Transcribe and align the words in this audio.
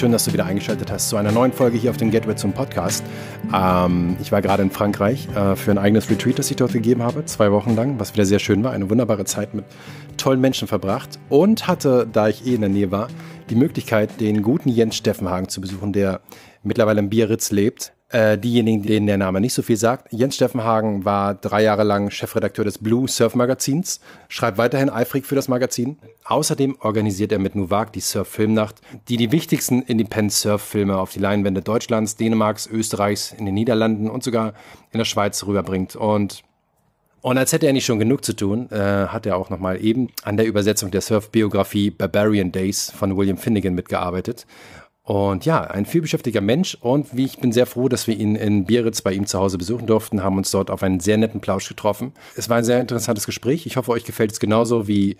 schön, 0.00 0.12
dass 0.12 0.24
du 0.24 0.32
wieder 0.32 0.46
eingeschaltet 0.46 0.90
hast 0.90 1.10
zu 1.10 1.18
einer 1.18 1.30
neuen 1.30 1.52
Folge 1.52 1.76
hier 1.76 1.90
auf 1.90 1.98
dem 1.98 2.10
Gateway 2.10 2.34
zum 2.34 2.54
Podcast. 2.54 3.04
Ähm, 3.54 4.16
ich 4.18 4.32
war 4.32 4.40
gerade 4.40 4.62
in 4.62 4.70
Frankreich 4.70 5.28
äh, 5.36 5.56
für 5.56 5.72
ein 5.72 5.76
eigenes 5.76 6.08
Retreat, 6.08 6.38
das 6.38 6.50
ich 6.50 6.56
dort 6.56 6.72
gegeben 6.72 7.02
habe, 7.02 7.26
zwei 7.26 7.52
Wochen 7.52 7.76
lang, 7.76 8.00
was 8.00 8.14
wieder 8.14 8.24
sehr 8.24 8.38
schön 8.38 8.64
war. 8.64 8.72
Eine 8.72 8.88
wunderbare 8.88 9.26
Zeit 9.26 9.52
mit 9.52 9.66
tollen 10.16 10.40
Menschen 10.40 10.68
verbracht 10.68 11.18
und 11.28 11.68
hatte, 11.68 12.08
da 12.10 12.28
ich 12.28 12.46
eh 12.46 12.54
in 12.54 12.62
der 12.62 12.70
Nähe 12.70 12.90
war, 12.90 13.08
die 13.50 13.54
Möglichkeit, 13.54 14.22
den 14.22 14.40
guten 14.40 14.70
Jens 14.70 14.96
Steffenhagen 14.96 15.50
zu 15.50 15.60
besuchen, 15.60 15.92
der 15.92 16.22
mittlerweile 16.62 17.00
in 17.00 17.10
Biarritz 17.10 17.50
lebt. 17.50 17.92
Äh, 18.12 18.38
diejenigen, 18.38 18.82
denen 18.82 19.06
der 19.06 19.18
Name 19.18 19.40
nicht 19.40 19.54
so 19.54 19.62
viel 19.62 19.76
sagt. 19.76 20.12
Jens 20.12 20.34
Steffenhagen 20.34 21.04
war 21.04 21.32
drei 21.34 21.62
Jahre 21.62 21.84
lang 21.84 22.10
Chefredakteur 22.10 22.64
des 22.64 22.78
Blue 22.78 23.06
Surf 23.06 23.36
Magazins, 23.36 24.00
schreibt 24.28 24.58
weiterhin 24.58 24.90
eifrig 24.90 25.26
für 25.26 25.36
das 25.36 25.46
Magazin. 25.46 25.96
Außerdem 26.24 26.76
organisiert 26.80 27.30
er 27.30 27.38
mit 27.38 27.54
Nuvak 27.54 27.92
die 27.92 28.00
Surf 28.00 28.26
Filmnacht, 28.26 28.80
die 29.08 29.16
die 29.16 29.30
wichtigsten 29.30 29.82
Independent 29.82 30.32
Surf 30.32 30.60
Filme 30.60 30.98
auf 30.98 31.12
die 31.12 31.20
Leinwände 31.20 31.62
Deutschlands, 31.62 32.16
Dänemarks, 32.16 32.66
Österreichs, 32.66 33.32
in 33.32 33.46
den 33.46 33.54
Niederlanden 33.54 34.10
und 34.10 34.24
sogar 34.24 34.54
in 34.90 34.98
der 34.98 35.04
Schweiz 35.04 35.46
rüberbringt. 35.46 35.94
Und 35.94 36.42
und 37.22 37.36
als 37.36 37.52
hätte 37.52 37.66
er 37.66 37.74
nicht 37.74 37.84
schon 37.84 37.98
genug 37.98 38.24
zu 38.24 38.34
tun, 38.34 38.70
äh, 38.70 38.78
hat 38.78 39.26
er 39.26 39.36
auch 39.36 39.50
nochmal 39.50 39.84
eben 39.84 40.08
an 40.22 40.38
der 40.38 40.46
Übersetzung 40.46 40.90
der 40.90 41.02
Surf-Biografie 41.02 41.90
Barbarian 41.90 42.50
Days 42.50 42.90
von 42.90 43.14
William 43.14 43.36
Finnegan 43.36 43.74
mitgearbeitet. 43.74 44.46
Und 45.02 45.44
ja, 45.46 45.62
ein 45.62 45.86
vielbeschäftiger 45.86 46.40
Mensch 46.40 46.76
und 46.80 47.16
wie 47.16 47.24
ich 47.24 47.38
bin 47.38 47.52
sehr 47.52 47.66
froh, 47.66 47.88
dass 47.88 48.06
wir 48.06 48.16
ihn 48.16 48.36
in 48.36 48.66
Biarritz 48.66 49.02
bei 49.02 49.12
ihm 49.12 49.26
zu 49.26 49.38
Hause 49.38 49.58
besuchen 49.58 49.86
durften, 49.86 50.22
haben 50.22 50.36
uns 50.36 50.50
dort 50.50 50.70
auf 50.70 50.82
einen 50.82 51.00
sehr 51.00 51.16
netten 51.16 51.40
Plausch 51.40 51.68
getroffen. 51.68 52.12
Es 52.36 52.48
war 52.48 52.58
ein 52.58 52.64
sehr 52.64 52.80
interessantes 52.80 53.26
Gespräch. 53.26 53.66
Ich 53.66 53.76
hoffe, 53.76 53.90
euch 53.92 54.04
gefällt 54.04 54.32
es 54.32 54.40
genauso 54.40 54.86
wie 54.86 55.16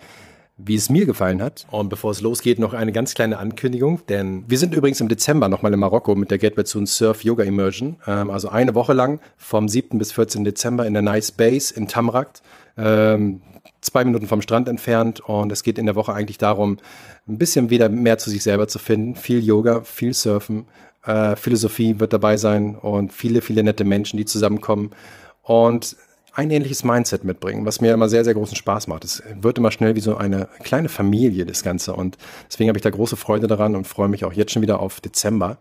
wie 0.65 0.75
es 0.75 0.89
mir 0.89 1.05
gefallen 1.05 1.41
hat. 1.41 1.65
Und 1.71 1.89
bevor 1.89 2.11
es 2.11 2.21
losgeht, 2.21 2.59
noch 2.59 2.73
eine 2.73 2.91
ganz 2.91 3.13
kleine 3.13 3.37
Ankündigung, 3.37 4.05
denn 4.07 4.43
wir 4.47 4.57
sind 4.57 4.73
übrigens 4.73 5.01
im 5.01 5.07
Dezember 5.07 5.49
nochmal 5.49 5.73
in 5.73 5.79
Marokko 5.79 6.15
mit 6.15 6.31
der 6.31 6.37
Gateway 6.37 6.63
zu 6.63 6.85
Surf 6.85 7.23
Yoga 7.23 7.43
Immersion. 7.43 7.97
Ähm, 8.07 8.29
also 8.29 8.49
eine 8.49 8.75
Woche 8.75 8.93
lang 8.93 9.19
vom 9.37 9.67
7. 9.67 9.97
bis 9.97 10.11
14. 10.11 10.43
Dezember 10.43 10.85
in 10.85 10.93
der 10.93 11.01
Nice 11.01 11.31
Base 11.31 11.73
in 11.73 11.87
Tamrakt. 11.87 12.41
Ähm, 12.77 13.41
zwei 13.81 14.03
Minuten 14.03 14.27
vom 14.27 14.41
Strand 14.41 14.67
entfernt 14.67 15.19
und 15.19 15.51
es 15.51 15.63
geht 15.63 15.77
in 15.77 15.85
der 15.85 15.95
Woche 15.95 16.13
eigentlich 16.13 16.37
darum, 16.37 16.77
ein 17.27 17.37
bisschen 17.37 17.69
wieder 17.69 17.89
mehr 17.89 18.17
zu 18.17 18.29
sich 18.29 18.43
selber 18.43 18.67
zu 18.67 18.79
finden. 18.79 19.15
Viel 19.15 19.43
Yoga, 19.43 19.81
viel 19.81 20.13
Surfen, 20.13 20.67
äh, 21.05 21.35
Philosophie 21.35 21.99
wird 21.99 22.13
dabei 22.13 22.37
sein 22.37 22.75
und 22.75 23.11
viele, 23.11 23.41
viele 23.41 23.63
nette 23.63 23.83
Menschen, 23.83 24.17
die 24.17 24.25
zusammenkommen 24.25 24.91
und 25.41 25.95
ein 26.33 26.49
ähnliches 26.49 26.85
Mindset 26.85 27.25
mitbringen, 27.25 27.65
was 27.65 27.81
mir 27.81 27.93
immer 27.93 28.07
sehr, 28.07 28.23
sehr 28.23 28.33
großen 28.33 28.55
Spaß 28.55 28.87
macht. 28.87 29.03
Es 29.03 29.21
wird 29.39 29.57
immer 29.57 29.71
schnell 29.71 29.95
wie 29.95 29.99
so 29.99 30.15
eine 30.15 30.47
kleine 30.63 30.87
Familie, 30.87 31.45
das 31.45 31.61
Ganze. 31.63 31.93
Und 31.93 32.17
deswegen 32.49 32.69
habe 32.69 32.77
ich 32.77 32.83
da 32.83 32.89
große 32.89 33.17
Freude 33.17 33.47
daran 33.47 33.75
und 33.75 33.85
freue 33.85 34.07
mich 34.07 34.23
auch 34.23 34.31
jetzt 34.31 34.53
schon 34.53 34.61
wieder 34.61 34.79
auf 34.79 35.01
Dezember. 35.01 35.57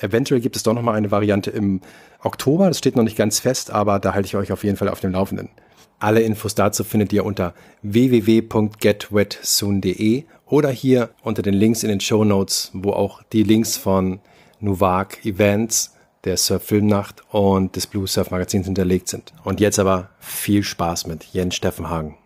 Eventuell 0.00 0.40
gibt 0.40 0.56
es 0.56 0.62
doch 0.62 0.72
noch 0.72 0.80
mal 0.82 0.94
eine 0.94 1.10
Variante 1.10 1.50
im 1.50 1.82
Oktober. 2.22 2.68
Das 2.68 2.78
steht 2.78 2.96
noch 2.96 3.04
nicht 3.04 3.18
ganz 3.18 3.40
fest, 3.40 3.70
aber 3.70 3.98
da 3.98 4.14
halte 4.14 4.24
ich 4.26 4.36
euch 4.36 4.50
auf 4.50 4.64
jeden 4.64 4.78
Fall 4.78 4.88
auf 4.88 5.00
dem 5.00 5.12
Laufenden. 5.12 5.50
Alle 5.98 6.22
Infos 6.22 6.54
dazu 6.54 6.84
findet 6.84 7.12
ihr 7.12 7.26
unter 7.26 7.52
www.getwetsoon.de 7.82 10.24
oder 10.46 10.70
hier 10.70 11.10
unter 11.22 11.42
den 11.42 11.54
Links 11.54 11.82
in 11.82 11.90
den 11.90 12.00
Show 12.00 12.24
Notes, 12.24 12.70
wo 12.72 12.92
auch 12.92 13.22
die 13.32 13.42
Links 13.42 13.76
von 13.76 14.20
Nuvak 14.60 15.24
Events, 15.24 15.93
der 16.24 16.36
Surf 16.36 16.64
Filmnacht 16.64 17.22
und 17.30 17.76
des 17.76 17.86
Blue 17.86 18.06
Surf 18.06 18.30
Magazins 18.30 18.66
hinterlegt 18.66 19.08
sind. 19.08 19.32
Und 19.44 19.60
jetzt 19.60 19.78
aber 19.78 20.10
viel 20.18 20.62
Spaß 20.62 21.06
mit 21.06 21.24
Jens 21.32 21.54
Steffenhagen. 21.54 22.16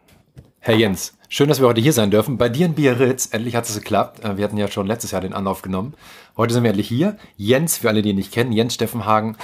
Herr 0.61 0.77
Jens, 0.77 1.17
schön, 1.29 1.49
dass 1.49 1.61
wir 1.61 1.69
heute 1.69 1.81
hier 1.81 1.93
sein 1.93 2.11
dürfen. 2.11 2.37
Bei 2.37 2.49
dir 2.49 2.67
in 2.67 2.75
Biarritz, 2.75 3.29
endlich 3.33 3.57
hat 3.57 3.69
es 3.69 3.75
geklappt. 3.75 4.25
Äh, 4.25 4.37
wir 4.37 4.45
hatten 4.45 4.57
ja 4.57 4.69
schon 4.69 4.87
letztes 4.87 5.13
Jahr 5.13 5.21
den 5.21 5.33
Anlauf 5.33 5.63
genommen. 5.63 5.95
Heute 6.37 6.53
sind 6.55 6.63
wir 6.63 6.71
endlich 6.71 6.89
hier. 6.89 7.17
Jens, 7.37 7.79
für 7.79 7.89
alle, 7.89 8.03
die 8.03 8.11
ihn 8.11 8.17
nicht 8.17 8.33
kennen, 8.33 8.53
Jens 8.53 8.75
Steffenhagen 8.75 9.37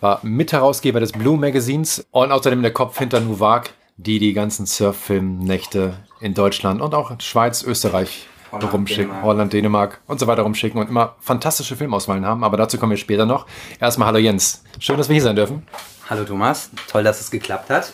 war 0.00 0.20
Mitherausgeber 0.22 1.00
des 1.00 1.12
Blue 1.12 1.38
Magazins 1.38 2.06
und 2.10 2.32
außerdem 2.32 2.62
der 2.62 2.72
Kopf 2.72 2.98
hinter 2.98 3.20
Nuvak, 3.20 3.72
die 3.96 4.18
die 4.18 4.32
ganzen 4.32 4.66
Surf-Film-Nächte 4.66 5.94
in 6.20 6.34
Deutschland 6.34 6.82
und 6.82 6.94
auch 6.94 7.18
Schweiz, 7.20 7.62
Österreich 7.62 8.26
Holland, 8.54 8.72
rumschicken, 8.72 9.04
Dänemark. 9.06 9.24
Holland, 9.24 9.52
Dänemark 9.52 10.00
und 10.06 10.20
so 10.20 10.26
weiter 10.26 10.42
rumschicken 10.42 10.80
und 10.80 10.88
immer 10.88 11.16
fantastische 11.20 11.76
Filmauswahlen 11.76 12.24
haben. 12.24 12.44
Aber 12.44 12.56
dazu 12.56 12.78
kommen 12.78 12.90
wir 12.90 12.96
später 12.96 13.26
noch. 13.26 13.46
Erstmal 13.80 14.08
hallo 14.08 14.18
Jens. 14.18 14.62
Schön, 14.78 14.96
dass 14.96 15.08
wir 15.08 15.14
hier 15.14 15.22
sein 15.22 15.36
dürfen. 15.36 15.62
Hallo 16.08 16.24
Thomas. 16.24 16.70
Toll, 16.88 17.02
dass 17.02 17.20
es 17.20 17.30
geklappt 17.30 17.70
hat. 17.70 17.92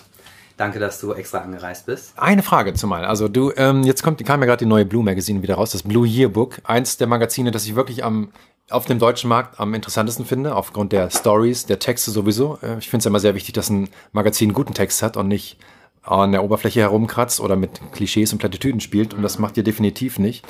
Danke, 0.56 0.78
dass 0.78 1.00
du 1.00 1.14
extra 1.14 1.38
angereist 1.38 1.86
bist. 1.86 2.12
Eine 2.16 2.42
Frage 2.42 2.74
zumal. 2.74 3.06
Also 3.06 3.28
du, 3.28 3.50
ähm, 3.56 3.82
jetzt 3.82 4.02
kommt, 4.02 4.22
kam 4.26 4.40
ja 4.40 4.46
gerade 4.46 4.58
die 4.58 4.68
neue 4.68 4.84
Blue 4.84 5.02
Magazine 5.02 5.42
wieder 5.42 5.54
raus, 5.54 5.70
das 5.70 5.82
Blue 5.82 6.06
Yearbook. 6.06 6.58
Eins 6.64 6.98
der 6.98 7.06
Magazine, 7.06 7.50
das 7.50 7.64
ich 7.64 7.76
wirklich 7.76 8.04
am 8.04 8.28
auf 8.68 8.84
dem 8.84 8.98
deutschen 8.98 9.28
Markt 9.28 9.58
am 9.58 9.74
interessantesten 9.74 10.24
finde, 10.24 10.54
aufgrund 10.54 10.92
der 10.92 11.10
Stories, 11.10 11.66
der 11.66 11.78
Texte 11.78 12.10
sowieso. 12.10 12.58
Äh, 12.62 12.78
ich 12.78 12.88
finde 12.88 13.00
es 13.02 13.06
immer 13.06 13.20
sehr 13.20 13.34
wichtig, 13.34 13.54
dass 13.54 13.68
ein 13.70 13.88
Magazin 14.12 14.50
einen 14.50 14.54
guten 14.54 14.74
Text 14.74 15.02
hat 15.02 15.16
und 15.16 15.28
nicht 15.28 15.56
an 16.02 16.32
der 16.32 16.44
Oberfläche 16.44 16.80
herumkratzt 16.80 17.40
oder 17.40 17.56
mit 17.56 17.80
Klischees 17.92 18.32
und 18.32 18.38
Plattitüden 18.38 18.80
spielt. 18.80 19.14
Und 19.14 19.22
das 19.22 19.38
macht 19.38 19.56
ihr 19.56 19.62
definitiv 19.62 20.18
nicht. 20.18 20.44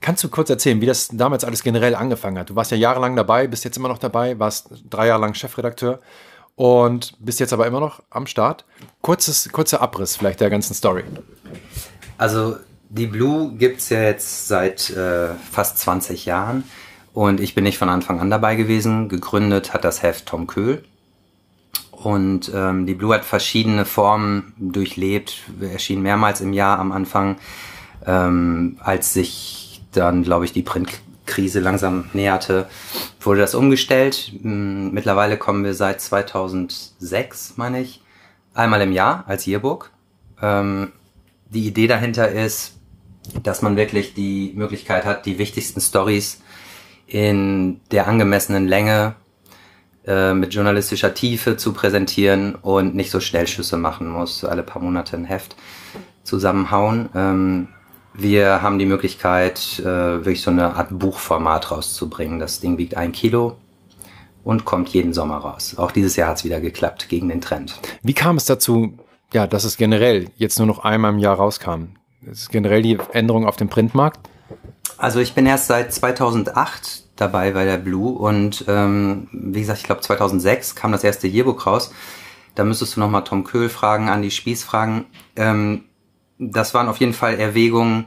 Kannst 0.00 0.24
du 0.24 0.28
kurz 0.28 0.48
erzählen, 0.48 0.80
wie 0.80 0.86
das 0.86 1.08
damals 1.08 1.44
alles 1.44 1.62
generell 1.62 1.94
angefangen 1.94 2.38
hat? 2.38 2.50
Du 2.50 2.56
warst 2.56 2.70
ja 2.70 2.76
jahrelang 2.76 3.16
dabei, 3.16 3.46
bist 3.46 3.64
jetzt 3.64 3.76
immer 3.76 3.88
noch 3.88 3.98
dabei, 3.98 4.38
warst 4.38 4.70
drei 4.88 5.08
Jahre 5.08 5.20
lang 5.20 5.34
Chefredakteur 5.34 6.00
und 6.56 7.14
bist 7.18 7.38
jetzt 7.38 7.52
aber 7.52 7.66
immer 7.66 7.80
noch 7.80 8.02
am 8.08 8.26
Start. 8.26 8.64
Kurzes, 9.02 9.50
kurzer 9.52 9.82
Abriss 9.82 10.16
vielleicht 10.16 10.40
der 10.40 10.50
ganzen 10.50 10.74
Story. 10.74 11.04
Also 12.16 12.56
die 12.88 13.06
Blue 13.06 13.54
gibt 13.56 13.80
es 13.80 13.90
ja 13.90 14.02
jetzt 14.02 14.48
seit 14.48 14.90
äh, 14.90 15.34
fast 15.50 15.78
20 15.78 16.26
Jahren. 16.26 16.64
Und 17.12 17.40
ich 17.40 17.54
bin 17.54 17.64
nicht 17.64 17.78
von 17.78 17.88
Anfang 17.88 18.20
an 18.20 18.30
dabei 18.30 18.56
gewesen. 18.56 19.08
Gegründet 19.08 19.72
hat 19.72 19.84
das 19.84 20.02
Heft 20.02 20.26
Tom 20.26 20.46
Köhl. 20.46 20.84
Und 22.02 22.50
ähm, 22.54 22.86
die 22.86 22.94
Blue 22.94 23.14
hat 23.14 23.26
verschiedene 23.26 23.84
Formen 23.84 24.54
durchlebt, 24.58 25.42
erschien 25.60 26.00
mehrmals 26.00 26.40
im 26.40 26.54
Jahr 26.54 26.78
am 26.78 26.92
Anfang, 26.92 27.36
ähm, 28.06 28.78
als 28.80 29.12
sich 29.12 29.82
dann, 29.92 30.22
glaube 30.22 30.46
ich, 30.46 30.52
die 30.54 30.62
Printkrise 30.62 31.60
langsam 31.60 32.06
näherte, 32.14 32.70
wurde 33.20 33.40
das 33.40 33.54
umgestellt. 33.54 34.32
Mittlerweile 34.42 35.36
kommen 35.36 35.62
wir 35.62 35.74
seit 35.74 36.00
2006, 36.00 37.54
meine 37.56 37.82
ich, 37.82 38.02
einmal 38.54 38.80
im 38.80 38.92
Jahr 38.92 39.24
als 39.26 39.46
Yearbook. 39.46 39.90
Ähm, 40.40 40.92
die 41.50 41.66
Idee 41.66 41.86
dahinter 41.86 42.30
ist, 42.30 42.78
dass 43.42 43.60
man 43.60 43.76
wirklich 43.76 44.14
die 44.14 44.54
Möglichkeit 44.56 45.04
hat, 45.04 45.26
die 45.26 45.38
wichtigsten 45.38 45.82
Stories 45.82 46.40
in 47.06 47.82
der 47.90 48.08
angemessenen 48.08 48.66
Länge 48.66 49.16
äh, 50.06 50.34
mit 50.34 50.54
journalistischer 50.54 51.14
Tiefe 51.14 51.56
zu 51.56 51.72
präsentieren 51.72 52.54
und 52.54 52.94
nicht 52.94 53.10
so 53.10 53.20
Schnellschüsse 53.20 53.76
machen 53.76 54.08
muss, 54.08 54.44
alle 54.44 54.62
paar 54.62 54.82
Monate 54.82 55.16
ein 55.16 55.24
Heft 55.24 55.56
zusammenhauen. 56.24 57.08
Ähm, 57.14 57.68
wir 58.14 58.62
haben 58.62 58.78
die 58.78 58.86
Möglichkeit, 58.86 59.78
äh, 59.80 59.84
wirklich 59.84 60.42
so 60.42 60.50
eine 60.50 60.74
Art 60.74 60.88
Buchformat 60.90 61.70
rauszubringen. 61.70 62.38
Das 62.38 62.60
Ding 62.60 62.78
wiegt 62.78 62.96
ein 62.96 63.12
Kilo 63.12 63.56
und 64.42 64.64
kommt 64.64 64.88
jeden 64.88 65.12
Sommer 65.12 65.38
raus. 65.38 65.74
Auch 65.76 65.90
dieses 65.90 66.16
Jahr 66.16 66.30
hat 66.30 66.38
es 66.38 66.44
wieder 66.44 66.60
geklappt 66.60 67.08
gegen 67.08 67.28
den 67.28 67.40
Trend. 67.40 67.78
Wie 68.02 68.14
kam 68.14 68.36
es 68.36 68.46
dazu, 68.46 68.94
ja, 69.32 69.46
dass 69.46 69.64
es 69.64 69.76
generell 69.76 70.28
jetzt 70.36 70.58
nur 70.58 70.66
noch 70.66 70.80
einmal 70.80 71.12
im 71.12 71.18
Jahr 71.18 71.36
rauskam? 71.36 71.96
Das 72.22 72.38
ist 72.38 72.50
generell 72.50 72.82
die 72.82 72.98
Änderung 73.12 73.46
auf 73.46 73.56
dem 73.56 73.68
Printmarkt? 73.68 74.28
Also 74.98 75.20
ich 75.20 75.34
bin 75.34 75.46
erst 75.46 75.68
seit 75.68 75.92
2008 75.92 77.04
dabei 77.20 77.52
bei 77.52 77.64
der 77.64 77.78
Blue 77.78 78.18
und 78.18 78.64
ähm, 78.68 79.28
wie 79.32 79.60
gesagt, 79.60 79.80
ich 79.80 79.84
glaube 79.84 80.00
2006 80.00 80.74
kam 80.74 80.92
das 80.92 81.04
erste 81.04 81.28
Yearbook 81.28 81.66
raus. 81.66 81.92
Da 82.54 82.64
müsstest 82.64 82.96
du 82.96 83.00
nochmal 83.00 83.24
Tom 83.24 83.44
Köhl 83.44 83.68
fragen, 83.68 84.08
Andy 84.08 84.30
Spieß 84.30 84.64
fragen. 84.64 85.06
Ähm, 85.36 85.84
das 86.38 86.74
waren 86.74 86.88
auf 86.88 86.98
jeden 86.98 87.12
Fall 87.12 87.38
Erwägungen, 87.38 88.06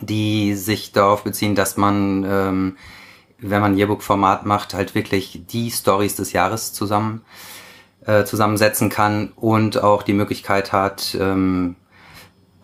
die 0.00 0.54
sich 0.54 0.92
darauf 0.92 1.24
beziehen, 1.24 1.54
dass 1.54 1.76
man, 1.76 2.24
ähm, 2.28 2.76
wenn 3.38 3.60
man 3.60 3.76
Yearbook-Format 3.76 4.44
macht, 4.44 4.74
halt 4.74 4.94
wirklich 4.94 5.42
die 5.48 5.70
Stories 5.70 6.16
des 6.16 6.32
Jahres 6.32 6.72
zusammen 6.72 7.22
äh, 8.04 8.24
zusammensetzen 8.24 8.88
kann 8.88 9.32
und 9.36 9.82
auch 9.82 10.02
die 10.02 10.14
Möglichkeit 10.14 10.72
hat, 10.72 11.16
ähm, 11.20 11.76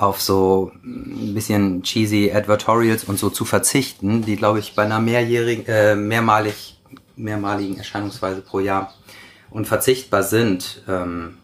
auf 0.04 0.20
so 0.20 0.72
ein 0.84 1.34
bisschen 1.34 1.82
cheesy 1.82 2.32
Advertorials 2.32 3.04
und 3.04 3.18
so 3.18 3.30
zu 3.30 3.44
verzichten, 3.44 4.22
die 4.22 4.36
glaube 4.36 4.58
ich 4.58 4.74
bei 4.74 4.84
einer 4.84 5.00
mehrjährigen, 5.00 5.66
äh, 5.66 5.96
mehrmalig, 5.96 6.80
mehrmaligen 7.16 7.78
Erscheinungsweise 7.78 8.40
pro 8.40 8.60
Jahr 8.60 8.92
unverzichtbar 9.50 10.22
sind. 10.22 10.82
Ähm, 10.88 11.38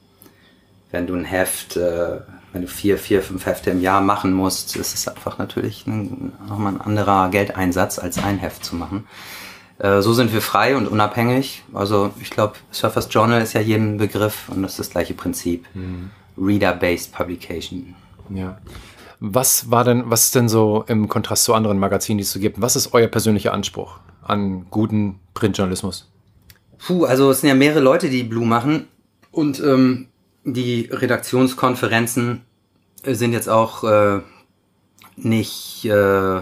wenn 0.90 1.06
du 1.06 1.14
ein 1.14 1.24
Heft, 1.24 1.76
äh, 1.76 2.20
wenn 2.52 2.62
du 2.62 2.68
vier, 2.68 2.98
vier, 2.98 3.22
fünf 3.22 3.46
Hefte 3.46 3.70
im 3.70 3.80
Jahr 3.80 4.00
machen 4.00 4.32
musst, 4.32 4.76
ist 4.76 4.94
es 4.94 5.06
einfach 5.06 5.38
natürlich 5.38 5.86
ein, 5.86 6.32
nochmal 6.48 6.74
ein 6.74 6.80
anderer 6.80 7.28
Geldeinsatz, 7.30 7.98
als 7.98 8.18
ein 8.18 8.38
Heft 8.38 8.64
zu 8.64 8.74
machen. 8.74 9.06
Äh, 9.78 10.02
so 10.02 10.12
sind 10.12 10.32
wir 10.32 10.42
frei 10.42 10.76
und 10.76 10.88
unabhängig. 10.88 11.62
Also 11.72 12.10
ich 12.20 12.30
glaube, 12.30 12.54
Surfers 12.70 13.08
Journal 13.10 13.40
ist 13.40 13.54
ja 13.54 13.60
jedem 13.60 13.96
Begriff 13.96 14.48
und 14.48 14.62
das 14.62 14.72
ist 14.72 14.80
das 14.80 14.90
gleiche 14.90 15.14
Prinzip. 15.14 15.66
Mhm. 15.74 16.10
Reader-based 16.36 17.12
Publication. 17.12 17.94
Ja. 18.30 18.58
Was 19.20 19.70
war 19.70 19.84
denn, 19.84 20.04
was 20.06 20.24
ist 20.24 20.34
denn 20.34 20.48
so 20.48 20.84
im 20.86 21.08
Kontrast 21.08 21.44
zu 21.44 21.52
anderen 21.54 21.78
Magazinen, 21.78 22.18
die 22.18 22.22
es 22.22 22.32
so 22.32 22.40
gibt? 22.40 22.60
Was 22.60 22.74
ist 22.76 22.94
euer 22.94 23.08
persönlicher 23.08 23.52
Anspruch 23.52 23.98
an 24.22 24.66
guten 24.70 25.20
Printjournalismus? 25.34 26.10
Puh, 26.78 27.04
also 27.04 27.30
es 27.30 27.40
sind 27.40 27.48
ja 27.48 27.54
mehrere 27.54 27.80
Leute, 27.80 28.08
die 28.08 28.22
Blue 28.22 28.46
machen 28.46 28.88
und 29.30 29.60
ähm, 29.60 30.08
die 30.44 30.88
Redaktionskonferenzen 30.90 32.42
sind 33.04 33.32
jetzt 33.32 33.48
auch 33.48 33.84
äh, 33.84 34.20
nicht 35.16 35.84
äh, 35.84 36.40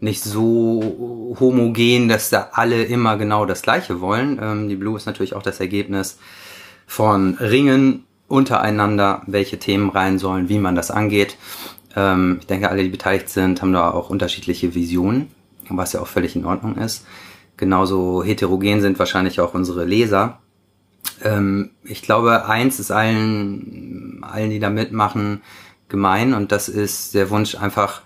nicht 0.00 0.22
so 0.22 1.36
homogen, 1.40 2.08
dass 2.08 2.30
da 2.30 2.50
alle 2.52 2.84
immer 2.84 3.16
genau 3.16 3.46
das 3.46 3.62
Gleiche 3.62 4.00
wollen. 4.00 4.38
Ähm, 4.40 4.68
die 4.68 4.76
Blue 4.76 4.96
ist 4.96 5.06
natürlich 5.06 5.34
auch 5.34 5.42
das 5.42 5.60
Ergebnis 5.60 6.18
von 6.86 7.34
Ringen 7.34 8.04
untereinander, 8.34 9.22
welche 9.26 9.58
Themen 9.58 9.90
rein 9.90 10.18
sollen, 10.18 10.48
wie 10.48 10.58
man 10.58 10.74
das 10.74 10.90
angeht. 10.90 11.36
Ähm, 11.96 12.38
ich 12.40 12.46
denke, 12.46 12.68
alle, 12.68 12.82
die 12.82 12.88
beteiligt 12.88 13.28
sind, 13.28 13.62
haben 13.62 13.72
da 13.72 13.90
auch 13.90 14.10
unterschiedliche 14.10 14.74
Visionen, 14.74 15.28
was 15.68 15.92
ja 15.92 16.00
auch 16.00 16.08
völlig 16.08 16.36
in 16.36 16.44
Ordnung 16.44 16.76
ist. 16.76 17.06
Genauso 17.56 18.24
heterogen 18.24 18.80
sind 18.80 18.98
wahrscheinlich 18.98 19.40
auch 19.40 19.54
unsere 19.54 19.84
Leser. 19.84 20.40
Ähm, 21.22 21.70
ich 21.84 22.02
glaube, 22.02 22.46
eins 22.46 22.80
ist 22.80 22.90
allen, 22.90 24.24
allen, 24.24 24.50
die 24.50 24.58
da 24.58 24.70
mitmachen, 24.70 25.40
gemein 25.88 26.34
und 26.34 26.50
das 26.50 26.68
ist 26.68 27.14
der 27.14 27.30
Wunsch 27.30 27.54
einfach 27.54 28.02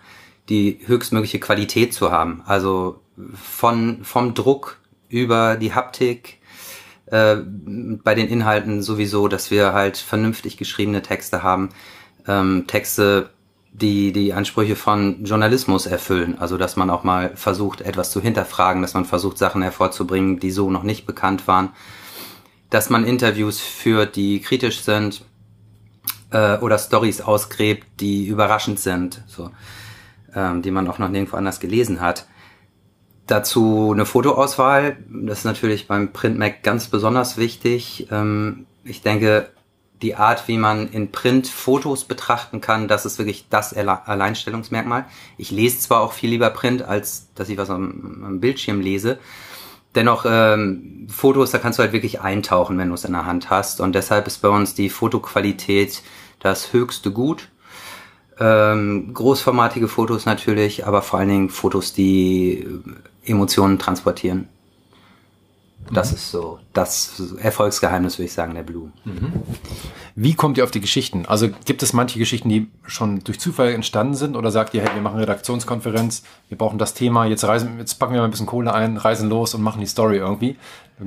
die 0.50 0.80
höchstmögliche 0.84 1.38
Qualität 1.38 1.94
zu 1.94 2.10
haben. 2.10 2.42
Also 2.44 3.00
von, 3.34 4.00
vom 4.02 4.34
Druck 4.34 4.78
über 5.08 5.56
die 5.56 5.72
Haptik, 5.72 6.37
äh, 7.10 7.36
bei 8.02 8.14
den 8.14 8.28
Inhalten 8.28 8.82
sowieso, 8.82 9.28
dass 9.28 9.50
wir 9.50 9.72
halt 9.72 9.96
vernünftig 9.96 10.56
geschriebene 10.56 11.02
Texte 11.02 11.42
haben, 11.42 11.70
ähm, 12.26 12.64
Texte, 12.66 13.30
die 13.72 14.12
die 14.12 14.32
Ansprüche 14.32 14.76
von 14.76 15.24
Journalismus 15.24 15.86
erfüllen. 15.86 16.38
Also 16.38 16.56
dass 16.56 16.76
man 16.76 16.90
auch 16.90 17.04
mal 17.04 17.32
versucht, 17.36 17.80
etwas 17.80 18.10
zu 18.10 18.20
hinterfragen, 18.20 18.82
dass 18.82 18.94
man 18.94 19.04
versucht, 19.04 19.38
Sachen 19.38 19.62
hervorzubringen, 19.62 20.40
die 20.40 20.50
so 20.50 20.70
noch 20.70 20.82
nicht 20.82 21.06
bekannt 21.06 21.46
waren, 21.46 21.70
dass 22.70 22.90
man 22.90 23.04
Interviews 23.04 23.60
führt, 23.60 24.16
die 24.16 24.40
kritisch 24.40 24.80
sind 24.80 25.24
äh, 26.30 26.58
oder 26.58 26.78
Stories 26.78 27.20
ausgräbt, 27.20 27.86
die 28.00 28.26
überraschend 28.26 28.80
sind. 28.80 29.22
So 29.26 29.50
ähm, 30.34 30.62
die 30.62 30.70
man 30.70 30.88
auch 30.88 30.98
noch 30.98 31.08
nirgendwo 31.08 31.36
anders 31.36 31.60
gelesen 31.60 32.00
hat. 32.00 32.26
Dazu 33.28 33.90
eine 33.92 34.06
Fotoauswahl, 34.06 34.96
das 35.10 35.40
ist 35.40 35.44
natürlich 35.44 35.86
beim 35.86 36.12
Print 36.12 36.38
Mac 36.38 36.62
ganz 36.62 36.88
besonders 36.88 37.36
wichtig. 37.36 38.08
Ähm, 38.10 38.64
ich 38.84 39.02
denke, 39.02 39.50
die 40.00 40.14
Art, 40.14 40.48
wie 40.48 40.56
man 40.56 40.88
in 40.90 41.12
Print 41.12 41.46
Fotos 41.46 42.04
betrachten 42.04 42.62
kann, 42.62 42.88
das 42.88 43.04
ist 43.04 43.18
wirklich 43.18 43.46
das 43.50 43.74
Alleinstellungsmerkmal. 43.74 45.04
Ich 45.36 45.50
lese 45.50 45.78
zwar 45.80 46.00
auch 46.00 46.12
viel 46.12 46.30
lieber 46.30 46.48
Print, 46.48 46.82
als 46.82 47.28
dass 47.34 47.50
ich 47.50 47.58
was 47.58 47.68
am, 47.68 48.24
am 48.24 48.40
Bildschirm 48.40 48.80
lese. 48.80 49.18
Dennoch 49.94 50.24
ähm, 50.26 51.06
Fotos, 51.10 51.50
da 51.50 51.58
kannst 51.58 51.78
du 51.78 51.82
halt 51.82 51.92
wirklich 51.92 52.22
eintauchen, 52.22 52.78
wenn 52.78 52.88
du 52.88 52.94
es 52.94 53.04
in 53.04 53.12
der 53.12 53.26
Hand 53.26 53.50
hast. 53.50 53.82
Und 53.82 53.94
deshalb 53.94 54.26
ist 54.26 54.38
bei 54.38 54.48
uns 54.48 54.74
die 54.74 54.88
Fotoqualität 54.88 56.02
das 56.40 56.72
höchste 56.72 57.10
Gut. 57.10 57.48
Ähm, 58.40 59.12
großformatige 59.12 59.88
Fotos 59.88 60.24
natürlich, 60.24 60.86
aber 60.86 61.02
vor 61.02 61.18
allen 61.18 61.28
Dingen 61.28 61.50
Fotos, 61.50 61.92
die 61.92 62.68
Emotionen 63.28 63.78
transportieren. 63.78 64.48
Das 65.92 66.10
mhm. 66.10 66.16
ist 66.16 66.30
so 66.30 66.58
das 66.72 67.22
Erfolgsgeheimnis, 67.40 68.18
würde 68.18 68.26
ich 68.26 68.32
sagen, 68.32 68.54
der 68.54 68.62
Blue. 68.62 68.90
Mhm. 69.04 69.32
Wie 70.14 70.34
kommt 70.34 70.58
ihr 70.58 70.64
auf 70.64 70.70
die 70.70 70.80
Geschichten? 70.80 71.26
Also 71.26 71.48
gibt 71.64 71.82
es 71.82 71.92
manche 71.92 72.18
Geschichten, 72.18 72.48
die 72.48 72.68
schon 72.86 73.20
durch 73.20 73.40
Zufall 73.40 73.72
entstanden 73.72 74.14
sind 74.14 74.36
oder 74.36 74.50
sagt 74.50 74.74
ihr, 74.74 74.82
hey, 74.82 74.94
wir 74.94 75.02
machen 75.02 75.14
eine 75.14 75.22
Redaktionskonferenz, 75.22 76.24
wir 76.48 76.58
brauchen 76.58 76.78
das 76.78 76.94
Thema, 76.94 77.24
jetzt 77.26 77.44
reisen, 77.44 77.78
jetzt 77.78 77.94
packen 77.94 78.12
wir 78.12 78.20
mal 78.20 78.26
ein 78.26 78.30
bisschen 78.30 78.46
Kohle 78.46 78.74
ein, 78.74 78.96
reisen 78.96 79.28
los 79.28 79.54
und 79.54 79.62
machen 79.62 79.80
die 79.80 79.86
Story 79.86 80.16
irgendwie. 80.16 80.56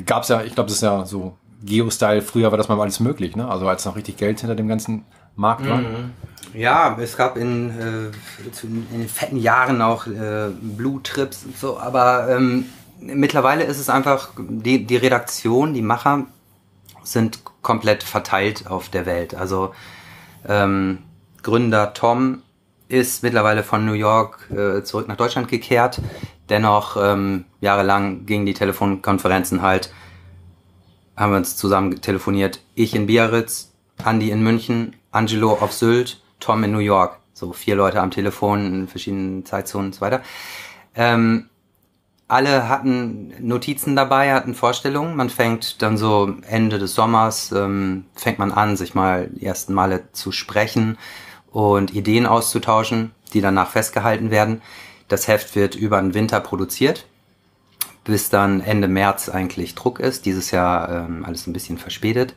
Gab's 0.06 0.30
ja, 0.30 0.42
ich 0.44 0.56
glaube, 0.56 0.68
das 0.68 0.78
ist 0.78 0.84
ja 0.84 1.06
so 1.06 1.36
Geo-Style, 1.64 2.22
früher 2.22 2.52
war 2.52 2.58
das 2.58 2.70
mal 2.70 2.80
alles 2.80 3.00
möglich, 3.00 3.36
ne? 3.36 3.48
Also 3.48 3.68
als 3.68 3.86
noch 3.86 3.96
richtig 3.96 4.18
Geld 4.18 4.40
hinter 4.40 4.56
dem 4.56 4.68
ganzen 4.68 5.06
Markt 5.36 5.68
war. 5.68 5.78
Mhm. 5.78 6.12
Ja, 6.54 6.98
es 7.00 7.16
gab 7.16 7.38
in, 7.38 7.70
äh, 7.70 8.66
in 8.66 8.88
den 8.92 9.08
fetten 9.08 9.38
Jahren 9.38 9.82
auch 9.82 10.06
äh, 10.08 10.50
Blue-Trips 10.60 11.46
und 11.46 11.58
so, 11.58 11.80
aber 11.80 12.30
ähm, 12.30 12.66
mittlerweile 13.00 13.64
ist 13.64 13.80
es 13.80 13.90
einfach, 13.90 14.32
die, 14.38 14.86
die 14.86 14.98
Redaktion, 14.98 15.74
die 15.74 15.82
Macher 15.82 16.26
sind 17.04 17.40
komplett 17.62 18.04
verteilt 18.04 18.68
auf 18.68 18.90
der 18.90 19.06
Welt. 19.06 19.34
Also 19.34 19.74
ähm, 20.48 21.00
Gründer 21.42 21.94
Tom 21.94 22.42
ist 22.88 23.24
mittlerweile 23.24 23.64
von 23.64 23.86
New 23.86 23.94
York 23.94 24.50
äh, 24.52 24.84
zurück 24.84 25.08
nach 25.08 25.16
Deutschland 25.16 25.48
gekehrt. 25.48 26.02
Dennoch 26.50 26.98
ähm, 27.02 27.46
jahrelang 27.62 28.26
gingen 28.26 28.46
die 28.46 28.54
Telefonkonferenzen 28.54 29.62
halt, 29.62 29.94
haben 31.16 31.32
wir 31.32 31.38
uns 31.38 31.56
zusammen 31.56 32.02
telefoniert. 32.02 32.60
Ich 32.76 32.94
in 32.94 33.06
Biarritz, 33.06 33.72
Andy 34.06 34.32
in 34.32 34.44
München, 34.44 34.96
Angelo 35.12 35.54
auf 35.54 35.74
Sylt 35.74 36.22
Tom 36.40 36.64
in 36.64 36.72
New 36.72 36.80
York. 36.80 37.20
So 37.34 37.54
vier 37.54 37.76
Leute 37.76 38.02
am 38.02 38.12
Telefon 38.12 38.66
in 38.66 38.88
verschiedenen 38.88 39.46
Zeitzonen 39.46 39.88
und 39.88 39.96
so 39.96 40.02
weiter. 40.02 40.22
Ähm, 40.96 41.50
alle 42.28 42.70
hatten 42.70 43.34
Notizen 43.46 43.96
dabei, 43.96 44.34
hatten 44.34 44.54
Vorstellungen. 44.54 45.16
Man 45.16 45.30
fängt 45.30 45.82
dann 45.82 45.98
so 45.98 46.34
Ende 46.48 46.80
des 46.80 46.96
Sommers, 46.96 47.52
ähm, 47.52 48.06
fängt 48.16 48.40
man 48.40 48.52
an, 48.52 48.78
sich 48.78 48.96
mal 48.96 49.30
die 49.34 49.46
ersten 49.46 49.74
Male 49.74 50.12
zu 50.14 50.32
sprechen 50.32 50.98
und 51.52 51.94
Ideen 51.94 52.26
auszutauschen, 52.26 53.12
die 53.34 53.42
danach 53.42 53.70
festgehalten 53.70 54.32
werden. 54.32 54.62
Das 55.10 55.28
Heft 55.28 55.56
wird 55.56 55.76
über 55.76 56.02
den 56.02 56.14
Winter 56.14 56.40
produziert, 56.40 57.06
bis 58.06 58.30
dann 58.30 58.62
Ende 58.62 58.88
März 58.88 59.28
eigentlich 59.28 59.76
Druck 59.76 60.00
ist. 60.00 60.26
Dieses 60.26 60.52
Jahr 60.52 60.90
ähm, 60.90 61.26
alles 61.26 61.48
ein 61.48 61.54
bisschen 61.54 61.78
verspätet. 61.78 62.34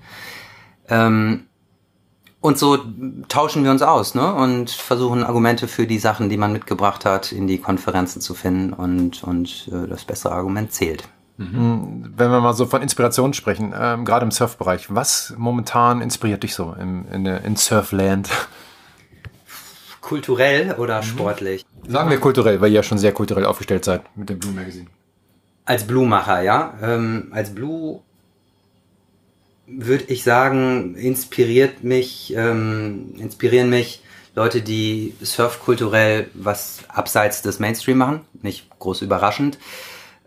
Ähm, 0.89 1.47
und 2.45 2.59
so 2.59 2.77
tauschen 3.29 3.65
wir 3.65 3.71
uns 3.71 3.81
aus 3.81 4.15
ne? 4.15 4.35
und 4.35 4.69
versuchen 4.69 5.25
Argumente 5.25 5.67
für 5.67 5.87
die 5.87 5.99
Sachen, 5.99 6.29
die 6.29 6.37
man 6.37 6.53
mitgebracht 6.53 7.07
hat, 7.07 7.33
in 7.33 7.47
die 7.47 7.57
Konferenzen 7.57 8.21
zu 8.21 8.35
finden 8.35 8.75
und, 8.75 9.25
und 9.25 9.71
äh, 9.73 9.89
das 9.89 10.05
bessere 10.05 10.35
Argument 10.35 10.71
zählt. 10.71 11.09
Mhm. 11.39 12.13
Wenn 12.15 12.31
wir 12.31 12.43
mal 12.43 12.53
so 12.53 12.67
von 12.67 12.83
Inspiration 12.83 13.33
sprechen, 13.33 13.73
ähm, 13.75 14.05
gerade 14.05 14.27
im 14.27 14.31
Surfbereich, 14.31 14.95
was 14.95 15.33
momentan 15.39 16.03
inspiriert 16.03 16.43
dich 16.43 16.55
so 16.55 16.77
im, 16.79 17.07
in, 17.11 17.25
in 17.25 17.57
Surfland? 17.57 18.29
Kulturell 20.03 20.73
oder 20.73 20.99
mhm. 20.99 21.07
sportlich? 21.07 21.65
Sagen 21.89 22.11
wir 22.11 22.21
kulturell, 22.21 22.61
weil 22.61 22.69
ihr 22.69 22.77
ja 22.77 22.83
schon 22.83 22.99
sehr 22.99 23.13
kulturell 23.13 23.47
aufgestellt 23.47 23.87
seid 23.87 24.03
mit 24.19 24.29
dem 24.29 24.39
Blue 24.39 24.53
Magazine. 24.53 24.89
Als 25.65 25.87
Blue-Macher, 25.87 26.43
ja. 26.43 26.75
Ähm, 26.83 27.29
als 27.33 27.55
Blue 27.55 28.03
würde 29.67 30.05
ich 30.09 30.25
sagen, 30.25 30.95
inspiriert 30.95 31.85
mich, 31.85 32.35
ähm, 32.37 33.15
inspirieren 33.19 33.71
mich 33.71 34.03
Leute, 34.35 34.63
die 34.63 35.15
surfkulturell 35.21 36.29
was 36.35 36.81
abseits 36.89 37.43
des 37.43 37.61
Mainstream 37.61 37.99
machen. 37.99 38.21
Nicht 38.43 38.69
groß 38.79 39.03
überraschend. 39.03 39.59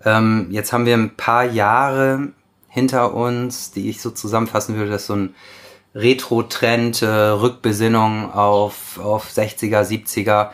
Ähm, 0.06 0.48
jetzt 0.52 0.72
haben 0.74 0.86
wir 0.86 0.96
ein 0.96 1.16
paar 1.16 1.44
Jahre 1.44 2.30
hinter 2.70 3.14
uns, 3.14 3.72
die 3.72 3.90
ich 3.90 4.02
so 4.02 4.12
zusammenfassen 4.12 4.76
würde, 4.76 4.92
dass 4.92 5.08
so 5.08 5.16
ein 5.16 5.36
Retro-Trend, 5.94 7.02
äh, 7.02 7.08
Rückbesinnung 7.08 8.32
auf, 8.32 9.00
auf 9.00 9.30
60er, 9.30 9.82
70er, 9.84 10.52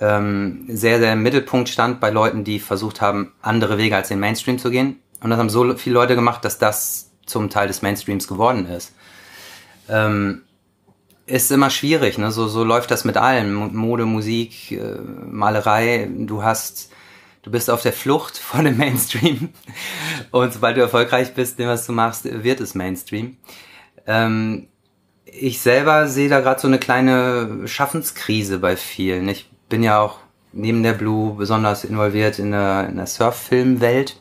ähm, 0.00 0.64
sehr, 0.68 1.00
sehr 1.00 1.12
im 1.12 1.22
Mittelpunkt 1.22 1.68
stand 1.68 2.00
bei 2.00 2.10
Leuten, 2.10 2.44
die 2.44 2.60
versucht 2.60 3.00
haben, 3.00 3.32
andere 3.42 3.76
Wege 3.78 3.96
als 3.96 4.08
den 4.08 4.20
Mainstream 4.20 4.58
zu 4.58 4.70
gehen. 4.70 5.00
Und 5.20 5.30
das 5.30 5.38
haben 5.38 5.50
so 5.50 5.74
viele 5.76 5.94
Leute 5.94 6.14
gemacht, 6.14 6.44
dass 6.44 6.58
das 6.58 7.07
zum 7.28 7.50
Teil 7.50 7.68
des 7.68 7.82
Mainstreams 7.82 8.28
geworden 8.28 8.66
ist. 8.66 8.94
Ähm, 9.88 10.42
ist 11.26 11.52
immer 11.52 11.70
schwierig, 11.70 12.18
ne? 12.18 12.32
So, 12.32 12.48
so 12.48 12.64
läuft 12.64 12.90
das 12.90 13.04
mit 13.04 13.16
allem. 13.16 13.76
Mode, 13.76 14.06
Musik, 14.06 14.72
äh, 14.72 14.98
Malerei. 15.26 16.08
Du 16.10 16.42
hast, 16.42 16.90
du 17.42 17.50
bist 17.50 17.70
auf 17.70 17.82
der 17.82 17.92
Flucht 17.92 18.38
vor 18.38 18.62
dem 18.62 18.78
Mainstream. 18.78 19.50
Und 20.30 20.52
sobald 20.52 20.76
du 20.76 20.80
erfolgreich 20.80 21.34
bist, 21.34 21.58
dem 21.58 21.68
was 21.68 21.86
du 21.86 21.92
machst, 21.92 22.24
wird 22.24 22.60
es 22.60 22.74
Mainstream. 22.74 23.36
Ähm, 24.06 24.68
ich 25.26 25.60
selber 25.60 26.08
sehe 26.08 26.30
da 26.30 26.40
gerade 26.40 26.60
so 26.60 26.66
eine 26.66 26.78
kleine 26.78 27.68
Schaffenskrise 27.68 28.58
bei 28.58 28.76
vielen. 28.76 29.28
Ich 29.28 29.50
bin 29.68 29.82
ja 29.82 30.00
auch 30.00 30.18
neben 30.52 30.82
der 30.82 30.94
Blue 30.94 31.34
besonders 31.36 31.84
involviert 31.84 32.38
in 32.38 32.52
der, 32.52 32.88
in 32.88 32.96
der 32.96 33.06
Surf-Film-Welt 33.06 34.18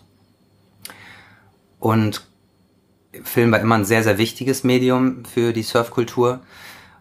und 1.79 2.27
Film 3.23 3.51
war 3.51 3.59
immer 3.59 3.75
ein 3.75 3.85
sehr, 3.85 4.03
sehr 4.03 4.17
wichtiges 4.17 4.63
Medium 4.63 5.25
für 5.25 5.53
die 5.53 5.63
Surfkultur. 5.63 6.41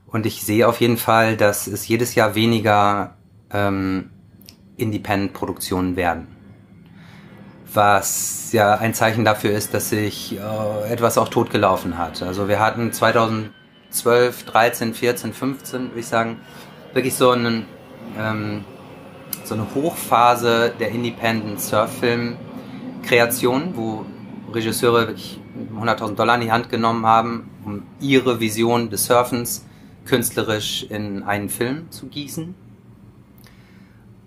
Und 0.06 0.26
ich 0.26 0.42
sehe 0.42 0.68
auf 0.68 0.80
jeden 0.80 0.96
Fall, 0.96 1.36
dass 1.36 1.66
es 1.66 1.86
jedes 1.88 2.14
Jahr 2.14 2.34
weniger 2.34 3.16
ähm, 3.52 4.10
Independent-Produktionen 4.76 5.96
werden. 5.96 6.28
Was 7.72 8.52
ja 8.52 8.74
ein 8.76 8.94
Zeichen 8.94 9.24
dafür 9.24 9.50
ist, 9.50 9.74
dass 9.74 9.90
sich 9.90 10.38
äh, 10.38 10.92
etwas 10.92 11.18
auch 11.18 11.28
totgelaufen 11.28 11.98
hat. 11.98 12.22
Also 12.22 12.48
wir 12.48 12.60
hatten 12.60 12.92
2012, 12.92 14.44
13, 14.44 14.94
14, 14.94 15.32
15, 15.32 15.80
würde 15.88 16.00
ich 16.00 16.06
sagen, 16.06 16.40
wirklich 16.92 17.14
so 17.14 17.30
einen 17.30 17.66
ähm, 18.18 18.64
so 19.44 19.54
eine 19.54 19.66
Hochphase 19.74 20.72
der 20.78 20.90
Independent 20.90 21.60
Surffilm 21.60 22.36
Kreationen, 23.02 23.76
wo 23.76 24.04
Regisseure 24.52 25.08
wirklich 25.08 25.40
100.000 25.78 26.14
Dollar 26.14 26.36
in 26.36 26.42
die 26.42 26.52
Hand 26.52 26.68
genommen 26.68 27.06
haben, 27.06 27.50
um 27.64 27.82
ihre 28.00 28.40
Vision 28.40 28.90
des 28.90 29.06
Surfens 29.06 29.64
künstlerisch 30.04 30.84
in 30.88 31.22
einen 31.22 31.48
Film 31.48 31.90
zu 31.90 32.06
gießen. 32.06 32.54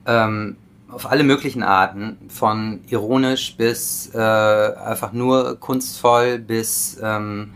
Ähm, 0.05 0.57
auf 0.89 1.09
alle 1.09 1.23
möglichen 1.23 1.63
Arten, 1.63 2.17
von 2.29 2.81
ironisch 2.87 3.55
bis 3.55 4.13
äh, 4.13 4.17
einfach 4.17 5.13
nur 5.13 5.59
kunstvoll 5.59 6.39
bis 6.39 6.99
ähm, 7.01 7.51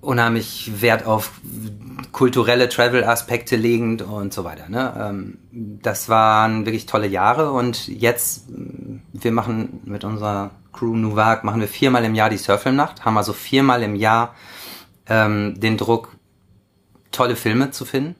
unheimlich 0.00 0.70
Wert 0.80 1.06
auf 1.06 1.40
kulturelle 2.12 2.68
Travel-Aspekte 2.68 3.56
legend 3.56 4.02
und 4.02 4.32
so 4.32 4.44
weiter. 4.44 4.68
Ne? 4.68 4.92
Ähm, 4.98 5.38
das 5.52 6.08
waren 6.08 6.66
wirklich 6.66 6.86
tolle 6.86 7.06
Jahre 7.06 7.52
und 7.52 7.88
jetzt, 7.88 8.46
wir 9.12 9.32
machen 9.32 9.80
mit 9.84 10.04
unserer 10.04 10.50
Crew 10.72 10.96
Nuvag, 10.96 11.44
machen 11.44 11.60
wir 11.60 11.68
viermal 11.68 12.04
im 12.04 12.14
Jahr 12.14 12.30
die 12.30 12.38
Surffilmnacht, 12.38 13.04
haben 13.04 13.16
also 13.16 13.32
viermal 13.32 13.82
im 13.82 13.94
Jahr 13.94 14.34
ähm, 15.08 15.58
den 15.58 15.76
Druck, 15.76 16.16
tolle 17.10 17.36
Filme 17.36 17.70
zu 17.70 17.84
finden. 17.84 18.16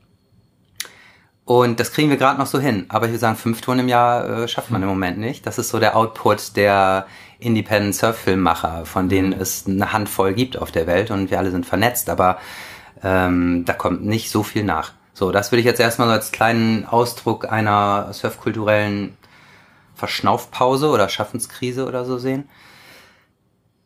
Und 1.45 1.81
das 1.81 1.93
kriegen 1.93 2.09
wir 2.09 2.17
gerade 2.17 2.39
noch 2.39 2.47
so 2.47 2.61
hin. 2.61 2.87
Aber 2.89 3.07
ich 3.07 3.13
würde 3.13 3.19
sagen, 3.19 3.37
fünf 3.37 3.61
Touren 3.61 3.81
im 3.81 3.89
Jahr 3.89 4.45
äh, 4.45 4.49
schafft 4.49 4.71
man 4.71 4.83
im 4.83 4.89
Moment 4.89 5.19
nicht. 5.19 5.47
Das 5.47 5.59
ist 5.59 5.71
so 5.71 5.81
der 5.81 5.97
Output 5.97 6.57
der 6.57 7.07
Independent 7.41 7.95
Surf-Filmmacher, 7.95 8.87
von 8.87 9.09
denen 9.09 9.29
mhm. 9.31 9.41
es 9.41 9.67
eine 9.67 9.93
Handvoll 9.93 10.35
gibt 10.35 10.57
auf 10.57 10.71
der 10.71 10.87
Welt 10.87 11.11
und 11.11 11.31
wir 11.31 11.39
alle 11.39 11.51
sind 11.51 11.67
vernetzt, 11.67 12.09
aber 12.09 12.39
ähm, 13.03 13.65
da 13.65 13.73
kommt 13.73 14.05
nicht 14.05 14.31
so 14.31 14.43
viel 14.43 14.63
nach. 14.63 14.93
So, 15.15 15.33
das 15.33 15.51
würde 15.51 15.61
ich 15.61 15.67
jetzt 15.67 15.81
erstmal 15.81 16.09
so 16.09 16.15
als 16.15 16.33
kleinen 16.33 16.87
Ausdruck 16.87 17.51
einer 17.51 18.13
surfkulturellen 18.13 19.17
Verschnaufpause 20.03 20.89
oder 20.89 21.09
Schaffenskrise 21.09 21.87
oder 21.87 22.05
so 22.05 22.19
sehen. 22.19 22.49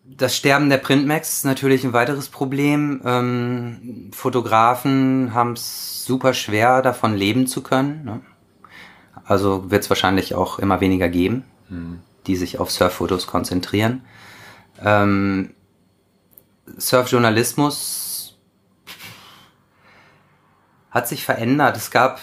Das 0.03 0.35
Sterben 0.35 0.71
der 0.71 0.79
Printmax 0.79 1.31
ist 1.31 1.45
natürlich 1.45 1.85
ein 1.85 1.93
weiteres 1.93 2.31
Problem. 2.31 3.03
Ähm, 3.05 4.11
Fotografen 4.15 5.35
haben 5.35 5.53
es 5.53 6.07
super 6.07 6.33
schwer, 6.33 6.81
davon 6.81 7.15
leben 7.15 7.47
zu 7.47 7.63
können. 7.63 8.05
Ne? 8.05 8.21
Also 9.27 9.71
wird 9.71 9.83
es 9.83 9.91
wahrscheinlich 9.91 10.35
auch 10.35 10.59
immer 10.59 10.81
weniger 10.81 11.11
geben, 11.11 11.45
mhm. 11.69 12.01
die 12.27 12.37
sich 12.37 12.61
auf 12.61 12.71
Surffotos 12.71 13.27
konzentrieren. 13.27 14.07
Ähm, 14.83 15.53
Surfjournalismus 16.79 18.39
hat 20.91 21.09
sich 21.09 21.27
verändert. 21.27 21.77
Es 21.77 21.91
gab 21.91 22.21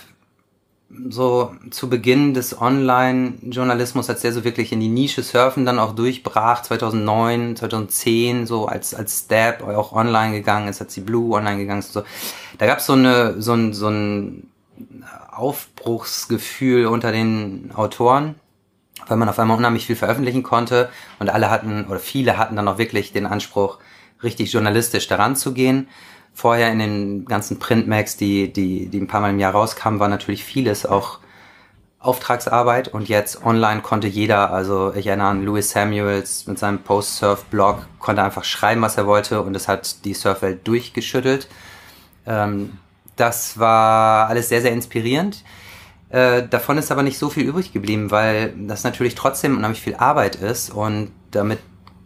so 1.09 1.55
zu 1.69 1.89
Beginn 1.89 2.33
des 2.33 2.59
Online-Journalismus, 2.59 4.09
als 4.09 4.21
der 4.21 4.33
so 4.33 4.43
wirklich 4.43 4.71
in 4.71 4.79
die 4.79 4.89
Nische 4.89 5.23
Surfen 5.23 5.65
dann 5.65 5.79
auch 5.79 5.95
durchbrach, 5.95 6.61
2009, 6.61 7.55
2010, 7.55 8.45
so 8.45 8.67
als, 8.67 8.93
als 8.93 9.25
Stab 9.25 9.63
auch 9.63 9.93
online 9.93 10.33
gegangen 10.33 10.67
ist, 10.67 10.81
als 10.81 10.93
die 10.93 11.01
Blue 11.01 11.35
online 11.35 11.57
gegangen 11.57 11.79
ist, 11.79 11.93
so. 11.93 12.03
Da 12.57 12.65
gab 12.65 12.81
so 12.81 12.93
eine, 12.93 13.41
so 13.41 13.53
ein, 13.53 13.73
so 13.73 13.89
ein 13.89 14.49
Aufbruchsgefühl 15.31 16.85
unter 16.85 17.11
den 17.11 17.71
Autoren, 17.73 18.35
weil 19.07 19.17
man 19.17 19.29
auf 19.29 19.39
einmal 19.39 19.57
unheimlich 19.57 19.87
viel 19.87 19.95
veröffentlichen 19.95 20.43
konnte 20.43 20.89
und 21.19 21.29
alle 21.29 21.49
hatten, 21.49 21.85
oder 21.85 21.99
viele 21.99 22.37
hatten 22.37 22.55
dann 22.55 22.67
auch 22.67 22.77
wirklich 22.77 23.11
den 23.11 23.25
Anspruch, 23.25 23.79
richtig 24.21 24.53
journalistisch 24.53 25.07
daran 25.07 25.35
zu 25.35 25.53
gehen 25.53 25.87
vorher 26.33 26.71
in 26.71 26.79
den 26.79 27.25
ganzen 27.25 27.59
Printmax, 27.59 28.17
die, 28.17 28.51
die, 28.51 28.87
die 28.87 28.99
ein 28.99 29.07
paar 29.07 29.21
Mal 29.21 29.29
im 29.29 29.39
Jahr 29.39 29.53
rauskamen, 29.53 29.99
war 29.99 30.09
natürlich 30.09 30.43
vieles 30.43 30.85
auch 30.85 31.19
Auftragsarbeit 31.99 32.89
und 32.89 33.07
jetzt 33.07 33.45
online 33.45 33.81
konnte 33.81 34.07
jeder, 34.07 34.51
also 34.51 34.93
ich 34.93 35.07
erinnere 35.07 35.27
an 35.27 35.45
Louis 35.45 35.69
Samuels 35.69 36.47
mit 36.47 36.59
seinem 36.59 36.79
Post-Surf-Blog, 36.79 37.85
konnte 37.99 38.21
einfach 38.21 38.43
schreiben, 38.43 38.81
was 38.81 38.97
er 38.97 39.07
wollte 39.07 39.41
und 39.41 39.55
es 39.55 39.69
hat 39.69 40.03
die 40.03 40.13
Surfwelt 40.13 40.67
durchgeschüttelt. 40.67 41.47
Ähm, 42.25 42.77
das 43.15 43.57
war 43.57 44.27
alles 44.27 44.49
sehr, 44.49 44.61
sehr 44.61 44.73
inspirierend. 44.73 45.43
Äh, 46.09 46.45
davon 46.47 46.77
ist 46.77 46.91
aber 46.91 47.03
nicht 47.03 47.17
so 47.17 47.29
viel 47.29 47.43
übrig 47.43 47.71
geblieben, 47.71 48.11
weil 48.11 48.53
das 48.67 48.83
natürlich 48.83 49.15
trotzdem 49.15 49.55
unheimlich 49.55 49.81
viel 49.81 49.95
Arbeit 49.95 50.35
ist 50.35 50.71
und 50.71 51.11
damit 51.31 51.59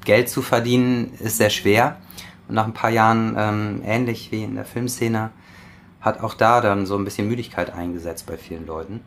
Geld 0.05 0.29
zu 0.29 0.43
verdienen 0.43 1.11
ist 1.19 1.37
sehr 1.37 1.49
schwer. 1.49 1.97
Und 2.47 2.55
nach 2.55 2.65
ein 2.65 2.73
paar 2.73 2.89
Jahren, 2.89 3.35
ähm, 3.37 3.81
ähnlich 3.85 4.31
wie 4.31 4.43
in 4.43 4.55
der 4.55 4.65
Filmszene, 4.65 5.31
hat 6.01 6.21
auch 6.21 6.33
da 6.33 6.61
dann 6.61 6.85
so 6.85 6.97
ein 6.97 7.03
bisschen 7.03 7.27
Müdigkeit 7.27 7.73
eingesetzt 7.73 8.25
bei 8.25 8.37
vielen 8.37 8.65
Leuten. 8.65 9.01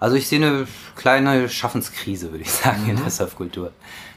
Also 0.00 0.16
ich 0.16 0.28
sehe 0.28 0.44
eine 0.44 0.66
kleine 0.96 1.48
Schaffenskrise, 1.48 2.30
würde 2.30 2.42
ich 2.42 2.50
sagen, 2.52 2.84
mhm. 2.84 2.90
in 2.90 2.96
der 2.96 3.10
Surfkultur. 3.10 3.72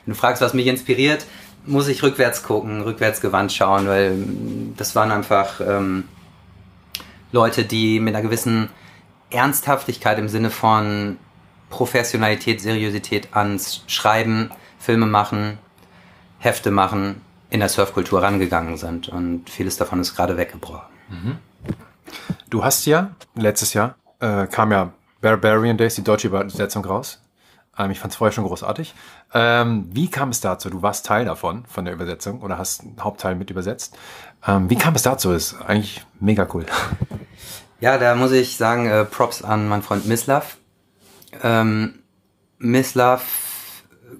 Wenn 0.05 0.13
du 0.13 0.19
fragst, 0.19 0.41
was 0.41 0.53
mich 0.53 0.67
inspiriert, 0.67 1.25
muss 1.65 1.87
ich 1.87 2.01
rückwärts 2.01 2.43
gucken, 2.43 2.81
rückwärts 2.81 3.21
gewandt 3.21 3.53
schauen, 3.53 3.87
weil 3.87 4.13
mm, 4.13 4.73
das 4.77 4.95
waren 4.95 5.11
einfach 5.11 5.61
ähm, 5.61 6.05
Leute, 7.31 7.63
die 7.63 7.99
mit 7.99 8.15
einer 8.15 8.23
gewissen 8.23 8.69
Ernsthaftigkeit 9.29 10.17
im 10.17 10.27
Sinne 10.27 10.49
von 10.49 11.17
Professionalität, 11.69 12.61
Seriosität 12.61 13.29
ans 13.31 13.83
Schreiben, 13.87 14.49
Filme 14.79 15.05
machen, 15.05 15.57
Hefte 16.39 16.71
machen, 16.71 17.21
in 17.51 17.59
der 17.59 17.69
Surfkultur 17.69 18.23
rangegangen 18.23 18.77
sind 18.77 19.09
und 19.09 19.49
vieles 19.49 19.77
davon 19.77 19.99
ist 19.99 20.15
gerade 20.15 20.37
weggebrochen. 20.37 20.87
Mhm. 21.09 21.37
Du 22.49 22.63
hast 22.63 22.85
ja, 22.85 23.11
letztes 23.35 23.73
Jahr 23.73 23.95
äh, 24.19 24.47
kam 24.47 24.71
ja 24.71 24.93
Barbarian 25.19 25.77
Days, 25.77 25.95
die 25.95 26.03
deutsche 26.03 26.29
Übersetzung 26.29 26.83
raus. 26.85 27.21
Ähm, 27.77 27.91
ich 27.91 27.99
fand 27.99 28.13
es 28.13 28.17
vorher 28.17 28.31
schon 28.31 28.45
großartig. 28.45 28.95
Ähm, 29.33 29.89
wie 29.91 30.09
kam 30.09 30.29
es 30.29 30.39
dazu? 30.39 30.69
Du 30.69 30.81
warst 30.81 31.05
Teil 31.05 31.25
davon, 31.25 31.65
von 31.65 31.85
der 31.85 31.93
Übersetzung, 31.93 32.41
oder 32.41 32.57
hast 32.57 32.81
einen 32.81 32.95
Hauptteil 33.01 33.35
mit 33.35 33.49
übersetzt. 33.49 33.97
Ähm, 34.47 34.69
wie 34.69 34.77
kam 34.77 34.95
es 34.95 35.03
dazu? 35.03 35.31
Ist 35.31 35.55
eigentlich 35.61 36.05
mega 36.19 36.47
cool. 36.53 36.65
Ja, 37.81 37.97
da 37.97 38.15
muss 38.15 38.31
ich 38.31 38.57
sagen, 38.57 38.87
äh, 38.87 39.05
Props 39.05 39.43
an 39.43 39.67
meinen 39.67 39.81
Freund 39.81 40.05
Mislav. 40.05 40.57
Ähm, 41.43 41.99
Mislav, 42.59 43.23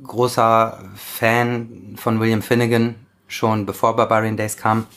großer 0.04 0.84
Fan 0.96 1.96
von 1.96 2.20
William 2.20 2.42
Finnegan, 2.42 2.96
schon 3.32 3.66
bevor 3.66 3.96
Barbarian 3.96 4.38
Days 4.38 4.58
kam. 4.58 4.88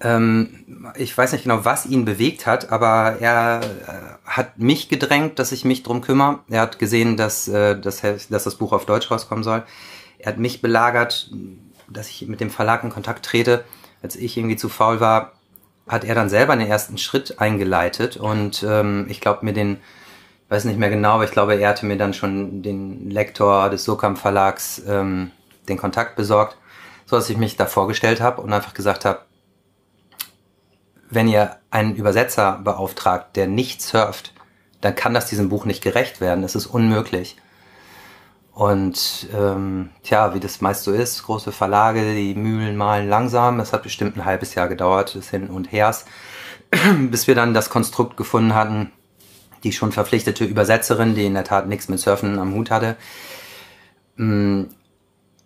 Ähm, 0.00 0.92
ich 0.96 1.16
weiß 1.16 1.32
nicht 1.32 1.42
genau, 1.42 1.64
was 1.64 1.86
ihn 1.86 2.04
bewegt 2.04 2.46
hat, 2.46 2.70
aber 2.70 3.16
er 3.20 3.60
äh, 3.62 4.28
hat 4.30 4.58
mich 4.58 4.88
gedrängt, 4.88 5.38
dass 5.38 5.50
ich 5.50 5.64
mich 5.64 5.82
drum 5.82 6.02
kümmere. 6.02 6.40
Er 6.48 6.60
hat 6.60 6.78
gesehen, 6.78 7.16
dass, 7.16 7.48
äh, 7.48 7.78
dass, 7.78 8.02
dass 8.02 8.44
das 8.44 8.54
Buch 8.54 8.72
auf 8.72 8.86
Deutsch 8.86 9.10
rauskommen 9.10 9.42
soll. 9.42 9.64
Er 10.18 10.32
hat 10.32 10.38
mich 10.38 10.62
belagert, 10.62 11.30
dass 11.88 12.08
ich 12.08 12.28
mit 12.28 12.40
dem 12.40 12.50
Verlag 12.50 12.84
in 12.84 12.90
Kontakt 12.90 13.24
trete. 13.24 13.64
Als 14.02 14.14
ich 14.14 14.36
irgendwie 14.36 14.56
zu 14.56 14.68
faul 14.68 15.00
war, 15.00 15.32
hat 15.88 16.04
er 16.04 16.14
dann 16.14 16.28
selber 16.28 16.54
den 16.54 16.68
ersten 16.68 16.98
Schritt 16.98 17.40
eingeleitet 17.40 18.16
und 18.16 18.62
ähm, 18.62 19.06
ich 19.08 19.20
glaube 19.20 19.44
mir 19.44 19.54
den, 19.54 19.78
weiß 20.50 20.64
nicht 20.64 20.78
mehr 20.78 20.90
genau, 20.90 21.12
aber 21.12 21.24
ich 21.24 21.30
glaube, 21.30 21.54
er 21.54 21.70
hatte 21.70 21.86
mir 21.86 21.96
dann 21.96 22.14
schon 22.14 22.62
den 22.62 23.10
Lektor 23.10 23.70
des 23.70 23.84
Sokam 23.84 24.16
Verlags 24.16 24.82
ähm, 24.86 25.32
den 25.68 25.78
Kontakt 25.78 26.16
besorgt, 26.16 26.56
so 27.06 27.16
dass 27.16 27.30
ich 27.30 27.36
mich 27.36 27.56
da 27.56 27.66
vorgestellt 27.66 28.20
habe 28.20 28.42
und 28.42 28.52
einfach 28.52 28.74
gesagt 28.74 29.04
habe, 29.04 29.20
wenn 31.10 31.28
ihr 31.28 31.56
einen 31.70 31.94
Übersetzer 31.94 32.60
beauftragt, 32.62 33.36
der 33.36 33.46
nicht 33.46 33.80
surft, 33.80 34.34
dann 34.80 34.94
kann 34.94 35.14
das 35.14 35.26
diesem 35.26 35.48
Buch 35.48 35.64
nicht 35.64 35.82
gerecht 35.82 36.20
werden. 36.20 36.42
Das 36.42 36.54
ist 36.54 36.66
unmöglich. 36.66 37.36
Und 38.52 39.28
ähm, 39.32 39.90
tja, 40.02 40.34
wie 40.34 40.40
das 40.40 40.60
meist 40.60 40.82
so 40.82 40.92
ist, 40.92 41.22
große 41.22 41.52
Verlage, 41.52 42.14
die 42.14 42.34
Mühlen 42.34 42.76
malen 42.76 43.08
langsam. 43.08 43.60
Es 43.60 43.72
hat 43.72 43.84
bestimmt 43.84 44.16
ein 44.16 44.24
halbes 44.24 44.54
Jahr 44.54 44.68
gedauert, 44.68 45.14
des 45.14 45.30
Hin 45.30 45.48
und 45.48 45.70
Hers, 45.70 46.06
bis 47.10 47.26
wir 47.28 47.34
dann 47.34 47.54
das 47.54 47.70
Konstrukt 47.70 48.16
gefunden 48.16 48.54
hatten, 48.54 48.90
die 49.62 49.72
schon 49.72 49.92
verpflichtete 49.92 50.44
Übersetzerin, 50.44 51.14
die 51.14 51.24
in 51.26 51.34
der 51.34 51.44
Tat 51.44 51.68
nichts 51.68 51.88
mit 51.88 52.00
Surfen 52.00 52.38
am 52.38 52.54
Hut 52.54 52.70
hatte, 52.70 52.96
mm, 54.16 54.64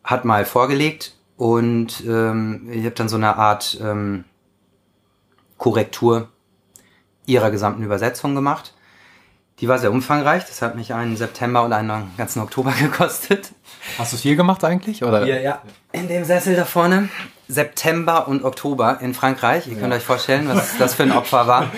hat 0.05 0.25
mal 0.25 0.45
vorgelegt 0.45 1.15
und 1.37 2.05
ähm, 2.07 2.69
ich 2.71 2.85
habe 2.85 2.95
dann 2.95 3.09
so 3.09 3.17
eine 3.17 3.37
Art 3.37 3.79
ähm, 3.81 4.25
Korrektur 5.59 6.29
ihrer 7.27 7.51
gesamten 7.51 7.83
Übersetzung 7.83 8.35
gemacht. 8.35 8.75
Die 9.61 9.69
war 9.69 9.79
sehr 9.79 9.93
umfangreich, 9.93 10.45
das 10.45 10.61
hat 10.61 10.75
mich 10.75 10.93
einen 10.93 11.17
September 11.17 11.63
und 11.63 11.73
einen 11.73 12.11
ganzen 12.17 12.41
Oktober 12.41 12.73
gekostet. 12.81 13.53
Hast 13.99 14.13
du 14.13 14.17
es 14.17 14.23
hier 14.23 14.35
gemacht 14.35 14.65
eigentlich? 14.65 15.05
Oder? 15.05 15.25
Hier, 15.25 15.41
ja. 15.41 15.63
In 15.93 16.09
dem 16.09 16.25
Sessel 16.25 16.57
da 16.57 16.65
vorne. 16.65 17.09
September 17.49 18.29
und 18.29 18.45
Oktober 18.45 18.99
in 19.01 19.15
Frankreich. 19.15 19.67
Ihr 19.69 19.77
könnt 19.77 19.93
ja. 19.93 19.99
euch 19.99 20.05
vorstellen, 20.05 20.49
was 20.49 20.77
das 20.79 20.95
für 20.95 21.05
ein 21.05 21.13
Opfer 21.13 21.47
war. 21.47 21.71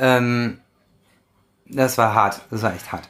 Ähm, 0.00 0.60
das 1.66 1.98
war 1.98 2.14
hart, 2.14 2.40
das 2.50 2.62
war 2.62 2.74
echt 2.74 2.90
hart. 2.90 3.08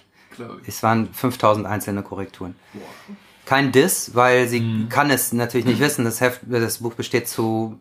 Es 0.67 0.83
waren 0.83 1.13
5000 1.13 1.67
einzelne 1.67 2.03
Korrekturen. 2.03 2.57
Boah 2.73 3.17
kein 3.49 3.73
Diss, 3.73 4.15
weil 4.15 4.47
sie 4.47 4.61
mhm. 4.61 4.89
kann 4.91 5.11
es 5.11 5.33
natürlich 5.33 5.67
nicht 5.67 5.81
wissen. 5.81 6.05
Das, 6.05 6.21
Heft, 6.21 6.41
das 6.51 6.79
Buch 6.79 6.93
besteht 6.93 7.29
zu 7.29 7.81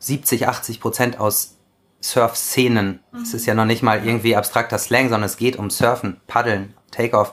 70, 0.00 0.48
80 0.48 0.80
Prozent 0.80 1.20
aus 1.20 1.54
Surf-Szenen. 2.00 2.98
Mhm. 3.12 3.22
Es 3.22 3.32
ist 3.32 3.46
ja 3.46 3.54
noch 3.54 3.64
nicht 3.64 3.84
mal 3.84 4.04
irgendwie 4.04 4.34
abstrakter 4.34 4.76
Slang, 4.76 5.04
sondern 5.04 5.22
es 5.22 5.36
geht 5.36 5.56
um 5.56 5.70
Surfen, 5.70 6.16
Paddeln, 6.26 6.74
Takeoff. 6.90 7.32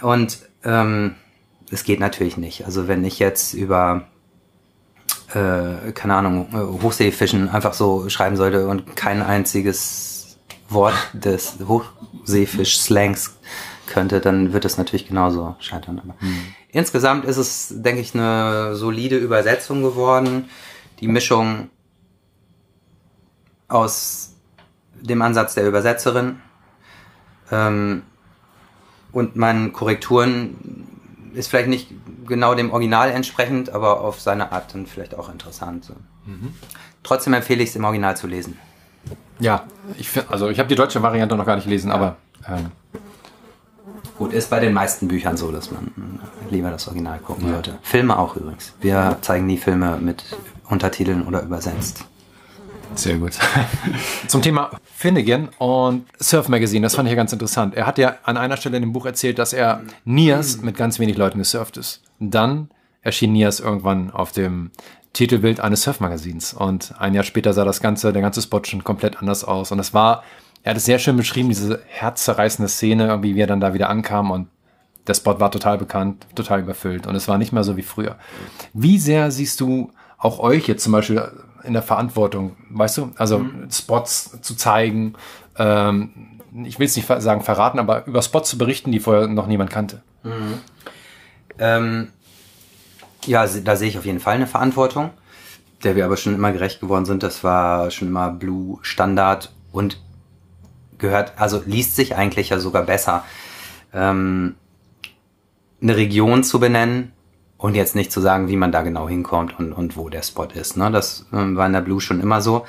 Und 0.00 0.38
ähm, 0.62 1.16
es 1.72 1.82
geht 1.82 1.98
natürlich 1.98 2.36
nicht. 2.36 2.64
Also 2.64 2.86
wenn 2.86 3.04
ich 3.04 3.18
jetzt 3.18 3.52
über 3.52 4.06
äh, 5.34 5.90
keine 5.94 6.14
Ahnung, 6.14 6.46
äh, 6.52 6.82
Hochseefischen 6.82 7.48
einfach 7.48 7.74
so 7.74 8.08
schreiben 8.08 8.36
sollte 8.36 8.68
und 8.68 8.94
kein 8.94 9.20
einziges 9.20 10.38
Wort 10.68 10.94
des 11.12 11.56
Hochseefisch-Slangs 11.66 13.34
könnte, 13.86 14.20
dann 14.20 14.52
wird 14.52 14.64
es 14.64 14.78
natürlich 14.78 15.08
genauso 15.08 15.56
scheitern. 15.60 16.00
Aber 16.02 16.14
mhm. 16.20 16.54
insgesamt 16.70 17.24
ist 17.24 17.36
es, 17.36 17.72
denke 17.76 18.00
ich, 18.00 18.14
eine 18.14 18.74
solide 18.74 19.16
Übersetzung 19.16 19.82
geworden. 19.82 20.48
Die 21.00 21.08
Mischung 21.08 21.70
aus 23.68 24.34
dem 24.94 25.22
Ansatz 25.22 25.54
der 25.54 25.66
Übersetzerin 25.66 26.40
ähm, 27.50 28.02
und 29.12 29.36
meinen 29.36 29.72
Korrekturen 29.72 30.86
ist 31.34 31.48
vielleicht 31.48 31.68
nicht 31.68 31.90
genau 32.26 32.54
dem 32.54 32.72
Original 32.72 33.10
entsprechend, 33.10 33.70
aber 33.70 34.00
auf 34.00 34.20
seine 34.20 34.52
Art 34.52 34.74
dann 34.74 34.86
vielleicht 34.86 35.14
auch 35.14 35.28
interessant. 35.30 35.84
So. 35.84 35.94
Mhm. 36.24 36.54
Trotzdem 37.02 37.34
empfehle 37.34 37.62
ich 37.62 37.70
es 37.70 37.76
im 37.76 37.84
Original 37.84 38.16
zu 38.16 38.26
lesen. 38.26 38.58
Ja, 39.38 39.64
ich 39.98 40.10
also 40.30 40.48
ich 40.48 40.58
habe 40.58 40.68
die 40.68 40.74
deutsche 40.74 41.02
Variante 41.02 41.36
noch 41.36 41.46
gar 41.46 41.56
nicht 41.56 41.64
gelesen, 41.64 41.88
ja. 41.88 41.94
aber 41.94 42.16
ähm, 42.48 42.70
gut 44.18 44.32
ist 44.32 44.50
bei 44.50 44.60
den 44.60 44.72
meisten 44.72 45.08
Büchern 45.08 45.36
so, 45.36 45.52
dass 45.52 45.70
man 45.70 46.20
lieber 46.50 46.70
das 46.70 46.86
Original 46.88 47.18
gucken 47.18 47.46
ja. 47.46 47.54
sollte. 47.54 47.78
Filme 47.82 48.18
auch 48.18 48.36
übrigens. 48.36 48.74
Wir 48.80 49.18
zeigen 49.20 49.46
nie 49.46 49.58
Filme 49.58 49.98
mit 49.98 50.24
Untertiteln 50.68 51.26
oder 51.26 51.42
übersetzt. 51.42 52.04
Sehr 52.94 53.18
gut. 53.18 53.32
Zum 54.28 54.42
Thema 54.42 54.70
Finnegan 54.94 55.48
und 55.58 56.06
Surf 56.18 56.48
Magazine, 56.48 56.84
das 56.84 56.94
fand 56.94 57.08
ich 57.08 57.10
ja 57.12 57.16
ganz 57.16 57.32
interessant. 57.32 57.74
Er 57.74 57.86
hat 57.86 57.98
ja 57.98 58.16
an 58.22 58.36
einer 58.36 58.56
Stelle 58.56 58.76
in 58.76 58.82
dem 58.82 58.92
Buch 58.92 59.06
erzählt, 59.06 59.38
dass 59.38 59.52
er 59.52 59.82
Nias 60.04 60.62
mit 60.62 60.76
ganz 60.76 60.98
wenig 60.98 61.16
Leuten 61.16 61.38
gesurft 61.38 61.76
ist. 61.76 62.02
Dann 62.20 62.70
erschien 63.02 63.32
Nias 63.32 63.60
irgendwann 63.60 64.10
auf 64.10 64.32
dem 64.32 64.70
Titelbild 65.12 65.60
eines 65.60 65.82
Surfmagazins. 65.82 66.54
Und 66.54 66.94
ein 66.98 67.14
Jahr 67.14 67.24
später 67.24 67.52
sah 67.52 67.64
das 67.64 67.80
Ganze, 67.80 68.12
der 68.12 68.22
ganze 68.22 68.42
Spot 68.42 68.62
schon 68.64 68.84
komplett 68.84 69.18
anders 69.18 69.44
aus. 69.44 69.72
Und 69.72 69.78
es 69.78 69.92
war, 69.92 70.22
er 70.66 70.70
hat 70.70 70.78
es 70.78 70.84
sehr 70.84 70.98
schön 70.98 71.16
beschrieben, 71.16 71.48
diese 71.48 71.80
herzzerreißende 71.86 72.68
Szene, 72.68 73.06
irgendwie, 73.06 73.36
wie 73.36 73.40
er 73.40 73.46
dann 73.46 73.60
da 73.60 73.72
wieder 73.72 73.88
ankam 73.88 74.32
und 74.32 74.48
der 75.06 75.14
Spot 75.14 75.38
war 75.38 75.52
total 75.52 75.78
bekannt, 75.78 76.26
total 76.34 76.58
überfüllt 76.58 77.06
und 77.06 77.14
es 77.14 77.28
war 77.28 77.38
nicht 77.38 77.52
mehr 77.52 77.62
so 77.62 77.76
wie 77.76 77.84
früher. 77.84 78.16
Wie 78.72 78.98
sehr 78.98 79.30
siehst 79.30 79.60
du 79.60 79.92
auch 80.18 80.40
euch 80.40 80.66
jetzt 80.66 80.82
zum 80.82 80.92
Beispiel 80.92 81.22
in 81.62 81.72
der 81.72 81.82
Verantwortung, 81.82 82.56
weißt 82.70 82.98
du? 82.98 83.12
Also 83.14 83.38
mhm. 83.38 83.70
Spots 83.70 84.40
zu 84.42 84.56
zeigen, 84.56 85.14
ähm, 85.56 86.40
ich 86.64 86.80
will 86.80 86.86
es 86.86 86.96
nicht 86.96 87.06
sagen 87.06 87.42
verraten, 87.42 87.78
aber 87.78 88.04
über 88.06 88.20
Spots 88.20 88.50
zu 88.50 88.58
berichten, 88.58 88.90
die 88.90 88.98
vorher 88.98 89.28
noch 89.28 89.46
niemand 89.46 89.70
kannte. 89.70 90.02
Mhm. 90.24 90.54
Ähm, 91.60 92.08
ja, 93.24 93.46
da 93.46 93.76
sehe 93.76 93.88
ich 93.88 93.98
auf 93.98 94.04
jeden 94.04 94.18
Fall 94.18 94.34
eine 94.34 94.48
Verantwortung, 94.48 95.10
der 95.84 95.94
wir 95.94 96.04
aber 96.04 96.16
schon 96.16 96.34
immer 96.34 96.50
gerecht 96.50 96.80
geworden 96.80 97.04
sind. 97.04 97.22
Das 97.22 97.44
war 97.44 97.92
schon 97.92 98.08
immer 98.08 98.32
Blue 98.32 98.80
Standard 98.82 99.52
und 99.70 100.00
gehört, 100.98 101.32
also 101.36 101.62
liest 101.66 101.96
sich 101.96 102.16
eigentlich 102.16 102.50
ja 102.50 102.58
sogar 102.58 102.82
besser, 102.82 103.24
ähm, 103.92 104.56
eine 105.80 105.96
Region 105.96 106.44
zu 106.44 106.58
benennen, 106.58 107.12
und 107.58 107.74
jetzt 107.74 107.94
nicht 107.94 108.12
zu 108.12 108.20
sagen, 108.20 108.48
wie 108.48 108.56
man 108.56 108.72
da 108.72 108.82
genau 108.82 109.08
hinkommt 109.08 109.58
und, 109.58 109.72
und 109.72 109.96
wo 109.96 110.08
der 110.08 110.22
Spot 110.22 110.44
ist. 110.44 110.76
Ne? 110.76 110.90
Das 110.90 111.26
ähm, 111.32 111.56
war 111.56 111.66
in 111.66 111.72
der 111.72 111.80
Blue 111.80 112.00
schon 112.00 112.20
immer 112.20 112.40
so. 112.40 112.66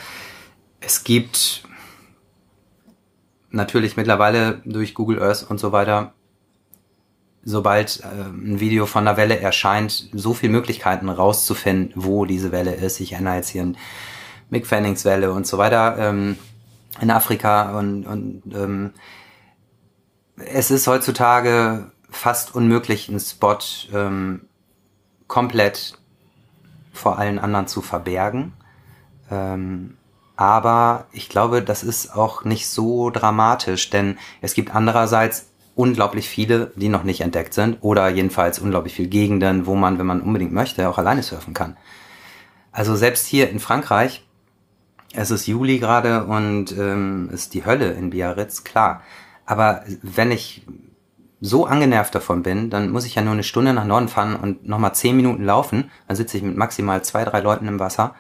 Es 0.80 1.04
gibt 1.04 1.64
natürlich 3.50 3.98
mittlerweile 3.98 4.62
durch 4.66 4.94
Google 4.94 5.22
Earth 5.22 5.46
und 5.50 5.60
so 5.60 5.72
weiter, 5.72 6.14
sobald 7.44 8.02
äh, 8.02 8.06
ein 8.06 8.60
Video 8.60 8.86
von 8.86 9.08
einer 9.08 9.18
Welle 9.18 9.40
erscheint, 9.40 10.10
so 10.14 10.34
viele 10.34 10.54
Möglichkeiten 10.54 11.10
rauszufinden, 11.10 11.92
wo 11.96 12.26
diese 12.26 12.52
Welle 12.52 12.74
ist. 12.74 13.00
Ich 13.00 13.14
erinnere 13.14 13.36
jetzt 13.36 13.50
hier 13.50 13.64
an 13.64 13.78
Mick 14.50 14.66
Fannings 14.66 15.04
Welle 15.04 15.32
und 15.34 15.46
so 15.46 15.58
weiter 15.58 15.98
ähm, 16.00 16.38
in 17.02 17.12
Afrika 17.12 17.78
und, 17.78 18.06
und 18.06 18.44
ähm, 18.54 18.94
es 20.38 20.72
ist 20.72 20.88
heutzutage 20.88 21.92
fast 22.10 22.56
unmöglich, 22.56 23.10
einen 23.10 23.20
Spot 23.20 23.58
ähm, 23.94 24.48
komplett 25.28 25.98
vor 26.94 27.20
allen 27.20 27.40
anderen 27.40 27.68
zu 27.68 27.82
verbergen. 27.82 28.54
Ähm, 29.30 29.98
aber 30.36 31.08
ich 31.12 31.30
glaube, 31.30 31.64
das 31.64 31.84
ist 31.84 32.16
auch 32.16 32.44
nicht 32.44 32.68
so 32.68 33.10
dramatisch, 33.10 33.90
denn 33.90 34.18
es 34.42 34.54
gibt 34.54 34.74
andererseits 34.74 35.48
unglaublich 35.76 36.30
viele, 36.30 36.72
die 36.76 36.90
noch 36.90 37.04
nicht 37.04 37.22
entdeckt 37.22 37.54
sind 37.54 37.78
oder 37.82 38.08
jedenfalls 38.10 38.60
unglaublich 38.60 38.94
viele 38.94 39.10
Gegenden, 39.10 39.66
wo 39.66 39.76
man, 39.76 40.00
wenn 40.00 40.06
man 40.06 40.22
unbedingt 40.22 40.54
möchte, 40.54 40.90
auch 40.90 40.98
alleine 40.98 41.24
surfen 41.24 41.54
kann. 41.54 41.78
Also 42.72 42.96
selbst 42.96 43.26
hier 43.26 43.50
in 43.50 43.60
Frankreich, 43.60 44.27
es 45.18 45.32
ist 45.32 45.48
Juli 45.48 45.80
gerade 45.80 46.26
und 46.26 46.78
ähm, 46.78 47.30
ist 47.34 47.56
die 47.56 47.66
Hölle 47.66 47.92
in 47.94 48.12
Biarritz, 48.12 48.64
klar. 48.64 49.02
Aber 49.48 49.84
wenn 50.04 50.32
ich 50.32 50.64
so 51.42 51.66
angenervt 51.66 52.14
davon 52.14 52.44
bin, 52.44 52.70
dann 52.70 52.92
muss 52.92 53.06
ich 53.06 53.16
ja 53.16 53.24
nur 53.24 53.34
eine 53.34 53.44
Stunde 53.44 53.74
nach 53.74 53.86
Norden 53.86 54.10
fahren 54.10 54.36
und 54.36 54.68
nochmal 54.68 54.94
zehn 54.94 55.16
Minuten 55.16 55.44
laufen. 55.44 55.90
Dann 56.08 56.16
sitze 56.16 56.38
ich 56.38 56.44
mit 56.44 56.56
maximal 56.56 57.04
zwei, 57.04 57.26
drei 57.26 57.40
Leuten 57.40 57.68
im 57.68 57.80
Wasser. 57.80 58.14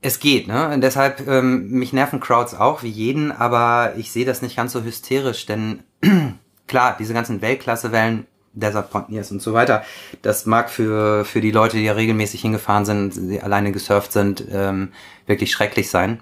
Es 0.00 0.18
geht, 0.18 0.48
ne? 0.48 0.70
Und 0.70 0.80
deshalb, 0.80 1.26
ähm, 1.28 1.70
mich 1.70 1.92
nerven 1.92 2.18
Crowds 2.18 2.54
auch 2.54 2.82
wie 2.82 2.88
jeden, 2.88 3.30
aber 3.30 3.92
ich 3.96 4.10
sehe 4.10 4.24
das 4.24 4.42
nicht 4.42 4.56
ganz 4.56 4.72
so 4.72 4.82
hysterisch, 4.82 5.46
denn 5.46 5.84
klar, 6.66 6.96
diese 6.98 7.14
ganzen 7.14 7.40
Weltklasse-Wellen, 7.40 8.26
Desert 8.52 8.90
Pontiers 8.90 9.30
und 9.30 9.40
so 9.40 9.52
weiter, 9.52 9.84
das 10.22 10.46
mag 10.46 10.70
für, 10.70 11.24
für 11.24 11.40
die 11.40 11.52
Leute, 11.52 11.76
die 11.76 11.84
ja 11.84 11.92
regelmäßig 11.92 12.40
hingefahren 12.40 12.84
sind, 12.84 13.14
die 13.16 13.40
alleine 13.40 13.72
gesurft 13.72 14.12
sind, 14.12 14.44
ähm, 14.50 14.92
wirklich 15.26 15.52
schrecklich 15.52 15.90
sein. 15.90 16.20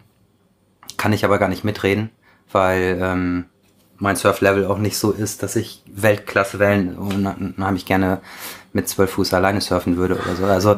Kann 0.97 1.13
ich 1.13 1.25
aber 1.25 1.39
gar 1.39 1.49
nicht 1.49 1.65
mitreden, 1.65 2.11
weil 2.51 2.99
ähm, 3.01 3.47
mein 3.99 4.17
Surflevel 4.17 4.67
auch 4.67 4.79
nicht 4.79 4.99
so 4.99 5.11
ist, 5.11 5.43
dass 5.43 5.57
ich 5.57 5.83
Weltklasse-Wellen 5.91 6.97
unheimlich 6.97 7.87
gerne 7.87 8.21
mit 8.73 8.89
zwölf 8.89 9.13
Fuß 9.13 9.35
alleine 9.35 9.61
surfen 9.61 9.97
würde 9.97 10.19
oder 10.19 10.37
so. 10.37 10.45
Also 10.45 10.77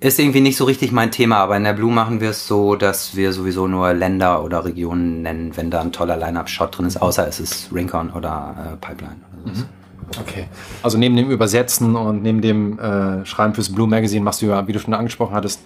ist 0.00 0.18
irgendwie 0.18 0.40
nicht 0.40 0.56
so 0.56 0.64
richtig 0.64 0.92
mein 0.92 1.10
Thema, 1.10 1.36
aber 1.36 1.56
in 1.56 1.64
der 1.64 1.74
Blue 1.74 1.92
machen 1.92 2.20
wir 2.20 2.30
es 2.30 2.46
so, 2.46 2.74
dass 2.74 3.16
wir 3.16 3.32
sowieso 3.32 3.68
nur 3.68 3.92
Länder 3.92 4.42
oder 4.42 4.64
Regionen 4.64 5.22
nennen, 5.22 5.56
wenn 5.56 5.70
da 5.70 5.82
ein 5.82 5.92
toller 5.92 6.16
Line-Up-Shot 6.16 6.78
drin 6.78 6.86
ist, 6.86 7.00
außer 7.00 7.28
es 7.28 7.38
ist 7.38 7.72
Rincon 7.72 8.10
oder 8.10 8.72
äh, 8.72 8.76
Pipeline. 8.76 9.20
Oder 9.44 9.54
so. 9.54 9.62
Mhm. 9.64 9.79
Okay. 10.18 10.48
Also 10.82 10.98
neben 10.98 11.16
dem 11.16 11.30
Übersetzen 11.30 11.94
und 11.94 12.22
neben 12.22 12.40
dem 12.40 12.78
äh, 12.78 13.24
Schreiben 13.26 13.54
fürs 13.54 13.72
Blue 13.72 13.86
Magazine 13.86 14.24
machst 14.24 14.42
du 14.42 14.46
ja, 14.46 14.66
wie 14.66 14.72
du 14.72 14.80
schon 14.80 14.94
angesprochen 14.94 15.34
hattest, 15.34 15.60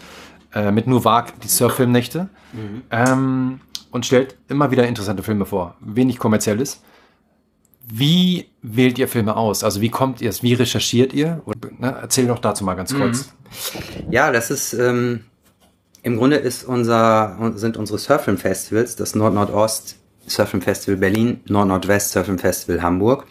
äh, 0.55 0.71
mit 0.71 0.87
Nuwag 0.87 1.33
die 1.43 1.49
Surffilmnächte. 1.49 2.29
Mhm. 2.53 2.83
Ähm, 2.91 3.61
und 3.91 4.05
stellt 4.05 4.37
immer 4.49 4.71
wieder 4.71 4.87
interessante 4.87 5.23
Filme 5.23 5.47
vor. 5.47 5.77
Wenig 5.81 6.19
kommerzielles. 6.19 6.83
Wie 7.87 8.49
wählt 8.61 8.99
ihr 8.99 9.09
Filme 9.09 9.37
aus? 9.37 9.63
Also 9.63 9.81
wie 9.81 9.91
kommt 9.91 10.21
ihr 10.21 10.31
es? 10.31 10.43
Wie 10.43 10.55
recherchiert 10.55 11.13
ihr? 11.13 11.43
Und, 11.45 11.81
ne, 11.81 11.97
erzähl 12.03 12.27
doch 12.27 12.39
dazu 12.39 12.65
mal 12.65 12.75
ganz 12.75 12.93
mhm. 12.93 12.99
kurz. 12.99 13.35
Ja, 14.11 14.33
das 14.33 14.51
ist 14.51 14.73
ähm, 14.73 15.21
im 16.03 16.17
Grunde 16.17 16.37
ist 16.37 16.65
unser 16.65 17.53
sind 17.55 17.77
unsere 17.77 17.99
Surfilm-Festivals 17.99 18.97
das 18.97 19.15
Nord-Nordost 19.15 19.97
Surfilm 20.27 20.63
Festival 20.63 20.97
Berlin, 20.97 21.41
Nord-Nordwest 21.47 22.13
Surfilm 22.13 22.39
Festival 22.39 22.83
Hamburg, 22.83 23.27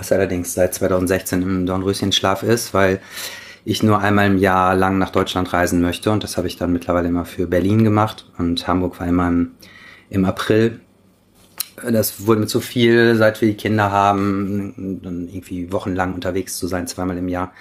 was 0.00 0.10
allerdings 0.10 0.54
seit 0.54 0.74
2016 0.74 1.42
im 1.42 1.66
Dornröschenschlaf 1.66 2.42
ist, 2.42 2.72
weil 2.74 3.00
ich 3.64 3.82
nur 3.82 4.00
einmal 4.00 4.26
im 4.26 4.38
Jahr 4.38 4.74
lang 4.74 4.98
nach 4.98 5.10
Deutschland 5.10 5.52
reisen 5.52 5.82
möchte. 5.82 6.10
Und 6.10 6.24
das 6.24 6.36
habe 6.38 6.48
ich 6.48 6.56
dann 6.56 6.72
mittlerweile 6.72 7.08
immer 7.08 7.26
für 7.26 7.46
Berlin 7.46 7.84
gemacht. 7.84 8.30
Und 8.38 8.66
Hamburg 8.66 8.98
war 8.98 9.06
immer 9.06 9.28
im, 9.28 9.52
im 10.08 10.24
April. 10.24 10.80
Das 11.88 12.26
wurde 12.26 12.40
mir 12.40 12.46
zu 12.46 12.60
viel, 12.60 13.14
seit 13.16 13.40
wir 13.40 13.48
die 13.48 13.56
Kinder 13.56 13.90
haben, 13.90 15.00
dann 15.02 15.28
irgendwie 15.28 15.72
wochenlang 15.72 16.14
unterwegs 16.14 16.56
zu 16.56 16.66
sein, 16.66 16.86
zweimal 16.86 17.16
im 17.16 17.28
Jahr, 17.28 17.52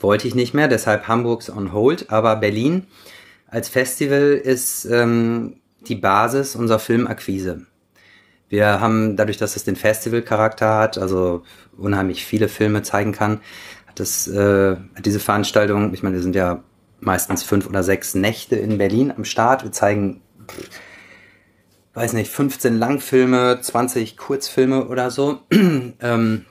wollte 0.00 0.26
ich 0.26 0.34
nicht 0.34 0.54
mehr. 0.54 0.68
Deshalb 0.68 1.08
Hamburgs 1.08 1.50
on 1.50 1.72
hold. 1.72 2.10
Aber 2.10 2.36
Berlin 2.36 2.86
als 3.48 3.68
Festival 3.68 4.40
ist 4.42 4.84
ähm, 4.84 5.56
die 5.86 5.96
Basis 5.96 6.54
unserer 6.54 6.78
Filmakquise. 6.78 7.66
Wir 8.52 8.82
haben 8.82 9.16
dadurch, 9.16 9.38
dass 9.38 9.56
es 9.56 9.64
den 9.64 9.76
Festivalcharakter 9.76 10.76
hat, 10.76 10.98
also 10.98 11.42
unheimlich 11.74 12.26
viele 12.26 12.48
Filme 12.48 12.82
zeigen 12.82 13.12
kann, 13.12 13.40
das, 13.94 14.28
äh, 14.28 14.76
diese 15.02 15.20
Veranstaltung, 15.20 15.94
ich 15.94 16.02
meine, 16.02 16.16
wir 16.16 16.22
sind 16.22 16.36
ja 16.36 16.62
meistens 17.00 17.44
fünf 17.44 17.66
oder 17.66 17.82
sechs 17.82 18.14
Nächte 18.14 18.56
in 18.56 18.76
Berlin 18.76 19.10
am 19.10 19.24
Start. 19.24 19.64
Wir 19.64 19.72
zeigen, 19.72 20.20
weiß 21.94 22.12
nicht, 22.12 22.30
15 22.30 22.76
Langfilme, 22.76 23.58
20 23.62 24.18
Kurzfilme 24.18 24.86
oder 24.86 25.10
so. 25.10 25.40
ähm, 26.00 26.44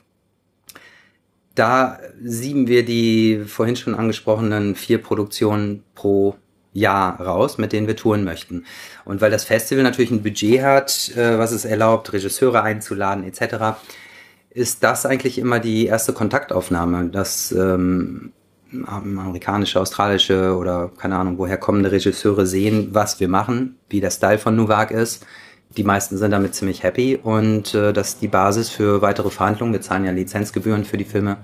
da 1.54 2.00
sieben 2.20 2.66
wir 2.66 2.84
die 2.84 3.44
vorhin 3.46 3.76
schon 3.76 3.94
angesprochenen 3.94 4.74
vier 4.74 5.00
Produktionen 5.00 5.84
pro 5.94 6.34
Jahr 6.72 7.20
raus, 7.20 7.58
mit 7.58 7.72
denen 7.72 7.86
wir 7.86 7.96
touren 7.96 8.24
möchten. 8.24 8.64
Und 9.04 9.20
weil 9.20 9.30
das 9.30 9.44
Festival 9.44 9.84
natürlich 9.84 10.10
ein 10.10 10.22
Budget 10.22 10.62
hat, 10.62 11.10
äh, 11.16 11.38
was 11.38 11.52
es 11.52 11.64
erlaubt, 11.64 12.12
Regisseure 12.12 12.62
einzuladen 12.62 13.24
etc., 13.24 13.78
ist 14.50 14.82
das 14.82 15.06
eigentlich 15.06 15.38
immer 15.38 15.60
die 15.60 15.86
erste 15.86 16.12
Kontaktaufnahme, 16.12 17.08
dass 17.08 17.52
ähm, 17.52 18.32
amerikanische, 18.86 19.80
australische 19.80 20.56
oder 20.56 20.90
keine 20.98 21.16
Ahnung, 21.16 21.38
woher 21.38 21.56
kommende 21.56 21.92
Regisseure 21.92 22.46
sehen, 22.46 22.88
was 22.92 23.20
wir 23.20 23.28
machen, 23.28 23.76
wie 23.88 24.00
der 24.00 24.10
Style 24.10 24.38
von 24.38 24.56
Novak 24.56 24.90
ist. 24.90 25.26
Die 25.76 25.84
meisten 25.84 26.18
sind 26.18 26.32
damit 26.32 26.54
ziemlich 26.54 26.82
happy 26.82 27.18
und 27.22 27.74
äh, 27.74 27.94
das 27.94 28.10
ist 28.10 28.22
die 28.22 28.28
Basis 28.28 28.68
für 28.68 29.00
weitere 29.00 29.30
Verhandlungen. 29.30 29.72
Wir 29.72 29.80
zahlen 29.80 30.04
ja 30.04 30.10
Lizenzgebühren 30.10 30.84
für 30.84 30.98
die 30.98 31.04
Filme. 31.04 31.38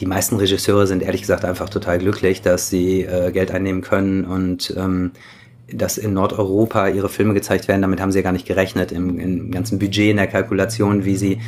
Die 0.00 0.06
meisten 0.06 0.36
Regisseure 0.36 0.86
sind 0.86 1.02
ehrlich 1.02 1.20
gesagt 1.20 1.44
einfach 1.44 1.68
total 1.68 1.98
glücklich, 1.98 2.42
dass 2.42 2.68
sie 2.68 3.02
äh, 3.02 3.30
Geld 3.30 3.52
einnehmen 3.52 3.80
können 3.80 4.24
und 4.24 4.74
ähm, 4.76 5.12
dass 5.72 5.98
in 5.98 6.12
Nordeuropa 6.12 6.88
ihre 6.88 7.08
Filme 7.08 7.32
gezeigt 7.32 7.68
werden. 7.68 7.82
Damit 7.82 8.00
haben 8.00 8.12
sie 8.12 8.18
ja 8.18 8.22
gar 8.22 8.32
nicht 8.32 8.46
gerechnet 8.46 8.92
im, 8.92 9.18
im 9.18 9.50
ganzen 9.50 9.78
Budget, 9.78 10.10
in 10.10 10.16
der 10.16 10.26
Kalkulation, 10.26 11.04
wie 11.04 11.16
sie 11.16 11.40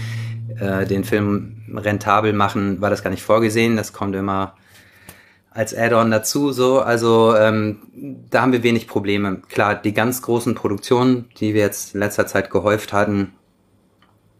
äh, 0.59 0.87
den 0.87 1.04
Film 1.04 1.64
rentabel 1.74 2.32
machen, 2.32 2.80
war 2.80 2.90
das 2.90 3.02
gar 3.02 3.11
nicht 3.11 3.22
vorgesehen. 3.22 3.76
Das 3.76 3.92
kommt 3.92 4.14
immer 4.14 4.54
als 5.50 5.74
Add-on 5.76 6.11
dazu. 6.11 6.52
So, 6.52 6.80
also 6.80 7.35
ähm, 7.37 7.78
da 8.30 8.42
haben 8.42 8.52
wir 8.52 8.62
wenig 8.62 8.87
Probleme. 8.87 9.42
Klar, 9.48 9.74
die 9.74 9.92
ganz 9.92 10.22
großen 10.22 10.54
Produktionen, 10.54 11.26
die 11.40 11.54
wir 11.54 11.62
jetzt 11.62 11.94
in 11.94 12.00
letzter 12.00 12.26
Zeit 12.26 12.50
gehäuft 12.50 12.92
hatten, 12.92 13.32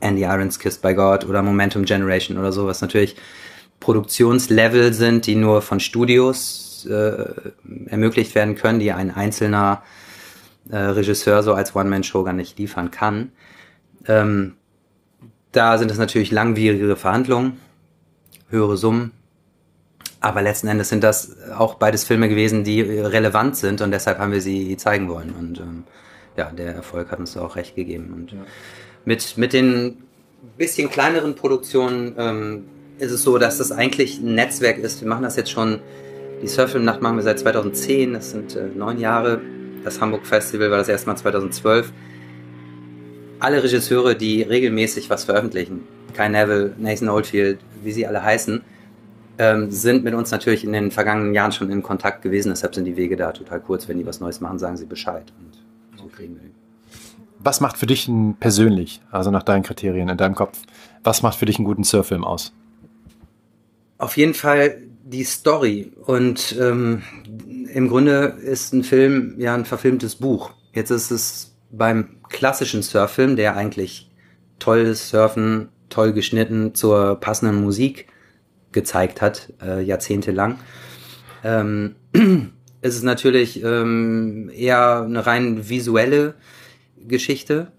Andy 0.01 0.23
Irons 0.23 0.59
Kissed 0.59 0.83
by 0.83 0.95
God 0.95 1.27
oder 1.27 1.43
Momentum 1.43 1.85
Generation 1.85 2.39
oder 2.39 2.53
sowas 2.53 2.83
natürlich 2.83 3.17
Produktionslevel 3.81 4.93
sind, 4.93 5.27
die 5.27 5.35
nur 5.35 5.63
von 5.63 5.81
Studios 5.81 6.87
äh, 6.91 7.25
ermöglicht 7.87 8.35
werden 8.35 8.55
können, 8.55 8.81
die 8.81 8.93
ein 8.93 9.11
einzelner 9.11 9.83
äh, 10.71 10.77
Regisseur 10.77 11.43
so 11.43 11.55
als 11.55 11.75
One-Man-Show 11.75 12.25
gar 12.25 12.33
nicht 12.33 12.59
liefern 12.59 12.91
kann. 12.91 13.33
Ähm, 14.07 14.55
da 15.53 15.79
sind 15.79 15.91
es 15.91 15.99
natürlich 15.99 16.31
langwierige 16.31 16.97
Verhandlungen, 16.97 17.59
höhere 18.51 18.77
Summen. 18.77 19.13
Aber 20.21 20.43
letzten 20.43 20.69
Endes 20.69 20.89
sind 20.89 21.05
das 21.05 21.37
auch 21.53 21.75
beides 21.75 22.05
Filme 22.05 22.29
gewesen, 22.29 22.65
die 22.65 22.81
relevant 22.81 23.57
sind 23.57 23.81
und 23.81 23.91
deshalb 23.91 24.19
haben 24.19 24.33
wir 24.33 24.41
sie 24.41 24.77
zeigen 24.77 25.09
wollen. 25.09 25.33
Und 25.39 25.61
ähm, 25.61 25.85
ja, 26.37 26.51
der 26.51 26.75
Erfolg 26.75 27.11
hat 27.11 27.21
uns 27.21 27.37
auch 27.37 27.57
recht 27.57 27.77
gegeben. 27.77 28.13
Und 28.15 28.33
ja. 28.33 28.39
mit, 29.05 29.37
mit 29.39 29.53
den 29.53 29.99
bisschen 30.57 30.91
kleineren 30.91 31.35
Produktionen 31.35 32.15
ähm, 32.19 32.65
ist 32.99 33.13
es 33.13 33.23
so, 33.23 33.39
dass 33.39 33.59
das 33.59 33.73
eigentlich 33.73 34.19
ein 34.21 34.35
Netzwerk 34.35 34.79
ist. 34.79 35.01
Wir 35.01 35.09
machen 35.09 35.23
das 35.23 35.37
jetzt 35.37 35.51
schon, 35.51 35.81
die 36.43 36.49
Surfilmnacht 36.49 37.03
machen 37.03 37.17
wir 37.17 37.23
seit 37.23 37.39
2010, 37.39 38.15
das 38.15 38.31
sind 38.31 38.57
äh, 38.57 38.69
neun 38.75 38.99
Jahre. 38.99 39.41
Das 39.85 40.01
Hamburg 40.01 40.27
Festival 40.27 40.71
war 40.71 40.79
das 40.79 40.89
erste 40.89 41.09
Mal 41.09 41.17
2012 41.17 41.93
alle 43.39 43.63
Regisseure, 43.63 44.15
die 44.15 44.43
regelmäßig 44.43 45.11
was 45.11 45.25
veröffentlichen, 45.25 45.87
Kai 46.15 46.29
Neville, 46.29 46.75
Nathan 46.79 47.09
Oldfield, 47.09 47.59
wie 47.83 47.93
sie 47.93 48.07
alle 48.07 48.23
heißen, 48.23 48.63
ähm, 49.39 49.71
sind 49.71 50.05
mit 50.05 50.15
uns 50.15 50.31
natürlich 50.31 50.65
in 50.65 50.73
den 50.73 50.91
vergangenen 50.91 51.35
Jahren 51.35 51.53
schon 51.53 51.71
in 51.71 51.83
Kontakt 51.83 52.23
gewesen. 52.23 52.49
Deshalb 52.49 52.75
sind 52.75 52.85
die 52.87 52.97
Wege 52.97 53.17
da 53.17 53.33
total 53.33 53.61
kurz. 53.61 53.87
Wenn 53.87 53.99
die 53.99 54.07
was 54.07 54.21
Neues 54.21 54.41
machen, 54.41 54.59
sagen 54.59 54.77
sie 54.77 54.87
Bescheid. 54.87 55.33
Und 55.39 55.99
so 55.99 56.07
kriegen 56.07 56.37
wir. 56.37 56.51
Was 57.39 57.61
macht 57.61 57.77
für 57.77 57.87
dich 57.87 58.11
persönlich, 58.41 59.03
also 59.11 59.31
nach 59.31 59.43
deinen 59.43 59.63
Kriterien 59.63 60.09
in 60.09 60.17
deinem 60.17 60.35
Kopf, 60.35 60.59
was 61.05 61.23
macht 61.23 61.39
für 61.39 61.45
dich 61.45 61.59
einen 61.59 61.67
guten 61.67 61.85
Surffilm 61.85 62.25
aus? 62.25 62.53
Auf 63.99 64.17
jeden 64.17 64.35
Fall 64.35 64.83
die 65.05 65.25
Story. 65.25 65.93
Und 66.05 66.57
ähm, 66.61 67.03
im 67.73 67.89
Grunde 67.89 68.37
ist 68.43 68.73
ein 68.73 68.85
Film 68.85 69.35
ja 69.39 69.55
ein 69.55 69.65
verfilmtes 69.65 70.17
Buch. 70.17 70.53
Jetzt 70.73 70.91
ist 70.91 71.11
es 71.11 71.57
beim 71.71 72.17
klassischen 72.29 72.83
Surffilm, 72.83 73.37
der 73.37 73.57
eigentlich 73.57 74.11
tolles 74.59 75.11
Surfen, 75.11 75.69
toll 75.89 76.13
geschnitten 76.13 76.75
zur 76.75 77.21
passenden 77.21 77.63
Musik 77.63 78.09
gezeigt 78.73 79.23
hat, 79.23 79.53
äh, 79.63 79.83
jahrzehntelang, 79.83 80.59
ähm, 81.45 81.97
ist 82.83 82.97
es 82.97 83.03
natürlich 83.03 83.63
ähm, 83.63 84.51
eher 84.55 85.03
eine 85.03 85.27
rein 85.27 85.69
visuelle 85.69 86.35
Geschichte. 86.99 87.73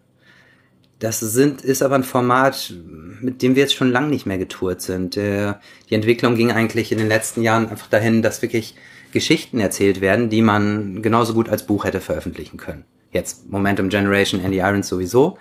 Das 1.00 1.20
sind, 1.20 1.62
ist 1.62 1.84
aber 1.84 1.96
ein 1.96 2.04
Format, 2.04 2.74
mit 3.22 3.42
dem 3.42 3.56
wir 3.56 3.62
jetzt 3.62 3.76
schon 3.76 3.92
lange 3.92 4.08
nicht 4.08 4.26
mehr 4.26 4.40
getourt 4.40 4.82
sind. 4.82 5.16
Der, 5.16 5.62
die 5.90 5.96
Entwicklung 5.96 6.36
ging 6.36 6.52
eigentlich 6.52 6.92
in 6.92 6.98
den 6.98 7.08
letzten 7.08 7.44
Jahren 7.44 7.70
einfach 7.70 7.88
dahin, 7.88 8.24
dass 8.24 8.42
wirklich 8.42 8.76
Geschichten 9.12 9.60
erzählt 9.60 10.02
werden, 10.02 10.30
die 10.30 10.42
man 10.42 11.02
genauso 11.02 11.34
gut 11.34 11.50
als 11.50 11.66
Buch 11.66 11.86
hätte 11.86 12.02
veröffentlichen 12.02 12.58
können. 12.58 12.84
Jetzt 13.12 13.50
Momentum 13.50 13.90
Generation, 13.90 14.44
Andy 14.44 14.58
Irons 14.58 14.88
sowieso, 14.88 15.38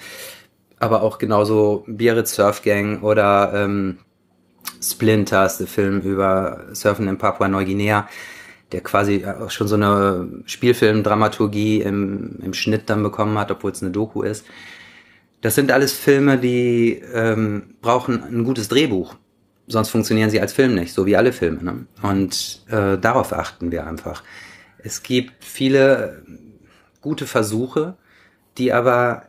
aber 0.79 1.03
auch 1.03 1.19
genauso 1.19 1.85
Biarritz 1.87 2.35
Surf 2.35 2.62
Gang 2.62 3.03
oder 3.03 3.53
ähm, 3.55 3.99
Splinters, 4.83 5.59
der 5.59 5.66
Film 5.66 6.01
über 6.01 6.66
Surfen 6.73 7.09
in 7.09 7.19
Papua-Neuguinea, 7.19 8.09
der 8.73 8.81
quasi 8.83 9.25
auch 9.25 9.51
schon 9.51 9.69
so 9.69 9.77
eine 9.77 10.29
Spielfilm-Dramaturgie 10.45 11.81
im, 11.81 12.38
im 12.42 12.53
Schnitt 12.53 12.90
dann 12.90 13.03
bekommen 13.03 13.38
hat, 13.38 13.51
obwohl 13.51 13.71
es 13.71 13.83
eine 13.83 13.90
Doku 13.90 14.23
ist. 14.23 14.45
Das 15.47 15.55
sind 15.55 15.71
alles 15.71 15.93
Filme, 15.93 16.39
die 16.39 17.01
ähm, 17.15 17.77
brauchen 17.81 18.21
ein 18.21 18.43
gutes 18.43 18.67
Drehbuch. 18.67 19.15
Sonst 19.69 19.91
funktionieren 19.91 20.29
sie 20.29 20.41
als 20.41 20.53
Film 20.53 20.75
nicht, 20.75 20.93
so 20.93 21.07
wie 21.07 21.15
alle 21.15 21.33
Filme. 21.33 21.63
Ne? 21.63 21.87
Und 22.03 22.65
äh, 22.67 22.99
darauf 22.99 23.33
achten 23.33 23.71
wir 23.71 23.87
einfach. 23.87 24.25
Es 24.79 25.05
gibt 25.05 25.45
viele 25.45 26.25
gute 27.01 27.27
Versuche, 27.27 27.97
die 28.59 28.73
aber 28.73 29.27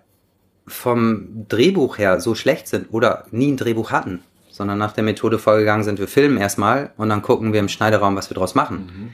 vom 0.65 1.45
Drehbuch 1.49 1.99
her 1.99 2.19
so 2.19 2.33
schlecht 2.33 2.67
sind 2.67 2.87
oder 2.91 3.25
nie 3.29 3.51
ein 3.51 3.57
Drehbuch 3.57 3.91
hatten, 3.91 4.23
sondern 4.49 4.79
nach 4.79 4.93
der 4.93 5.03
Methode 5.03 5.37
vorgegangen 5.37 5.83
sind, 5.83 5.99
wir 5.99 6.07
filmen 6.07 6.39
erstmal 6.39 6.93
und 6.97 7.09
dann 7.09 7.21
gucken 7.21 7.53
wir 7.53 7.59
im 7.59 7.69
Schneideraum, 7.69 8.15
was 8.15 8.31
wir 8.31 8.35
draus 8.35 8.55
machen. 8.55 8.77
Mhm. 8.77 9.09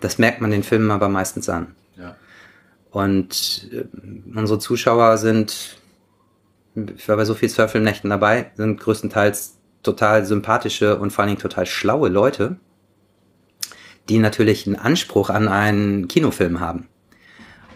Das 0.00 0.18
merkt 0.18 0.40
man 0.40 0.50
den 0.50 0.64
Filmen 0.64 0.90
aber 0.90 1.08
meistens 1.08 1.48
an. 1.48 1.76
Ja. 1.96 2.16
Und 2.90 3.70
äh, 3.70 3.84
unsere 4.36 4.58
Zuschauer 4.58 5.16
sind, 5.16 5.79
ich 6.96 7.08
war 7.08 7.16
bei 7.16 7.24
so 7.24 7.34
viel 7.34 7.48
Surfilmnächten 7.48 8.10
dabei, 8.10 8.50
sind 8.56 8.80
größtenteils 8.80 9.58
total 9.82 10.24
sympathische 10.24 10.98
und 10.98 11.10
vor 11.10 11.22
allen 11.22 11.30
Dingen 11.30 11.40
total 11.40 11.66
schlaue 11.66 12.08
Leute, 12.08 12.56
die 14.08 14.18
natürlich 14.18 14.66
einen 14.66 14.76
Anspruch 14.76 15.30
an 15.30 15.48
einen 15.48 16.08
Kinofilm 16.08 16.60
haben. 16.60 16.88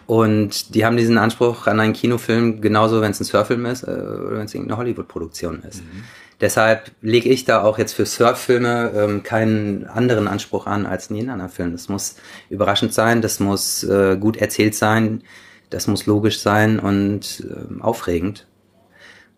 Und 0.06 0.74
die 0.74 0.84
haben 0.84 0.96
diesen 0.96 1.16
Anspruch 1.16 1.66
an 1.66 1.80
einen 1.80 1.94
Kinofilm 1.94 2.60
genauso, 2.60 3.00
wenn 3.00 3.12
es 3.12 3.20
ein 3.20 3.24
Surffilm 3.24 3.64
ist 3.64 3.84
äh, 3.84 3.90
oder 3.90 4.38
wenn 4.38 4.44
es 4.44 4.54
irgendeine 4.54 4.78
Hollywood-Produktion 4.78 5.62
ist. 5.62 5.82
Mhm. 5.82 6.04
Deshalb 6.40 6.90
lege 7.00 7.28
ich 7.30 7.44
da 7.44 7.62
auch 7.62 7.78
jetzt 7.78 7.94
für 7.94 8.04
Surffilme 8.04 8.92
ähm, 8.94 9.22
keinen 9.22 9.86
anderen 9.86 10.28
Anspruch 10.28 10.66
an 10.66 10.84
als 10.84 11.08
in 11.08 11.16
jedem 11.16 11.30
anderen 11.30 11.50
Film. 11.50 11.72
Das 11.72 11.88
muss 11.88 12.16
überraschend 12.50 12.92
sein, 12.92 13.22
das 13.22 13.40
muss 13.40 13.84
äh, 13.84 14.16
gut 14.18 14.36
erzählt 14.36 14.74
sein, 14.74 15.22
das 15.70 15.86
muss 15.86 16.06
logisch 16.06 16.40
sein 16.40 16.80
und 16.80 17.46
äh, 17.48 17.80
aufregend. 17.80 18.46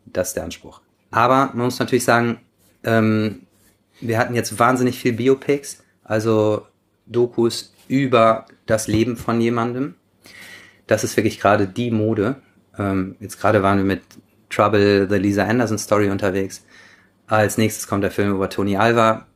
Das 0.07 0.29
ist 0.29 0.35
der 0.35 0.45
Anspruch. 0.45 0.81
Aber 1.11 1.51
man 1.55 1.66
muss 1.66 1.79
natürlich 1.79 2.05
sagen, 2.05 2.40
ähm, 2.85 3.42
wir 4.01 4.19
hatten 4.19 4.35
jetzt 4.35 4.59
wahnsinnig 4.59 4.99
viel 4.99 5.12
Biopics, 5.12 5.83
also 6.05 6.66
Dokus 7.07 7.73
über 7.88 8.47
das 8.66 8.88
Leben 8.88 9.16
von 9.16 9.40
jemandem 9.40 9.95
das 10.87 11.05
ist 11.05 11.16
wirklich 11.16 11.40
gerade 11.40 11.66
die 11.66 11.90
Mode. 11.90 12.37
Ähm, 12.79 13.16
jetzt 13.21 13.40
gerade 13.40 13.62
waren 13.62 13.79
wir 13.79 13.85
mit 13.85 14.03
Trouble, 14.51 15.09
The 15.09 15.16
Lisa 15.16 15.45
Anderson 15.45 15.79
Story 15.79 16.11
unterwegs. 16.11 16.64
Als 17.27 17.59
nächstes 17.59 17.87
kommt 17.88 18.05
der 18.05 18.11
Film 18.11 18.35
über 18.35 18.49
Tony 18.49 18.77
Alva. 18.77 19.27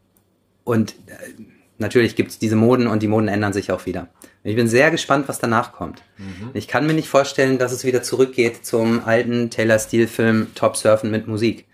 Und 0.65 0.93
äh, 1.07 1.43
natürlich 1.79 2.15
gibt's 2.15 2.39
diese 2.39 2.57
Moden 2.57 2.87
und 2.87 3.03
die 3.03 3.09
Moden 3.09 3.29
ändern 3.29 3.53
sich 3.53 3.73
auch 3.73 3.87
wieder. 3.87 4.09
Ich 4.43 4.57
bin 4.57 4.69
sehr 4.69 4.91
gespannt, 4.91 5.29
was 5.29 5.39
danach 5.39 5.73
kommt. 5.73 6.03
Mhm. 6.17 6.51
Ich 6.55 6.67
kann 6.67 6.87
mir 6.87 6.95
nicht 6.95 7.09
vorstellen, 7.09 7.59
dass 7.59 7.73
es 7.73 7.85
wieder 7.85 8.03
zurückgeht 8.03 8.65
zum 8.65 9.05
alten 9.05 9.51
Taylor 9.51 9.79
Steele-Film 9.79 10.55
Top 10.55 10.77
Surfen 10.77 11.11
mit 11.11 11.27
Musik. 11.27 11.67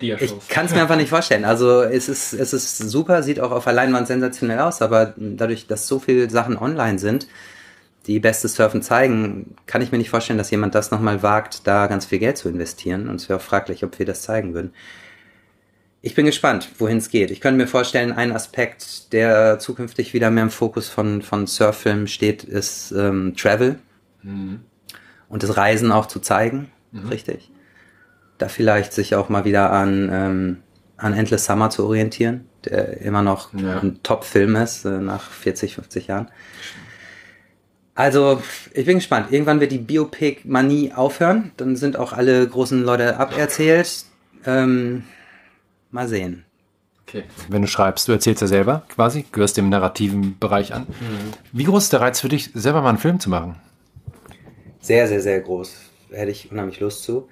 Ja, 0.00 0.16
ich 0.18 0.48
kann 0.48 0.66
es 0.66 0.72
mir 0.72 0.82
einfach 0.82 0.96
nicht 0.96 1.10
vorstellen. 1.10 1.44
Also 1.44 1.82
es 1.82 2.08
ist, 2.08 2.32
es 2.32 2.52
ist 2.52 2.78
super, 2.78 3.22
sieht 3.22 3.40
auch 3.40 3.52
auf 3.52 3.64
der 3.64 3.72
Leinwand 3.72 4.08
sensationell 4.08 4.58
aus, 4.58 4.82
aber 4.82 5.14
dadurch, 5.16 5.66
dass 5.66 5.86
so 5.86 6.00
viele 6.00 6.28
Sachen 6.28 6.56
online 6.56 6.98
sind, 6.98 7.28
die 8.06 8.18
beste 8.18 8.48
Surfen 8.48 8.82
zeigen, 8.82 9.54
kann 9.66 9.80
ich 9.80 9.92
mir 9.92 9.98
nicht 9.98 10.10
vorstellen, 10.10 10.38
dass 10.38 10.50
jemand 10.50 10.74
das 10.74 10.90
nochmal 10.90 11.22
wagt, 11.22 11.66
da 11.68 11.86
ganz 11.86 12.06
viel 12.06 12.18
Geld 12.18 12.36
zu 12.36 12.48
investieren. 12.48 13.08
Und 13.08 13.16
es 13.16 13.28
wäre 13.28 13.38
auch 13.38 13.42
fraglich, 13.44 13.84
ob 13.84 13.98
wir 13.98 14.06
das 14.06 14.22
zeigen 14.22 14.54
würden. 14.54 14.72
Ich 16.04 16.16
bin 16.16 16.26
gespannt, 16.26 16.68
wohin 16.78 16.98
es 16.98 17.10
geht. 17.10 17.30
Ich 17.30 17.40
könnte 17.40 17.58
mir 17.58 17.68
vorstellen, 17.68 18.12
ein 18.12 18.32
Aspekt, 18.32 19.12
der 19.12 19.60
zukünftig 19.60 20.12
wieder 20.14 20.32
mehr 20.32 20.42
im 20.42 20.50
Fokus 20.50 20.88
von, 20.88 21.22
von 21.22 21.46
Surffilmen 21.46 22.08
steht, 22.08 22.42
ist 22.42 22.90
ähm, 22.90 23.34
Travel. 23.36 23.78
Mhm. 24.22 24.62
Und 25.28 25.44
das 25.44 25.56
Reisen 25.56 25.92
auch 25.92 26.06
zu 26.06 26.18
zeigen, 26.18 26.72
mhm. 26.90 27.08
richtig. 27.08 27.52
Da 28.38 28.48
vielleicht 28.48 28.92
sich 28.92 29.14
auch 29.14 29.28
mal 29.28 29.44
wieder 29.44 29.70
an, 29.70 30.10
ähm, 30.12 30.56
an 30.96 31.14
Endless 31.14 31.44
Summer 31.44 31.70
zu 31.70 31.86
orientieren, 31.86 32.48
der 32.64 33.00
immer 33.00 33.22
noch 33.22 33.54
ja. 33.54 33.78
ein 33.78 34.00
Top-Film 34.02 34.56
ist, 34.56 34.84
äh, 34.84 34.98
nach 34.98 35.30
40, 35.30 35.76
50 35.76 36.08
Jahren. 36.08 36.28
Also, 37.94 38.42
ich 38.74 38.86
bin 38.86 38.96
gespannt. 38.96 39.30
Irgendwann 39.30 39.60
wird 39.60 39.70
die 39.70 39.78
Biopic-Manie 39.78 40.94
aufhören. 40.94 41.52
Dann 41.58 41.76
sind 41.76 41.96
auch 41.96 42.12
alle 42.12 42.44
großen 42.48 42.82
Leute 42.82 43.18
aberzählt. 43.18 44.06
Ähm, 44.44 45.04
mal 45.92 46.08
sehen. 46.08 46.44
Okay. 47.06 47.24
Wenn 47.48 47.62
du 47.62 47.68
schreibst, 47.68 48.08
du 48.08 48.12
erzählst 48.12 48.40
ja 48.40 48.46
selber 48.46 48.82
quasi, 48.88 49.26
gehörst 49.30 49.56
dem 49.56 49.68
narrativen 49.68 50.38
Bereich 50.38 50.72
an. 50.72 50.82
Mhm. 50.82 51.32
Wie 51.52 51.64
groß 51.64 51.84
ist 51.84 51.92
der 51.92 52.00
Reiz 52.00 52.20
für 52.20 52.28
dich, 52.28 52.50
selber 52.54 52.80
mal 52.80 52.90
einen 52.90 52.98
Film 52.98 53.20
zu 53.20 53.28
machen? 53.28 53.56
Sehr, 54.80 55.06
sehr, 55.06 55.20
sehr 55.20 55.40
groß. 55.40 55.74
Hätte 56.10 56.30
ich 56.30 56.50
unheimlich 56.50 56.80
Lust 56.80 57.04
zu. 57.04 57.28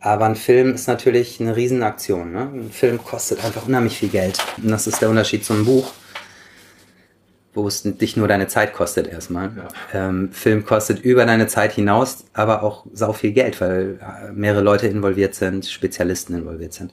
Aber 0.00 0.26
ein 0.26 0.36
Film 0.36 0.74
ist 0.74 0.86
natürlich 0.86 1.40
eine 1.40 1.56
Riesenaktion. 1.56 2.32
Ne? 2.32 2.50
Ein 2.54 2.70
Film 2.70 3.02
kostet 3.02 3.44
einfach 3.44 3.66
unheimlich 3.66 3.98
viel 3.98 4.08
Geld. 4.08 4.38
Und 4.56 4.70
das 4.70 4.86
ist 4.86 5.02
der 5.02 5.10
Unterschied 5.10 5.44
zum 5.44 5.64
Buch, 5.64 5.92
wo 7.52 7.66
es 7.66 7.82
dich 7.82 8.16
nur 8.16 8.28
deine 8.28 8.46
Zeit 8.46 8.72
kostet 8.72 9.08
erstmal. 9.08 9.50
Ja. 9.56 10.08
Ähm, 10.08 10.30
Film 10.32 10.64
kostet 10.64 11.00
über 11.00 11.26
deine 11.26 11.48
Zeit 11.48 11.72
hinaus, 11.72 12.24
aber 12.32 12.62
auch 12.62 12.86
sau 12.92 13.12
viel 13.12 13.32
Geld, 13.32 13.60
weil 13.60 13.98
äh, 14.00 14.32
mehrere 14.32 14.62
Leute 14.62 14.86
involviert 14.86 15.34
sind, 15.34 15.66
Spezialisten 15.66 16.34
involviert 16.34 16.72
sind. 16.72 16.92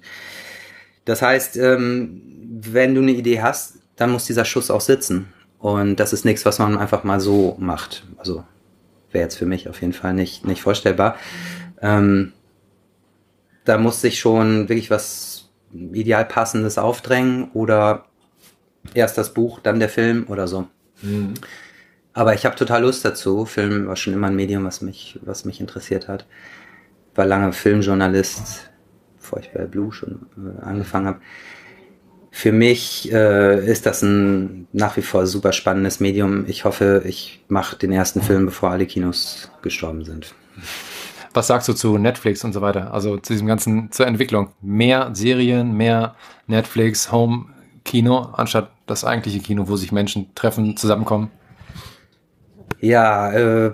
Das 1.05 1.21
heißt, 1.21 1.57
ähm, 1.57 2.21
wenn 2.61 2.95
du 2.95 3.01
eine 3.01 3.11
Idee 3.11 3.41
hast, 3.41 3.77
dann 3.95 4.11
muss 4.11 4.25
dieser 4.25 4.45
Schuss 4.45 4.71
auch 4.71 4.81
sitzen. 4.81 5.33
Und 5.59 5.99
das 5.99 6.13
ist 6.13 6.25
nichts, 6.25 6.45
was 6.45 6.59
man 6.59 6.77
einfach 6.77 7.03
mal 7.03 7.19
so 7.19 7.55
macht. 7.59 8.03
Also 8.17 8.43
wäre 9.11 9.23
jetzt 9.23 9.37
für 9.37 9.45
mich 9.45 9.69
auf 9.69 9.81
jeden 9.81 9.93
Fall 9.93 10.13
nicht, 10.13 10.45
nicht 10.45 10.61
vorstellbar. 10.61 11.15
Ähm, 11.81 12.33
da 13.63 13.77
muss 13.77 14.01
sich 14.01 14.19
schon 14.19 14.69
wirklich 14.69 14.91
was 14.91 15.49
ideal 15.73 16.25
passendes 16.25 16.77
aufdrängen 16.77 17.49
oder 17.53 18.05
erst 18.93 19.17
das 19.17 19.33
Buch, 19.33 19.59
dann 19.59 19.79
der 19.79 19.89
Film 19.89 20.25
oder 20.27 20.47
so. 20.47 20.67
Mhm. 21.01 21.33
Aber 22.13 22.33
ich 22.33 22.45
habe 22.45 22.55
total 22.55 22.83
Lust 22.83 23.03
dazu. 23.03 23.45
Film 23.45 23.87
war 23.87 23.95
schon 23.95 24.13
immer 24.13 24.27
ein 24.27 24.35
Medium, 24.35 24.63
was 24.63 24.81
mich, 24.81 25.19
was 25.23 25.43
mich 25.43 25.59
interessiert 25.59 26.07
hat. 26.07 26.25
War 27.13 27.25
lange 27.25 27.51
Filmjournalist, 27.51 28.69
bevor 29.25 29.39
ich 29.39 29.51
bei 29.51 29.65
Blue 29.65 29.91
schon 29.91 30.27
äh, 30.37 30.61
angefangen 30.63 31.07
habe. 31.07 31.19
Für 32.29 32.51
mich 32.51 33.11
äh, 33.11 33.65
ist 33.65 33.85
das 33.85 34.01
ein 34.01 34.67
nach 34.71 34.97
wie 34.97 35.01
vor 35.01 35.25
super 35.25 35.51
spannendes 35.51 35.99
Medium. 35.99 36.45
Ich 36.47 36.65
hoffe, 36.65 37.01
ich 37.05 37.43
mache 37.47 37.77
den 37.77 37.91
ersten 37.91 38.21
Film, 38.21 38.45
bevor 38.45 38.71
alle 38.71 38.85
Kinos 38.85 39.49
gestorben 39.61 40.03
sind. 40.03 40.35
Was 41.33 41.47
sagst 41.47 41.67
du 41.67 41.73
zu 41.73 41.97
Netflix 41.97 42.43
und 42.43 42.53
so 42.53 42.61
weiter? 42.61 42.93
Also 42.93 43.17
zu 43.17 43.33
diesem 43.33 43.47
ganzen, 43.47 43.91
zur 43.91 44.05
Entwicklung. 44.05 44.51
Mehr 44.61 45.09
Serien, 45.13 45.75
mehr 45.75 46.15
Netflix, 46.45 47.11
Home, 47.11 47.47
Kino, 47.83 48.29
anstatt 48.33 48.71
das 48.85 49.05
eigentliche 49.05 49.39
Kino, 49.39 49.67
wo 49.67 49.75
sich 49.75 49.91
Menschen 49.91 50.33
treffen, 50.35 50.77
zusammenkommen? 50.77 51.31
Ja, 52.79 53.31
äh, 53.31 53.73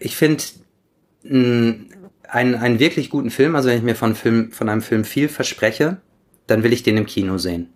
ich 0.00 0.16
finde 0.16 0.42
einen, 2.30 2.54
einen 2.54 2.78
wirklich 2.78 3.10
guten 3.10 3.30
Film, 3.30 3.56
also 3.56 3.68
wenn 3.68 3.78
ich 3.78 3.82
mir 3.82 3.96
von, 3.96 4.14
Film, 4.14 4.52
von 4.52 4.68
einem 4.68 4.82
Film 4.82 5.04
viel 5.04 5.28
verspreche, 5.28 5.98
dann 6.46 6.62
will 6.62 6.72
ich 6.72 6.82
den 6.82 6.96
im 6.96 7.06
Kino 7.06 7.38
sehen. 7.38 7.68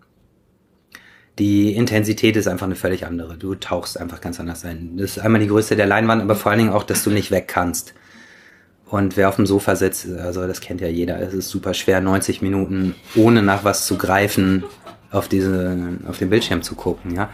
Die 1.39 1.75
Intensität 1.75 2.37
ist 2.37 2.47
einfach 2.47 2.67
eine 2.67 2.77
völlig 2.77 3.07
andere. 3.07 3.37
Du 3.37 3.57
tauchst 3.57 3.99
einfach 3.99 4.21
ganz 4.21 4.39
anders 4.39 4.65
ein. 4.65 4.97
Das 4.97 5.17
ist 5.17 5.19
einmal 5.19 5.41
die 5.41 5.49
Größe 5.49 5.75
der 5.75 5.87
Leinwand, 5.87 6.23
aber 6.23 6.37
vor 6.37 6.51
allen 6.51 6.61
Dingen 6.61 6.73
auch, 6.73 6.85
dass 6.85 7.03
du 7.03 7.11
nicht 7.11 7.33
weg 7.33 7.49
kannst. 7.49 7.95
Und 8.87 9.17
wer 9.17 9.29
auf 9.29 9.37
dem 9.37 9.47
Sofa 9.47 9.75
sitzt, 9.75 10.09
also 10.09 10.47
das 10.47 10.61
kennt 10.61 10.81
ja 10.81 10.87
jeder, 10.87 11.21
es 11.21 11.35
ist 11.35 11.49
super 11.49 11.75
schwer, 11.75 12.01
90 12.01 12.43
Minuten 12.43 12.95
ohne 13.17 13.43
nach 13.43 13.65
was 13.65 13.87
zu 13.87 13.99
greifen 13.99 14.63
auf 15.11 15.27
diese, 15.27 15.99
auf 16.07 16.19
den 16.19 16.31
Bildschirm 16.31 16.63
zu 16.63 16.75
gucken, 16.77 17.15
ja. 17.15 17.31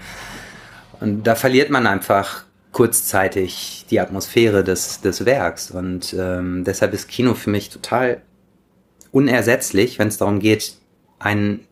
Und 1.01 1.25
da 1.25 1.35
verliert 1.35 1.71
man 1.71 1.87
einfach 1.87 2.45
kurzzeitig 2.73 3.87
die 3.91 4.01
Atmosphäre 4.01 4.63
des, 4.63 5.01
des 5.01 5.25
Werks. 5.25 5.71
Und 5.71 6.15
ähm, 6.19 6.65
deshalb 6.65 6.95
ist 6.95 7.09
Kino 7.09 7.35
für 7.35 7.51
mich 7.51 7.71
total 7.71 8.23
unersetzlich, 9.13 9.99
wenn 9.99 10.09
es 10.09 10.19
darum 10.19 10.39
geht, 10.39 10.77
einen 11.19 11.67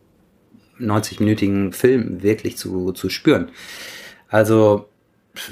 90-minütigen 0.79 1.73
Film 1.73 2.21
wirklich 2.21 2.57
zu, 2.57 2.91
zu 2.91 3.09
spüren. 3.09 3.49
Also 4.27 4.89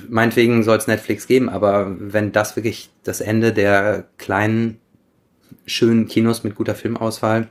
meinetwegen 0.09 0.63
soll 0.63 0.77
es 0.77 0.87
Netflix 0.87 1.27
geben, 1.27 1.49
aber 1.49 1.95
wenn 1.99 2.31
das 2.31 2.55
wirklich 2.55 2.89
das 3.03 3.21
Ende 3.21 3.53
der 3.53 4.05
kleinen, 4.17 4.79
schönen 5.65 6.07
Kinos 6.07 6.43
mit 6.43 6.55
guter 6.55 6.75
Filmauswahl 6.75 7.47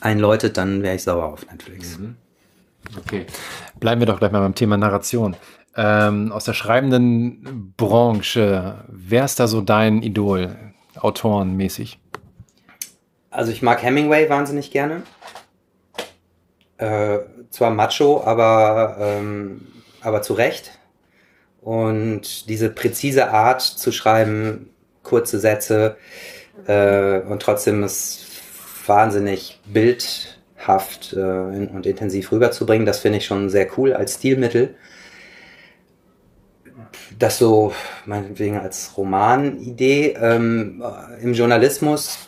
einläutet, 0.00 0.56
dann 0.56 0.82
wäre 0.82 0.96
ich 0.96 1.02
sauer 1.02 1.24
auf 1.24 1.46
Netflix. 1.50 1.98
Mhm. 1.98 2.16
Okay. 2.98 3.26
Bleiben 3.78 4.00
wir 4.00 4.06
doch 4.06 4.18
gleich 4.18 4.32
mal 4.32 4.40
beim 4.40 4.54
Thema 4.54 4.76
Narration. 4.76 5.36
Ähm, 5.76 6.32
aus 6.32 6.44
der 6.44 6.52
schreibenden 6.52 7.74
Branche, 7.76 8.84
wer 8.88 9.24
ist 9.24 9.38
da 9.38 9.46
so 9.46 9.60
dein 9.60 10.02
Idol, 10.02 10.56
autorenmäßig? 10.96 11.98
Also 13.30 13.52
ich 13.52 13.62
mag 13.62 13.82
Hemingway 13.82 14.28
wahnsinnig 14.28 14.72
gerne. 14.72 15.02
Äh, 16.78 17.18
zwar 17.50 17.70
macho, 17.70 18.22
aber, 18.24 18.96
ähm, 18.98 19.68
aber 20.00 20.22
zu 20.22 20.34
Recht. 20.34 20.72
Und 21.60 22.48
diese 22.48 22.70
präzise 22.70 23.30
Art 23.30 23.60
zu 23.60 23.92
schreiben, 23.92 24.70
kurze 25.02 25.38
Sätze 25.38 25.96
äh, 26.66 27.20
und 27.20 27.42
trotzdem 27.42 27.82
es 27.84 28.26
wahnsinnig 28.86 29.60
bildhaft 29.66 31.12
äh, 31.12 31.20
und 31.20 31.86
intensiv 31.86 32.32
rüberzubringen, 32.32 32.86
das 32.86 32.98
finde 32.98 33.18
ich 33.18 33.26
schon 33.26 33.50
sehr 33.50 33.68
cool 33.78 33.92
als 33.92 34.14
Stilmittel. 34.14 34.74
Das 37.18 37.38
so 37.38 37.72
meinetwegen 38.06 38.58
als 38.58 38.96
Romanidee. 38.96 40.14
Ähm, 40.20 40.82
Im 41.20 41.34
Journalismus 41.34 42.18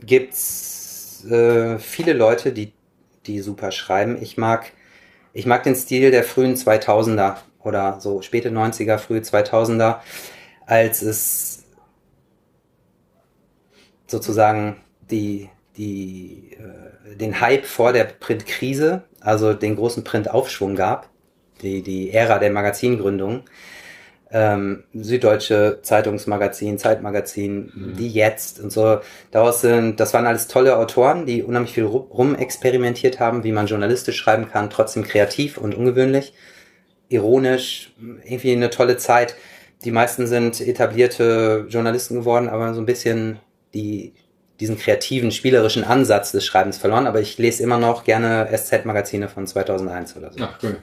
gibt's 0.00 1.24
äh, 1.30 1.78
viele 1.78 2.12
Leute, 2.12 2.52
die, 2.52 2.72
die 3.26 3.40
super 3.40 3.72
schreiben. 3.72 4.20
Ich 4.20 4.36
mag, 4.36 4.72
ich 5.32 5.46
mag 5.46 5.62
den 5.62 5.74
Stil 5.74 6.10
der 6.10 6.24
frühen 6.24 6.56
2000er 6.56 7.36
oder 7.62 8.00
so 8.00 8.22
späte 8.22 8.50
90er, 8.50 8.98
frühe 8.98 9.20
2000er, 9.20 9.98
als 10.66 11.02
es 11.02 11.64
sozusagen 14.06 14.76
die, 15.10 15.48
die, 15.76 16.56
äh, 16.58 17.16
den 17.16 17.40
Hype 17.40 17.66
vor 17.66 17.92
der 17.92 18.04
Printkrise, 18.04 19.04
also 19.20 19.54
den 19.54 19.76
großen 19.76 20.04
Printaufschwung 20.04 20.74
gab, 20.74 21.08
die, 21.62 21.82
die 21.82 22.12
Ära 22.12 22.38
der 22.38 22.50
Magazingründung, 22.50 23.44
ähm, 24.32 24.84
Süddeutsche 24.94 25.80
Zeitungsmagazin, 25.82 26.78
Zeitmagazin, 26.78 27.72
mhm. 27.74 27.96
die 27.96 28.08
jetzt 28.08 28.60
und 28.60 28.70
so. 28.70 29.00
Daraus 29.30 29.60
sind, 29.60 29.98
das 29.98 30.14
waren 30.14 30.26
alles 30.26 30.46
tolle 30.46 30.76
Autoren, 30.76 31.26
die 31.26 31.42
unheimlich 31.42 31.74
viel 31.74 31.84
rumexperimentiert 31.84 33.18
haben, 33.18 33.42
wie 33.44 33.52
man 33.52 33.66
journalistisch 33.66 34.16
schreiben 34.16 34.48
kann, 34.48 34.70
trotzdem 34.70 35.02
kreativ 35.02 35.58
und 35.58 35.74
ungewöhnlich 35.74 36.32
ironisch, 37.10 37.92
irgendwie 38.24 38.52
eine 38.52 38.70
tolle 38.70 38.96
Zeit. 38.96 39.34
Die 39.84 39.90
meisten 39.90 40.26
sind 40.26 40.60
etablierte 40.60 41.66
Journalisten 41.68 42.14
geworden, 42.14 42.48
aber 42.48 42.72
so 42.72 42.80
ein 42.80 42.86
bisschen 42.86 43.38
die, 43.74 44.14
diesen 44.60 44.78
kreativen, 44.78 45.32
spielerischen 45.32 45.84
Ansatz 45.84 46.32
des 46.32 46.44
Schreibens 46.44 46.78
verloren. 46.78 47.06
Aber 47.06 47.20
ich 47.20 47.36
lese 47.36 47.62
immer 47.62 47.78
noch 47.78 48.04
gerne 48.04 48.48
SZ-Magazine 48.54 49.28
von 49.28 49.46
2001 49.46 50.16
oder 50.16 50.32
so. 50.32 50.38
Ach, 50.42 50.58
cool. 50.62 50.78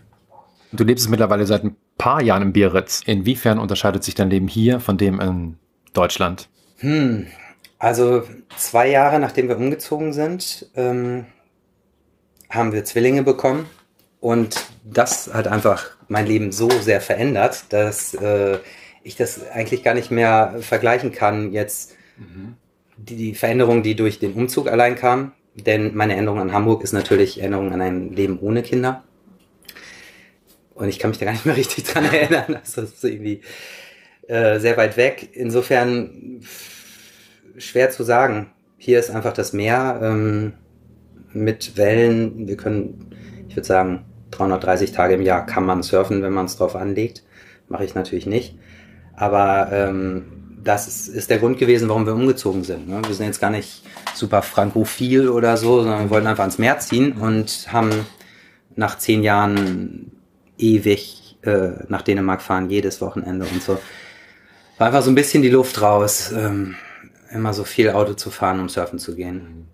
Du 0.71 0.84
lebst 0.84 1.10
mittlerweile 1.10 1.45
seit 1.45 1.63
ein 1.63 1.75
paar 1.97 2.21
Jahren 2.21 2.43
in 2.43 2.53
Biarritz. 2.53 3.01
Inwiefern 3.06 3.60
unterscheidet 3.60 4.03
sich 4.03 4.15
dein 4.15 4.30
Leben 4.30 4.47
hier 4.47 4.80
von 4.80 4.97
dem 4.97 5.19
in 5.19 5.58
Deutschland? 5.93 6.49
Hm, 6.80 7.27
also 7.80 8.23
zwei 8.58 8.89
Jahre 8.89 9.19
nachdem 9.19 9.47
wir 9.47 9.58
umgezogen 9.58 10.13
sind, 10.13 10.69
ähm, 10.75 11.25
haben 12.49 12.71
wir 12.71 12.86
Zwillinge 12.86 13.23
bekommen. 13.23 13.65
Und 14.19 14.65
das 14.84 15.34
hat 15.34 15.47
einfach 15.47 15.91
mein 16.08 16.25
Leben 16.25 16.51
so 16.51 16.69
sehr 16.69 17.01
verändert, 17.01 17.65
dass 17.69 18.13
äh, 18.15 18.58
ich 19.03 19.15
das 19.15 19.47
eigentlich 19.51 19.84
gar 19.84 19.93
nicht 19.93 20.12
mehr 20.12 20.56
vergleichen 20.60 21.12
kann 21.12 21.53
jetzt 21.53 21.95
die, 22.97 23.15
die 23.15 23.36
Veränderung, 23.36 23.84
die 23.84 23.95
durch 23.95 24.19
den 24.19 24.34
Umzug 24.34 24.67
allein 24.67 24.95
kam. 24.95 25.34
Denn 25.56 25.95
meine 25.95 26.15
Änderung 26.15 26.39
an 26.39 26.51
Hamburg 26.51 26.84
ist 26.84 26.93
natürlich 26.93 27.41
Änderung 27.41 27.71
an 27.73 27.82
ein 27.82 28.12
Leben 28.13 28.39
ohne 28.39 28.62
Kinder. 28.62 29.03
Und 30.78 30.90
ich 30.90 31.00
kann 31.00 31.10
mich 31.10 31.18
da 31.18 31.26
gar 31.26 31.32
nicht 31.32 31.46
mehr 31.46 31.58
richtig 31.58 31.86
dran 31.86 32.06
erinnern. 32.12 32.60
Das 32.62 32.78
ist 32.78 33.04
irgendwie 33.04 33.42
äh, 34.28 34.60
sehr 34.60 34.78
weit 34.78 34.96
weg. 34.96 35.30
Insofern 35.34 36.42
schwer 37.58 37.90
zu 37.90 38.04
sagen. 38.04 38.52
Hier 38.78 39.00
ist 39.00 39.10
einfach 39.10 39.34
das 39.34 39.54
Meer 39.54 40.00
ähm, 40.04 40.54
mit 41.34 41.78
Wellen. 41.78 42.48
Wir 42.48 42.58
können, 42.58 43.08
ich 43.50 43.56
würde 43.56 43.68
sagen, 43.68 44.06
330 44.32 44.92
Tage 44.92 45.16
im 45.16 45.22
Jahr 45.24 45.46
kann 45.46 45.66
man 45.66 45.82
surfen, 45.82 46.22
wenn 46.22 46.34
man 46.34 46.46
es 46.46 46.58
drauf 46.58 46.76
anlegt. 46.76 47.24
Mache 47.70 47.84
ich 47.84 47.96
natürlich 47.96 48.28
nicht. 48.28 48.56
Aber 49.16 49.70
ähm, 49.72 50.26
das 50.63 50.88
ist, 50.88 51.08
ist 51.08 51.32
der 51.32 51.40
Grund 51.40 51.58
gewesen, 51.58 51.90
warum 51.90 52.06
wir 52.06 52.13
umgezogen 52.13 52.63
sind. 52.63 52.88
Ne? 52.88 53.02
Wir 53.08 53.16
sind 53.16 53.26
jetzt 53.26 53.42
gar 53.42 53.50
nicht 53.50 53.82
super 54.13 54.44
frankophil 54.44 55.30
oder 55.30 55.58
so, 55.58 55.82
sondern 55.82 56.02
wir 56.04 56.10
wollten 56.12 56.28
einfach 56.28 56.44
ans 56.44 56.60
Meer 56.60 56.78
ziehen 56.78 57.13
und 57.13 57.68
haben 57.72 58.06
nach 58.76 59.00
zehn 59.00 59.24
Jahren 59.24 60.12
ewig 60.58 61.38
äh, 61.43 61.70
nach 61.88 62.02
Dänemark 62.02 62.41
fahren, 62.41 62.70
jedes 62.70 63.02
Wochenende 63.02 63.46
und 63.46 63.62
so. 63.62 63.80
War 64.78 64.88
einfach 64.88 65.02
so 65.02 65.12
ein 65.12 65.15
bisschen 65.15 65.41
die 65.41 65.50
Luft 65.50 65.82
raus, 65.82 66.32
ähm, 66.32 66.76
immer 67.32 67.54
so 67.54 67.63
viel 67.63 67.89
Auto 67.89 68.13
zu 68.13 68.30
fahren, 68.30 68.60
um 68.60 68.70
surfen 68.70 69.00
zu 69.00 69.15
gehen. 69.15 69.67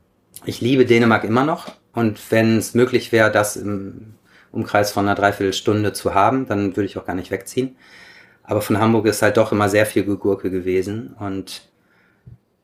Ich 0.46 0.62
liebe 0.62 0.86
Dänemark 0.86 1.24
immer 1.24 1.44
noch 1.44 1.72
und 1.94 2.20
wenn 2.32 2.58
es 2.58 2.74
möglich 2.74 3.12
wäre, 3.12 3.32
das 3.32 3.56
im 3.56 4.16
Umkreis 4.52 4.92
von 4.92 5.06
einer 5.06 5.16
Dreiviertelstunde 5.16 5.94
zu 5.94 6.14
haben, 6.14 6.48
dann 6.48 6.76
würde 6.76 6.86
ich 6.86 6.98
auch 6.98 7.06
gar 7.06 7.16
nicht 7.16 7.32
wegziehen. 7.32 7.76
Aber 8.44 8.62
von 8.62 8.78
Hamburg 8.78 9.06
ist 9.06 9.22
halt 9.22 9.38
doch 9.38 9.52
immer 9.52 9.70
sehr 9.70 9.86
viel 9.86 10.04
Gurke 10.04 10.52
gewesen 10.52 11.16
und 11.20 11.70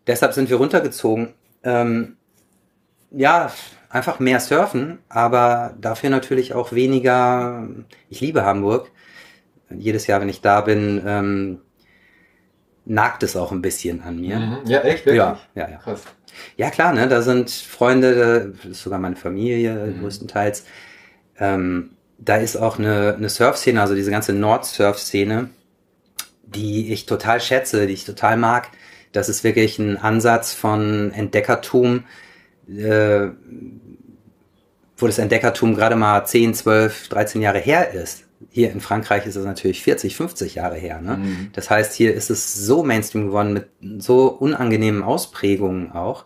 deshalb 0.08 0.34
sind 0.34 0.50
wir 0.50 0.58
runtergezogen. 0.58 1.34
Ähm, 1.64 2.18
ja, 3.12 3.52
einfach 3.90 4.20
mehr 4.20 4.40
surfen, 4.40 5.00
aber 5.10 5.76
dafür 5.80 6.10
natürlich 6.10 6.54
auch 6.54 6.72
weniger. 6.72 7.68
Ich 8.10 8.22
liebe 8.22 8.46
Hamburg. 8.46 8.92
Jedes 9.70 10.08
Jahr, 10.08 10.22
wenn 10.22 10.30
ich 10.30 10.42
da 10.42 10.62
bin, 10.62 11.02
ähm, 11.06 11.62
nagt 12.86 13.24
es 13.24 13.36
auch 13.36 13.52
ein 13.52 13.62
bisschen 13.62 14.02
an 14.02 14.20
mir. 14.20 14.40
Mhm. 14.40 14.58
Ja, 14.66 14.82
echt? 14.82 15.06
Wirklich? 15.06 15.18
Ja, 15.18 15.40
ja, 15.56 15.70
ja. 15.70 15.78
Krass. 15.78 16.04
Ja, 16.58 16.70
klar, 16.70 16.94
ne? 16.94 17.08
Da 17.08 17.22
sind 17.22 17.50
Freunde, 17.52 18.54
da 18.64 18.70
ist 18.70 18.82
sogar 18.82 19.00
meine 19.00 19.16
Familie 19.16 19.74
mhm. 19.74 20.02
größtenteils. 20.02 20.66
Ähm, 21.38 21.92
da 22.18 22.38
ist 22.38 22.56
auch 22.56 22.80
eine, 22.80 23.16
eine 23.16 23.30
Surf-Szene, 23.30 23.82
also 23.82 23.96
diese 23.96 24.12
ganze 24.12 24.34
Nord-Surf-Szene, 24.34 25.50
die 26.44 26.92
ich 26.92 27.06
total 27.06 27.40
schätze, 27.40 27.88
die 27.88 27.94
ich 27.94 28.06
total 28.06 28.38
mag. 28.38 28.70
Das 29.12 29.30
ist 29.30 29.44
wirklich 29.44 29.80
ein 29.80 29.98
Ansatz 29.98 30.54
von 30.54 31.12
Entdeckertum, 31.12 32.04
äh, 32.78 33.30
wo 34.98 35.08
das 35.08 35.18
Entdeckertum 35.18 35.76
gerade 35.76 35.96
mal 35.96 36.26
10, 36.26 36.54
12, 36.54 37.10
13 37.10 37.42
Jahre 37.42 37.60
her 37.60 37.92
ist. 37.92 38.26
Hier 38.50 38.72
in 38.72 38.82
Frankreich 38.82 39.26
ist 39.26 39.36
es 39.36 39.46
natürlich 39.46 39.84
40, 39.84 40.16
50 40.16 40.56
Jahre 40.56 40.76
her. 40.76 41.02
Ne? 41.02 41.18
Mhm. 41.18 41.50
Das 41.54 41.70
heißt, 41.70 41.94
hier 41.94 42.14
ist 42.14 42.30
es 42.30 42.54
so 42.54 42.84
Mainstream 42.84 43.28
geworden 43.28 43.54
mit 43.54 43.70
so 44.02 44.28
unangenehmen 44.28 45.04
Ausprägungen 45.04 45.92
auch, 45.92 46.26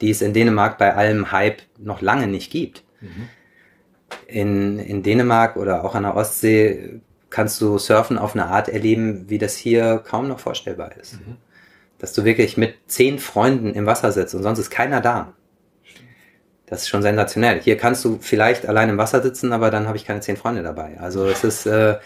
die 0.00 0.10
es 0.10 0.22
in 0.22 0.32
Dänemark 0.32 0.78
bei 0.78 0.94
allem 0.94 1.32
Hype 1.32 1.62
noch 1.78 2.00
lange 2.00 2.26
nicht 2.26 2.50
gibt. 2.50 2.82
Mhm. 3.00 3.28
In, 4.26 4.78
in 4.78 5.02
Dänemark 5.02 5.56
oder 5.56 5.84
auch 5.84 5.94
an 5.94 6.04
der 6.04 6.16
Ostsee 6.16 7.00
kannst 7.30 7.60
du 7.60 7.78
Surfen 7.78 8.18
auf 8.18 8.34
eine 8.34 8.46
Art 8.46 8.68
erleben, 8.68 9.28
wie 9.28 9.38
das 9.38 9.56
hier 9.56 9.98
kaum 9.98 10.28
noch 10.28 10.38
vorstellbar 10.38 10.96
ist. 10.96 11.14
Mhm. 11.14 11.36
Dass 11.98 12.12
du 12.12 12.24
wirklich 12.24 12.56
mit 12.56 12.74
zehn 12.86 13.18
Freunden 13.18 13.74
im 13.74 13.86
Wasser 13.86 14.12
sitzt 14.12 14.34
und 14.34 14.42
sonst 14.42 14.58
ist 14.58 14.70
keiner 14.70 15.00
da. 15.00 15.34
Das 16.66 16.82
ist 16.82 16.88
schon 16.88 17.02
sensationell. 17.02 17.60
Hier 17.60 17.76
kannst 17.76 18.04
du 18.04 18.18
vielleicht 18.20 18.66
allein 18.66 18.88
im 18.88 18.98
Wasser 18.98 19.22
sitzen, 19.22 19.52
aber 19.52 19.70
dann 19.70 19.86
habe 19.86 19.96
ich 19.96 20.06
keine 20.06 20.20
zehn 20.20 20.36
Freunde 20.36 20.62
dabei. 20.62 20.98
Also 20.98 21.26
es 21.26 21.44
ist, 21.44 21.66
äh, 21.66 21.96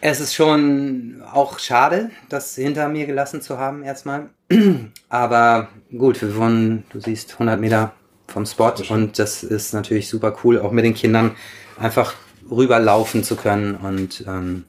es 0.00 0.20
ist 0.20 0.34
schon 0.34 1.22
auch 1.32 1.58
schade, 1.58 2.10
das 2.28 2.54
hinter 2.56 2.88
mir 2.90 3.06
gelassen 3.06 3.40
zu 3.40 3.58
haben 3.58 3.82
erstmal. 3.82 4.28
Aber 5.08 5.68
gut, 5.96 6.20
wir 6.20 6.36
wohnen, 6.36 6.84
du 6.90 7.00
siehst, 7.00 7.32
100 7.32 7.58
Meter 7.58 7.92
vom 8.28 8.44
Spot 8.44 8.74
und 8.90 9.18
das 9.18 9.42
ist 9.42 9.72
natürlich 9.72 10.10
super 10.10 10.36
cool, 10.44 10.60
auch 10.60 10.72
mit 10.72 10.84
den 10.84 10.92
Kindern 10.92 11.36
einfach 11.78 12.14
rüberlaufen 12.50 13.24
zu 13.24 13.36
können 13.36 13.76
und, 13.76 14.24
ähm, 14.28 14.64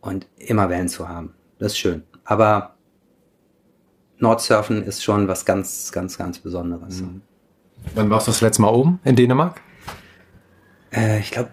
und 0.00 0.26
immer 0.38 0.68
Wellen 0.68 0.88
zu 0.88 1.08
haben. 1.08 1.34
Das 1.60 1.72
ist 1.72 1.78
schön. 1.78 2.02
Aber 2.24 2.77
Nordsurfen 4.18 4.82
ist 4.82 5.04
schon 5.04 5.28
was 5.28 5.44
ganz, 5.44 5.92
ganz, 5.92 6.18
ganz 6.18 6.38
Besonderes. 6.38 7.02
Mhm. 7.02 7.22
Wann 7.94 8.10
warst 8.10 8.26
du 8.26 8.32
das 8.32 8.40
letzte 8.40 8.62
Mal 8.62 8.70
oben 8.70 9.00
in 9.04 9.16
Dänemark? 9.16 9.60
Äh, 10.92 11.20
ich 11.20 11.30
glaube, 11.30 11.50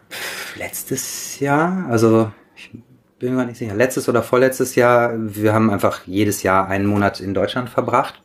letztes 0.57 1.39
Jahr, 1.39 1.85
also 1.89 2.31
ich 2.55 2.71
bin 3.19 3.35
mir 3.35 3.45
nicht 3.45 3.57
sicher, 3.57 3.75
letztes 3.75 4.09
oder 4.09 4.23
vorletztes 4.23 4.75
Jahr. 4.75 5.13
Wir 5.15 5.53
haben 5.53 5.69
einfach 5.69 6.01
jedes 6.05 6.43
Jahr 6.43 6.67
einen 6.67 6.85
Monat 6.85 7.19
in 7.19 7.33
Deutschland 7.33 7.69
verbracht. 7.69 8.21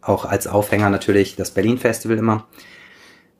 Auch 0.00 0.24
als 0.24 0.46
Aufhänger 0.46 0.90
natürlich 0.90 1.36
das 1.36 1.50
Berlin 1.50 1.78
Festival 1.78 2.18
immer. 2.18 2.46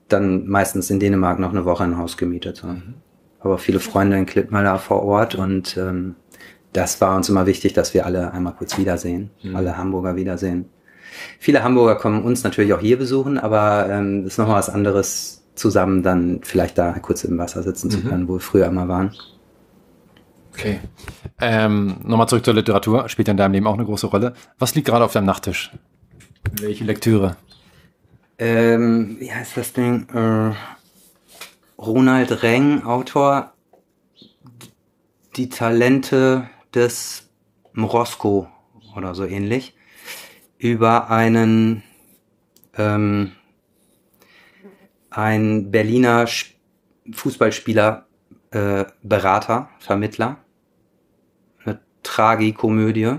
Dann 0.08 0.46
meistens 0.46 0.90
in 0.90 1.00
Dänemark 1.00 1.38
noch 1.38 1.50
eine 1.50 1.64
Woche 1.64 1.84
ein 1.84 1.98
Haus 1.98 2.16
gemietet. 2.16 2.62
Mhm. 2.64 2.94
Aber 3.40 3.58
viele 3.58 3.80
Freunde 3.80 4.16
in 4.16 4.26
Klippmüller 4.26 4.78
vor 4.78 5.02
Ort 5.02 5.34
und 5.34 5.76
ähm, 5.76 6.16
das 6.74 7.00
war 7.00 7.16
uns 7.16 7.28
immer 7.28 7.46
wichtig, 7.46 7.72
dass 7.72 7.94
wir 7.94 8.04
alle 8.04 8.32
einmal 8.32 8.52
kurz 8.54 8.76
wiedersehen, 8.76 9.30
mhm. 9.42 9.56
alle 9.56 9.78
Hamburger 9.78 10.16
wiedersehen. 10.16 10.68
Viele 11.38 11.62
Hamburger 11.62 11.94
kommen 11.94 12.22
uns 12.22 12.42
natürlich 12.42 12.72
auch 12.74 12.80
hier 12.80 12.98
besuchen, 12.98 13.38
aber 13.38 13.88
ähm, 13.88 14.26
ist 14.26 14.38
nochmal 14.38 14.56
was 14.56 14.68
anderes, 14.68 15.44
zusammen 15.54 16.02
dann 16.02 16.40
vielleicht 16.42 16.76
da 16.76 16.92
kurz 16.98 17.22
im 17.22 17.38
Wasser 17.38 17.62
sitzen 17.62 17.90
zu 17.90 17.98
mhm. 17.98 18.08
können, 18.08 18.28
wo 18.28 18.34
wir 18.34 18.40
früher 18.40 18.66
immer 18.66 18.88
waren. 18.88 19.14
Okay. 20.52 20.80
Ähm, 21.40 21.96
nochmal 22.02 22.28
zurück 22.28 22.44
zur 22.44 22.54
Literatur. 22.54 23.08
Spielt 23.08 23.28
in 23.28 23.36
deinem 23.36 23.52
Leben 23.52 23.66
auch 23.66 23.74
eine 23.74 23.84
große 23.84 24.08
Rolle. 24.08 24.34
Was 24.58 24.74
liegt 24.74 24.88
gerade 24.88 25.04
auf 25.04 25.12
deinem 25.12 25.26
Nachttisch? 25.26 25.72
Welche 26.60 26.84
Lektüre? 26.84 27.36
Ähm, 28.38 29.16
wie 29.20 29.32
heißt 29.32 29.56
das 29.56 29.72
Ding? 29.72 30.08
Äh, 30.12 30.54
Ronald 31.78 32.42
Reng, 32.42 32.84
Autor. 32.84 33.52
Die 35.36 35.48
Talente 35.48 36.48
des 36.74 37.30
Mrosko 37.72 38.48
oder 38.96 39.14
so 39.14 39.24
ähnlich 39.24 39.76
über 40.58 41.10
einen 41.10 41.82
ähm, 42.76 43.32
ein 45.10 45.70
Berliner 45.70 46.26
Fußballspieler 47.12 48.06
äh, 48.50 48.84
Berater, 49.02 49.68
Vermittler. 49.78 50.38
Eine 51.64 51.80
Tragikomödie. 52.02 53.16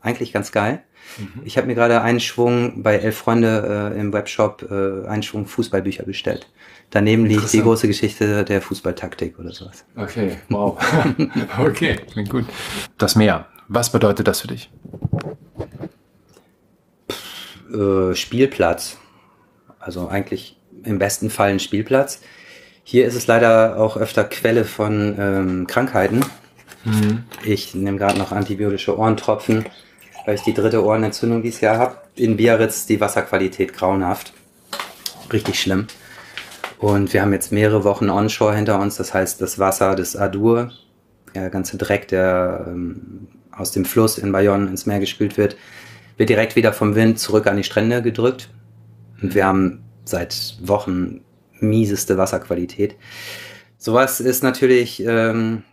Eigentlich 0.00 0.32
ganz 0.32 0.52
geil. 0.52 0.82
Mhm. 1.18 1.42
Ich 1.44 1.56
habe 1.56 1.66
mir 1.66 1.74
gerade 1.74 2.02
einen 2.02 2.20
Schwung 2.20 2.82
bei 2.82 2.96
Elf 2.96 3.18
Freunde 3.18 3.92
äh, 3.94 4.00
im 4.00 4.12
Webshop 4.12 4.62
äh, 4.70 5.06
einen 5.06 5.22
Schwung 5.22 5.46
Fußballbücher 5.46 6.04
bestellt. 6.04 6.50
Daneben 6.90 7.26
liegt 7.26 7.52
die 7.52 7.60
große 7.60 7.86
Geschichte 7.86 8.44
der 8.44 8.62
Fußballtaktik 8.62 9.38
oder 9.38 9.52
sowas. 9.52 9.84
Okay, 9.94 10.38
wow. 10.48 10.78
okay, 11.58 12.00
klingt 12.10 12.30
gut. 12.30 12.46
Das 12.96 13.14
Meer, 13.14 13.46
was 13.68 13.92
bedeutet 13.92 14.26
das 14.26 14.40
für 14.40 14.48
dich? 14.48 14.70
Äh, 17.72 18.14
Spielplatz. 18.14 18.96
Also 19.78 20.08
eigentlich 20.08 20.58
im 20.84 20.98
besten 20.98 21.28
Fall 21.28 21.50
ein 21.50 21.60
Spielplatz. 21.60 22.20
Hier 22.84 23.06
ist 23.06 23.14
es 23.14 23.26
leider 23.26 23.78
auch 23.78 23.98
öfter 23.98 24.24
Quelle 24.24 24.64
von 24.64 25.14
ähm, 25.18 25.66
Krankheiten. 25.66 26.24
Mhm. 26.84 27.24
Ich 27.44 27.74
nehme 27.74 27.98
gerade 27.98 28.18
noch 28.18 28.32
antibiotische 28.32 28.98
Ohrentropfen, 28.98 29.66
weil 30.24 30.36
ich 30.36 30.42
die 30.42 30.54
dritte 30.54 30.82
Ohrenentzündung 30.82 31.42
dieses 31.42 31.60
Jahr 31.60 31.76
habe. 31.76 31.98
In 32.14 32.38
Biarritz 32.38 32.86
die 32.86 32.98
Wasserqualität 32.98 33.74
grauenhaft. 33.74 34.32
Richtig 35.30 35.60
schlimm. 35.60 35.86
Und 36.78 37.12
wir 37.12 37.22
haben 37.22 37.32
jetzt 37.32 37.52
mehrere 37.52 37.84
Wochen 37.84 38.08
Onshore 38.08 38.54
hinter 38.54 38.80
uns. 38.80 38.96
Das 38.96 39.12
heißt, 39.12 39.40
das 39.40 39.58
Wasser 39.58 39.94
des 39.96 40.16
Adur, 40.16 40.70
der 41.34 41.50
ganze 41.50 41.76
Dreck, 41.76 42.08
der 42.08 42.66
ähm, 42.68 43.28
aus 43.50 43.72
dem 43.72 43.84
Fluss 43.84 44.18
in 44.18 44.32
Bayonne 44.32 44.68
ins 44.68 44.86
Meer 44.86 45.00
gespült 45.00 45.36
wird, 45.36 45.56
wird 46.16 46.28
direkt 46.28 46.56
wieder 46.56 46.72
vom 46.72 46.94
Wind 46.94 47.18
zurück 47.18 47.46
an 47.46 47.56
die 47.56 47.64
Strände 47.64 48.02
gedrückt. 48.02 48.48
Und 49.20 49.34
wir 49.34 49.46
haben 49.46 49.82
seit 50.04 50.56
Wochen 50.62 51.22
mieseste 51.60 52.16
Wasserqualität. 52.16 52.94
Sowas 53.76 54.20
ist 54.20 54.42
natürlich 54.42 55.04
ähm, 55.04 55.64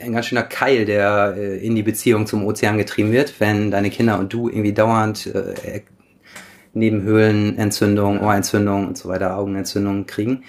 ein 0.00 0.12
ganz 0.12 0.26
schöner 0.26 0.42
Keil, 0.42 0.86
der 0.86 1.34
äh, 1.36 1.58
in 1.58 1.74
die 1.74 1.82
Beziehung 1.82 2.26
zum 2.26 2.44
Ozean 2.44 2.78
getrieben 2.78 3.12
wird, 3.12 3.40
wenn 3.40 3.70
deine 3.70 3.90
Kinder 3.90 4.18
und 4.18 4.32
du 4.32 4.48
irgendwie 4.48 4.72
dauernd 4.72 5.26
äh, 5.26 5.82
Nebenhöhlenentzündung, 6.78 8.20
Ohrentzündung 8.20 8.88
und 8.88 8.98
so 8.98 9.08
weiter, 9.08 9.36
Augenentzündungen 9.36 10.06
kriegen. 10.06 10.44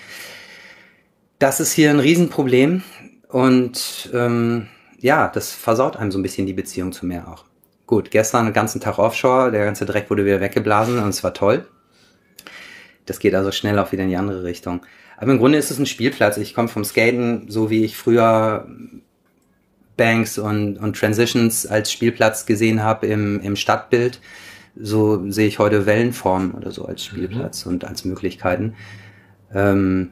Das 1.40 1.60
ist 1.60 1.72
hier 1.74 1.90
ein 1.90 2.00
Riesenproblem 2.00 2.84
und 3.30 4.10
ähm, 4.14 4.68
ja, 5.00 5.30
das 5.30 5.52
versaut 5.52 5.96
einem 5.96 6.12
so 6.12 6.20
ein 6.20 6.24
bisschen 6.24 6.46
die 6.46 6.54
Beziehung 6.54 6.92
zum 6.92 7.10
Meer 7.10 7.28
auch. 7.28 7.46
Gut, 7.88 8.12
gestern 8.12 8.46
den 8.46 8.54
ganzen 8.54 8.82
Tag 8.82 9.00
Offshore, 9.00 9.52
der 9.52 9.66
ganze 9.66 9.86
Dreck 9.86 10.10
wurde 10.10 10.26
wieder 10.26 10.42
weggeblasen 10.42 11.00
und 11.00 11.10
es 11.10 11.24
war 11.24 11.34
toll. 11.34 11.66
Das 13.06 13.20
geht 13.20 13.34
also 13.34 13.52
schnell 13.52 13.80
auch 13.80 13.92
wieder 13.92 14.04
in 14.04 14.10
die 14.10 14.18
andere 14.18 14.44
Richtung. 14.44 14.82
Aber 15.18 15.32
im 15.32 15.40
Grunde 15.40 15.58
ist 15.58 15.72
es 15.72 15.80
ein 15.80 15.86
Spielplatz. 15.86 16.38
Ich 16.38 16.54
komme 16.54 16.68
vom 16.68 16.86
Skaten, 16.86 17.46
so 17.50 17.70
wie 17.70 17.84
ich 17.84 17.98
früher 17.98 18.68
Banks 19.98 20.38
und, 20.38 20.78
und 20.78 20.98
Transitions 20.98 21.66
als 21.66 21.92
Spielplatz 21.92 22.46
gesehen 22.46 22.84
habe 22.84 23.08
im, 23.08 23.42
im 23.42 23.56
Stadtbild 23.56 24.22
so 24.76 25.30
sehe 25.30 25.48
ich 25.48 25.60
heute 25.60 25.86
Wellenformen 25.86 26.52
oder 26.52 26.72
so 26.72 26.86
als 26.86 27.04
Spielplatz 27.04 27.66
mhm. 27.66 27.74
und 27.74 27.86
als 27.86 28.06
Möglichkeiten. 28.06 28.76
Ähm, 29.54 30.12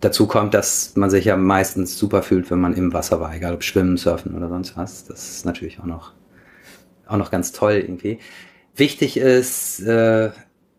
dazu 0.00 0.26
kommt, 0.26 0.54
dass 0.54 0.96
man 0.96 1.10
sich 1.10 1.24
ja 1.24 1.36
meistens 1.36 1.98
super 1.98 2.22
fühlt, 2.22 2.50
wenn 2.50 2.60
man 2.60 2.74
im 2.74 2.92
Wasser 2.92 3.20
war, 3.20 3.34
egal 3.34 3.54
ob 3.54 3.64
Schwimmen, 3.64 3.96
Surfen 3.96 4.34
oder 4.34 4.48
sonst 4.48 4.76
was. 4.76 5.04
Das 5.04 5.28
ist 5.30 5.46
natürlich 5.46 5.80
auch 5.80 5.86
noch, 5.86 6.12
auch 7.06 7.16
noch 7.16 7.30
ganz 7.30 7.52
toll 7.52 7.74
irgendwie. 7.74 8.18
Wichtig 8.74 9.16
ist, 9.16 9.80
äh, 9.80 10.30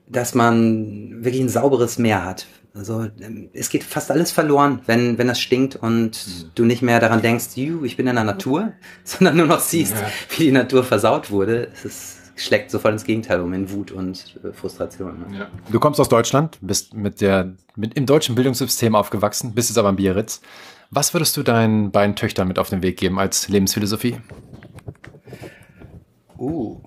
dass 0.08 0.34
man 0.34 1.24
wirklich 1.24 1.42
ein 1.42 1.50
sauberes 1.50 2.00
Meer 2.00 2.26
hat. 2.26 2.48
Also 2.74 3.08
ähm, 3.20 3.50
es 3.54 3.70
geht 3.70 3.84
fast 3.84 4.12
alles 4.12 4.32
verloren, 4.32 4.82
wenn, 4.86 5.18
wenn 5.18 5.28
das 5.28 5.40
stinkt 5.40 5.76
und 5.76 6.12
mhm. 6.12 6.52
du 6.56 6.66
nicht 6.66 6.82
mehr 6.82 7.00
daran 7.00 7.22
denkst, 7.22 7.48
ich 7.56 7.98
bin 7.98 8.08
in 8.08 8.16
der 8.16 8.24
Natur, 8.24 8.74
sondern 9.04 9.38
nur 9.38 9.48
noch 9.48 9.60
siehst, 9.60 9.94
ja. 9.94 10.08
wie 10.38 10.46
die 10.46 10.52
Natur 10.52 10.84
versaut 10.84 11.30
wurde. 11.32 11.70
Es 11.74 11.86
ist 11.86 12.18
schlägt 12.40 12.72
sofort 12.72 12.94
ins 12.94 13.04
Gegenteil 13.04 13.42
um 13.42 13.54
in 13.54 13.70
Wut 13.72 13.92
und 13.92 14.40
äh, 14.44 14.54
Frustration. 14.54 15.26
Ne? 15.30 15.40
Ja. 15.40 15.48
Du 15.72 15.80
kommst 15.80 16.00
aus 16.00 16.10
Deutschland, 16.10 16.58
bist 16.62 16.94
mit 16.94 17.22
der, 17.22 17.54
mit 17.76 17.96
im 17.96 18.06
deutschen 18.06 18.36
Bildungssystem 18.36 18.96
aufgewachsen, 18.96 19.54
bist 19.54 19.70
jetzt 19.70 19.78
aber 19.78 19.90
in 19.90 19.96
Biarritz. 19.96 20.42
Was 20.92 21.14
würdest 21.14 21.38
du 21.38 21.44
deinen 21.44 21.92
beiden 21.92 22.16
Töchtern 22.16 22.48
mit 22.48 22.58
auf 22.58 22.70
den 22.70 22.82
Weg 22.82 22.98
geben 22.98 23.20
als 23.20 23.48
Lebensphilosophie? 23.48 24.18
Uh. 26.38 26.78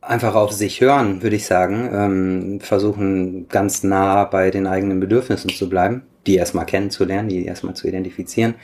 Einfach 0.00 0.34
auf 0.34 0.52
sich 0.52 0.80
hören, 0.80 1.22
würde 1.22 1.36
ich 1.36 1.44
sagen. 1.44 1.90
Ähm, 1.92 2.60
versuchen 2.60 3.48
ganz 3.48 3.82
nah 3.82 4.24
bei 4.24 4.50
den 4.50 4.66
eigenen 4.66 5.00
Bedürfnissen 5.00 5.50
zu 5.50 5.68
bleiben, 5.68 6.02
die 6.26 6.36
erstmal 6.36 6.64
kennenzulernen, 6.64 7.28
die 7.28 7.44
erstmal 7.44 7.74
zu 7.74 7.86
identifizieren. 7.86 8.54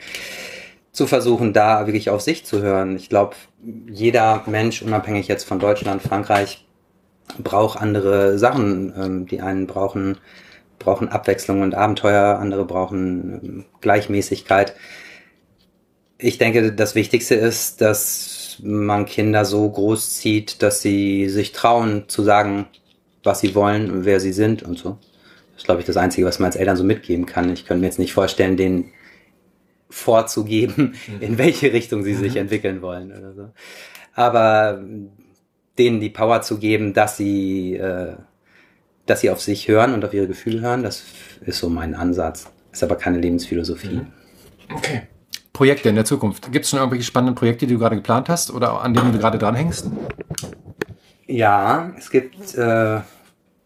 Zu 0.95 1.07
versuchen, 1.07 1.51
da 1.51 1.87
wirklich 1.87 2.09
auf 2.09 2.21
sich 2.21 2.45
zu 2.45 2.61
hören. 2.61 2.95
Ich 2.95 3.09
glaube, 3.09 3.35
jeder 3.91 4.43
Mensch, 4.45 4.81
unabhängig 4.81 5.27
jetzt 5.27 5.43
von 5.43 5.59
Deutschland, 5.59 6.01
Frankreich, 6.01 6.65
braucht 7.37 7.81
andere 7.81 8.37
Sachen. 8.39 8.93
Ähm, 8.97 9.25
die 9.27 9.41
einen 9.41 9.67
brauchen, 9.67 10.17
brauchen 10.79 11.09
Abwechslung 11.09 11.63
und 11.63 11.75
Abenteuer, 11.75 12.39
andere 12.39 12.63
brauchen 12.63 13.41
ähm, 13.43 13.65
Gleichmäßigkeit. 13.81 14.73
Ich 16.17 16.37
denke, 16.37 16.71
das 16.71 16.95
Wichtigste 16.95 17.35
ist, 17.35 17.81
dass 17.81 18.59
man 18.63 19.05
Kinder 19.05 19.43
so 19.43 19.69
groß 19.69 20.15
zieht, 20.15 20.63
dass 20.63 20.81
sie 20.81 21.27
sich 21.27 21.51
trauen 21.51 22.05
zu 22.07 22.23
sagen, 22.23 22.67
was 23.21 23.41
sie 23.41 23.53
wollen, 23.53 24.05
wer 24.05 24.21
sie 24.21 24.31
sind 24.31 24.63
und 24.63 24.77
so. 24.77 24.97
Das 25.51 25.63
ist, 25.63 25.65
glaube 25.65 25.81
ich, 25.81 25.87
das 25.87 25.97
Einzige, 25.97 26.25
was 26.25 26.39
man 26.39 26.45
als 26.47 26.55
Eltern 26.55 26.77
so 26.77 26.85
mitgeben 26.85 27.25
kann. 27.25 27.51
Ich 27.51 27.65
könnte 27.65 27.81
mir 27.81 27.87
jetzt 27.87 27.99
nicht 27.99 28.13
vorstellen, 28.13 28.55
denen 28.55 28.93
vorzugeben, 29.95 30.95
in 31.21 31.33
mhm. 31.33 31.37
welche 31.37 31.71
Richtung 31.71 32.03
sie 32.03 32.15
sich 32.15 32.33
mhm. 32.33 32.41
entwickeln 32.41 32.81
wollen 32.81 33.11
oder 33.11 33.33
so. 33.33 33.49
Aber 34.13 34.83
denen 35.77 35.99
die 35.99 36.09
Power 36.09 36.41
zu 36.41 36.57
geben, 36.57 36.93
dass 36.93 37.17
sie, 37.17 37.75
äh, 37.75 38.15
dass 39.05 39.21
sie 39.21 39.29
auf 39.29 39.41
sich 39.41 39.67
hören 39.67 39.93
und 39.93 40.03
auf 40.03 40.13
ihre 40.13 40.27
Gefühle 40.27 40.61
hören, 40.61 40.83
das 40.83 41.03
ist 41.45 41.59
so 41.59 41.69
mein 41.69 41.95
Ansatz. 41.95 42.51
Ist 42.71 42.83
aber 42.83 42.97
keine 42.97 43.19
Lebensphilosophie. 43.19 43.95
Mhm. 43.95 44.07
Okay. 44.73 45.03
Projekte 45.53 45.87
in 45.87 45.95
der 45.95 46.05
Zukunft. 46.05 46.51
Gibt 46.51 46.65
es 46.65 46.71
schon 46.71 46.79
irgendwelche 46.79 47.05
spannenden 47.05 47.35
Projekte, 47.35 47.65
die 47.65 47.73
du 47.73 47.79
gerade 47.79 47.95
geplant 47.95 48.27
hast 48.27 48.51
oder 48.51 48.81
an 48.81 48.93
denen 48.93 49.13
du 49.13 49.19
gerade 49.19 49.37
dranhängst? 49.37 49.89
Ja, 51.27 51.93
es 51.97 52.09
gibt 52.09 52.55
äh, 52.55 52.99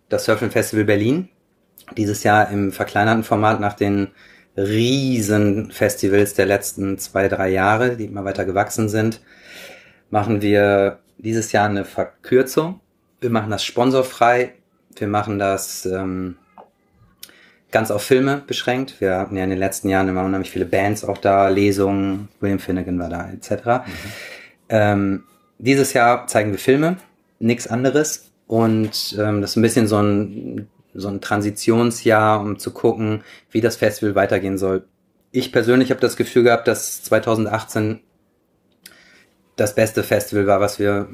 das 0.10 0.26
Surfing 0.26 0.52
Festival 0.52 0.86
Berlin. 0.86 1.30
Dieses 1.98 2.24
Jahr 2.24 2.52
im 2.52 2.72
verkleinerten 2.72 3.24
Format 3.24 3.60
nach 3.60 3.74
den 3.74 4.10
riesen 4.58 5.72
Festivals 5.72 6.34
der 6.34 6.46
letzten 6.46 6.98
zwei, 6.98 7.28
drei 7.28 7.50
Jahre, 7.50 7.96
die 7.96 8.06
immer 8.06 8.26
weiter 8.26 8.46
gewachsen 8.46 8.90
sind, 8.90 9.22
machen 10.10 10.42
wir 10.42 11.00
dieses 11.18 11.52
Jahr 11.52 11.70
eine 11.70 11.86
Verkürzung. 11.86 12.80
Wir 13.22 13.30
machen 13.30 13.52
das 13.52 13.64
sponsorfrei. 13.64 14.54
Wir 14.96 15.08
machen 15.08 15.40
das 15.40 15.86
ähm, 15.86 16.38
ganz 17.72 17.92
auf 17.92 18.04
Filme 18.04 18.42
beschränkt. 18.46 19.00
Wir 19.00 19.18
hatten 19.18 19.36
ja 19.36 19.44
in 19.44 19.50
den 19.50 19.60
letzten 19.60 19.90
Jahren 19.90 20.10
immer 20.10 20.24
unheimlich 20.24 20.52
viele 20.52 20.66
Bands 20.66 21.04
auch 21.04 21.18
da, 21.18 21.50
Lesungen, 21.50 22.30
William 22.40 22.60
Finnegan 22.60 23.00
war 23.00 23.10
da, 23.10 23.30
etc. 23.30 23.52
Mhm. 23.66 23.82
Ähm, 24.70 25.24
dieses 25.58 25.94
Jahr 25.94 26.28
zeigen 26.28 26.52
wir 26.52 26.60
Filme, 26.60 26.98
nichts 27.40 27.68
anderes. 27.68 28.32
Und 28.48 29.16
ähm, 29.20 29.42
das 29.42 29.52
ist 29.52 29.56
ein 29.58 29.62
bisschen 29.62 29.88
so 29.88 30.02
ein 30.02 30.68
so 30.94 31.08
ein 31.08 31.22
Transitionsjahr, 31.22 32.42
um 32.42 32.60
zu 32.60 32.72
gucken, 32.72 33.24
wie 33.52 33.62
das 33.62 33.76
Festival 33.76 34.16
weitergehen 34.16 34.58
soll. 34.58 34.86
Ich 35.32 35.52
persönlich 35.52 35.92
habe 35.92 36.02
das 36.02 36.18
Gefühl 36.18 36.44
gehabt, 36.44 36.68
dass 36.68 37.04
2018 37.04 38.02
das 39.56 39.76
beste 39.76 40.04
Festival 40.04 40.48
war, 40.48 40.60
was 40.60 40.80
wir 40.80 41.10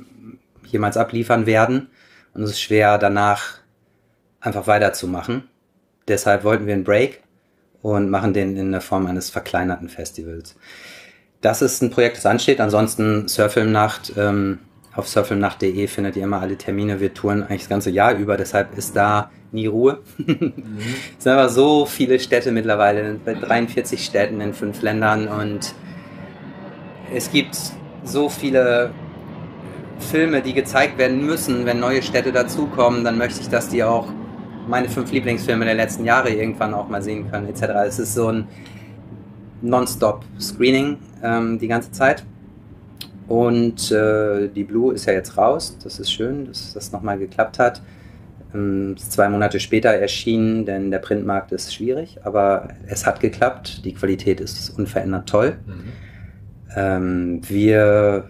jemals 0.65 0.97
abliefern 0.97 1.45
werden. 1.45 1.89
Und 2.33 2.43
es 2.43 2.51
ist 2.51 2.61
schwer, 2.61 2.97
danach 2.97 3.59
einfach 4.39 4.67
weiterzumachen. 4.67 5.49
Deshalb 6.07 6.43
wollten 6.43 6.67
wir 6.67 6.73
einen 6.73 6.83
Break 6.83 7.23
und 7.81 8.09
machen 8.09 8.33
den 8.33 8.55
in 8.57 8.71
der 8.71 8.81
Form 8.81 9.07
eines 9.07 9.29
verkleinerten 9.29 9.89
Festivals. 9.89 10.55
Das 11.41 11.61
ist 11.61 11.81
ein 11.81 11.91
Projekt, 11.91 12.17
das 12.17 12.25
ansteht. 12.25 12.61
Ansonsten 12.61 13.27
Surfilmnacht. 13.27 14.13
Ähm, 14.17 14.59
auf 14.95 15.07
surfilmnacht.de 15.07 15.87
findet 15.87 16.15
ihr 16.15 16.23
immer 16.23 16.41
alle 16.41 16.57
Termine. 16.57 16.99
Wir 16.99 17.13
touren 17.13 17.43
eigentlich 17.43 17.61
das 17.61 17.69
ganze 17.69 17.89
Jahr 17.89 18.15
über. 18.15 18.37
Deshalb 18.37 18.77
ist 18.77 18.95
da 18.95 19.29
nie 19.51 19.67
Ruhe. 19.67 19.99
mhm. 20.17 20.53
Es 21.17 21.23
sind 21.23 21.33
aber 21.33 21.49
so 21.49 21.85
viele 21.85 22.19
Städte 22.19 22.51
mittlerweile, 22.51 23.19
bei 23.23 23.33
43 23.33 24.03
Städten 24.03 24.41
in 24.41 24.53
fünf 24.53 24.81
Ländern 24.81 25.27
und 25.27 25.73
es 27.13 27.31
gibt 27.31 27.57
so 28.03 28.29
viele 28.29 28.91
Filme, 29.99 30.41
die 30.41 30.53
gezeigt 30.53 30.97
werden 30.97 31.25
müssen, 31.25 31.65
wenn 31.65 31.79
neue 31.79 32.01
Städte 32.01 32.31
dazukommen, 32.31 33.03
dann 33.03 33.17
möchte 33.17 33.41
ich, 33.41 33.49
dass 33.49 33.69
die 33.69 33.83
auch 33.83 34.07
meine 34.67 34.89
fünf 34.89 35.11
Lieblingsfilme 35.11 35.65
der 35.65 35.75
letzten 35.75 36.05
Jahre 36.05 36.29
irgendwann 36.29 36.73
auch 36.73 36.89
mal 36.89 37.01
sehen 37.01 37.29
können, 37.29 37.47
etc. 37.47 37.63
Es 37.85 37.99
ist 37.99 38.13
so 38.13 38.29
ein 38.29 38.47
Non-Stop-Screening 39.61 40.97
ähm, 41.23 41.59
die 41.59 41.67
ganze 41.67 41.91
Zeit. 41.91 42.25
Und 43.27 43.91
äh, 43.91 44.47
die 44.49 44.63
Blue 44.63 44.93
ist 44.93 45.05
ja 45.05 45.13
jetzt 45.13 45.37
raus. 45.37 45.77
Das 45.83 45.99
ist 45.99 46.11
schön, 46.11 46.45
dass 46.45 46.73
das 46.73 46.91
nochmal 46.91 47.17
geklappt 47.17 47.59
hat. 47.59 47.81
Ähm, 48.53 48.95
zwei 48.97 49.29
Monate 49.29 49.59
später 49.59 49.89
erschienen, 49.89 50.65
denn 50.65 50.91
der 50.91 50.99
Printmarkt 50.99 51.51
ist 51.51 51.73
schwierig, 51.73 52.19
aber 52.23 52.69
es 52.87 53.05
hat 53.05 53.19
geklappt. 53.19 53.83
Die 53.83 53.93
Qualität 53.93 54.39
ist 54.39 54.69
unverändert 54.77 55.27
toll. 55.27 55.57
Mhm. 55.65 55.83
Ähm, 56.75 57.41
wir 57.47 58.29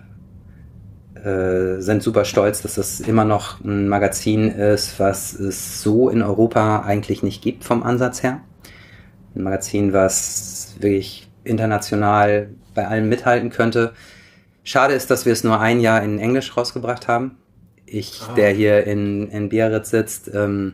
äh, 1.15 1.81
sind 1.81 2.03
super 2.03 2.23
stolz, 2.23 2.61
dass 2.61 2.75
das 2.75 2.99
immer 2.99 3.25
noch 3.25 3.63
ein 3.63 3.87
Magazin 3.89 4.49
ist, 4.49 4.99
was 4.99 5.33
es 5.33 5.81
so 5.81 6.09
in 6.09 6.21
Europa 6.21 6.81
eigentlich 6.81 7.23
nicht 7.23 7.41
gibt 7.41 7.63
vom 7.63 7.83
Ansatz 7.83 8.23
her. 8.23 8.41
Ein 9.35 9.43
Magazin, 9.43 9.91
was 9.91 10.75
wirklich 10.79 11.27
international 11.43 12.49
bei 12.73 12.87
allem 12.87 13.09
mithalten 13.09 13.49
könnte. 13.49 13.93
Schade 14.65 14.93
ist, 14.93 15.09
dass 15.09 15.25
wir 15.25 15.31
es 15.31 15.45
nur 15.45 15.61
ein 15.61 15.79
Jahr 15.79 16.03
in 16.03 16.19
Englisch 16.19 16.57
rausgebracht 16.57 17.07
haben 17.07 17.37
ich, 17.85 18.21
ah. 18.27 18.33
der 18.33 18.51
hier 18.51 18.85
in, 18.85 19.29
in 19.29 19.49
Biarritz 19.49 19.89
sitzt, 19.89 20.29
ähm, 20.33 20.73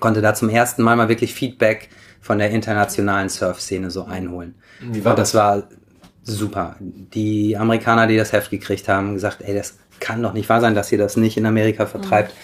konnte 0.00 0.22
da 0.22 0.34
zum 0.34 0.48
ersten 0.48 0.82
Mal 0.82 0.96
mal 0.96 1.08
wirklich 1.08 1.34
Feedback 1.34 1.88
von 2.20 2.38
der 2.38 2.50
internationalen 2.50 3.28
Surf-Szene 3.28 3.90
so 3.90 4.04
einholen. 4.04 4.54
Wie 4.80 5.04
war 5.04 5.12
Und 5.12 5.18
das? 5.18 5.32
das 5.32 5.40
war 5.40 5.62
super. 6.22 6.76
Die 6.80 7.56
Amerikaner, 7.56 8.06
die 8.06 8.16
das 8.16 8.32
Heft 8.32 8.50
gekriegt 8.50 8.88
haben, 8.88 9.14
gesagt, 9.14 9.42
ey, 9.42 9.54
das 9.54 9.78
kann 10.00 10.22
doch 10.22 10.32
nicht 10.32 10.48
wahr 10.48 10.60
sein, 10.60 10.74
dass 10.74 10.90
ihr 10.92 10.98
das 10.98 11.16
nicht 11.16 11.36
in 11.36 11.46
Amerika 11.46 11.86
vertreibt. 11.86 12.30
Mhm. 12.30 12.36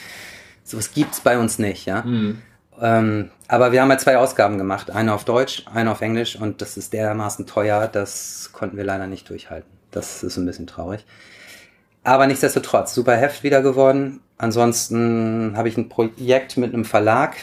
Sowas 0.65 0.93
gibt's 0.93 1.21
bei 1.21 1.39
uns 1.39 1.59
nicht, 1.59 1.87
ja. 1.87 2.03
Mhm. 2.03 2.43
Ähm, 2.79 3.31
aber 3.49 3.73
wir 3.73 3.81
haben 3.81 3.89
halt 3.89 4.01
zwei 4.01 4.19
Ausgaben 4.19 4.59
gemacht, 4.59 4.91
eine 4.91 5.15
auf 5.15 5.25
Deutsch, 5.25 5.65
eine 5.73 5.91
auf 5.91 6.03
Englisch 6.03 6.37
und 6.37 6.61
das 6.61 6.77
ist 6.77 6.93
dermaßen 6.93 7.47
teuer, 7.47 7.89
das 7.89 8.51
konnten 8.53 8.77
wir 8.77 8.85
leider 8.85 9.07
nicht 9.07 9.31
durchhalten. 9.31 9.76
Das 9.97 10.23
ist 10.23 10.37
ein 10.37 10.45
bisschen 10.45 10.67
traurig. 10.67 11.07
Aber 12.05 12.27
nichtsdestotrotz, 12.27 12.95
super 12.95 13.17
Heft 13.17 13.43
wieder 13.43 13.63
geworden. 13.63 14.21
Ansonsten 14.37 15.55
habe 15.57 15.69
ich 15.69 15.79
ein 15.79 15.89
Projekt 15.89 16.59
mit 16.59 16.75
einem 16.75 16.85
Verlag. 16.85 17.35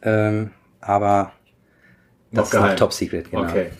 Ähm, 0.00 0.52
aber 0.80 1.32
das 2.32 2.48
ist 2.48 2.58
noch 2.58 2.74
Top 2.76 2.94
Secret, 2.94 3.30
genau. 3.30 3.42
Okay. 3.42 3.70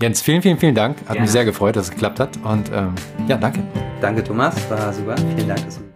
Jens, 0.00 0.22
vielen, 0.22 0.42
vielen, 0.42 0.58
vielen 0.58 0.74
Dank. 0.76 0.96
Hat 1.08 1.16
ja. 1.16 1.22
mich 1.22 1.30
sehr 1.30 1.44
gefreut, 1.44 1.74
dass 1.74 1.86
es 1.86 1.90
geklappt 1.90 2.20
hat. 2.20 2.36
Und 2.44 2.70
ähm, 2.72 2.94
ja, 3.26 3.36
danke. 3.36 3.60
Danke, 4.00 4.22
Thomas. 4.22 4.54
War 4.70 4.92
super. 4.92 5.16
Vielen 5.16 5.48
Dank, 5.48 5.64
dass 5.64 5.78
du 5.78 5.87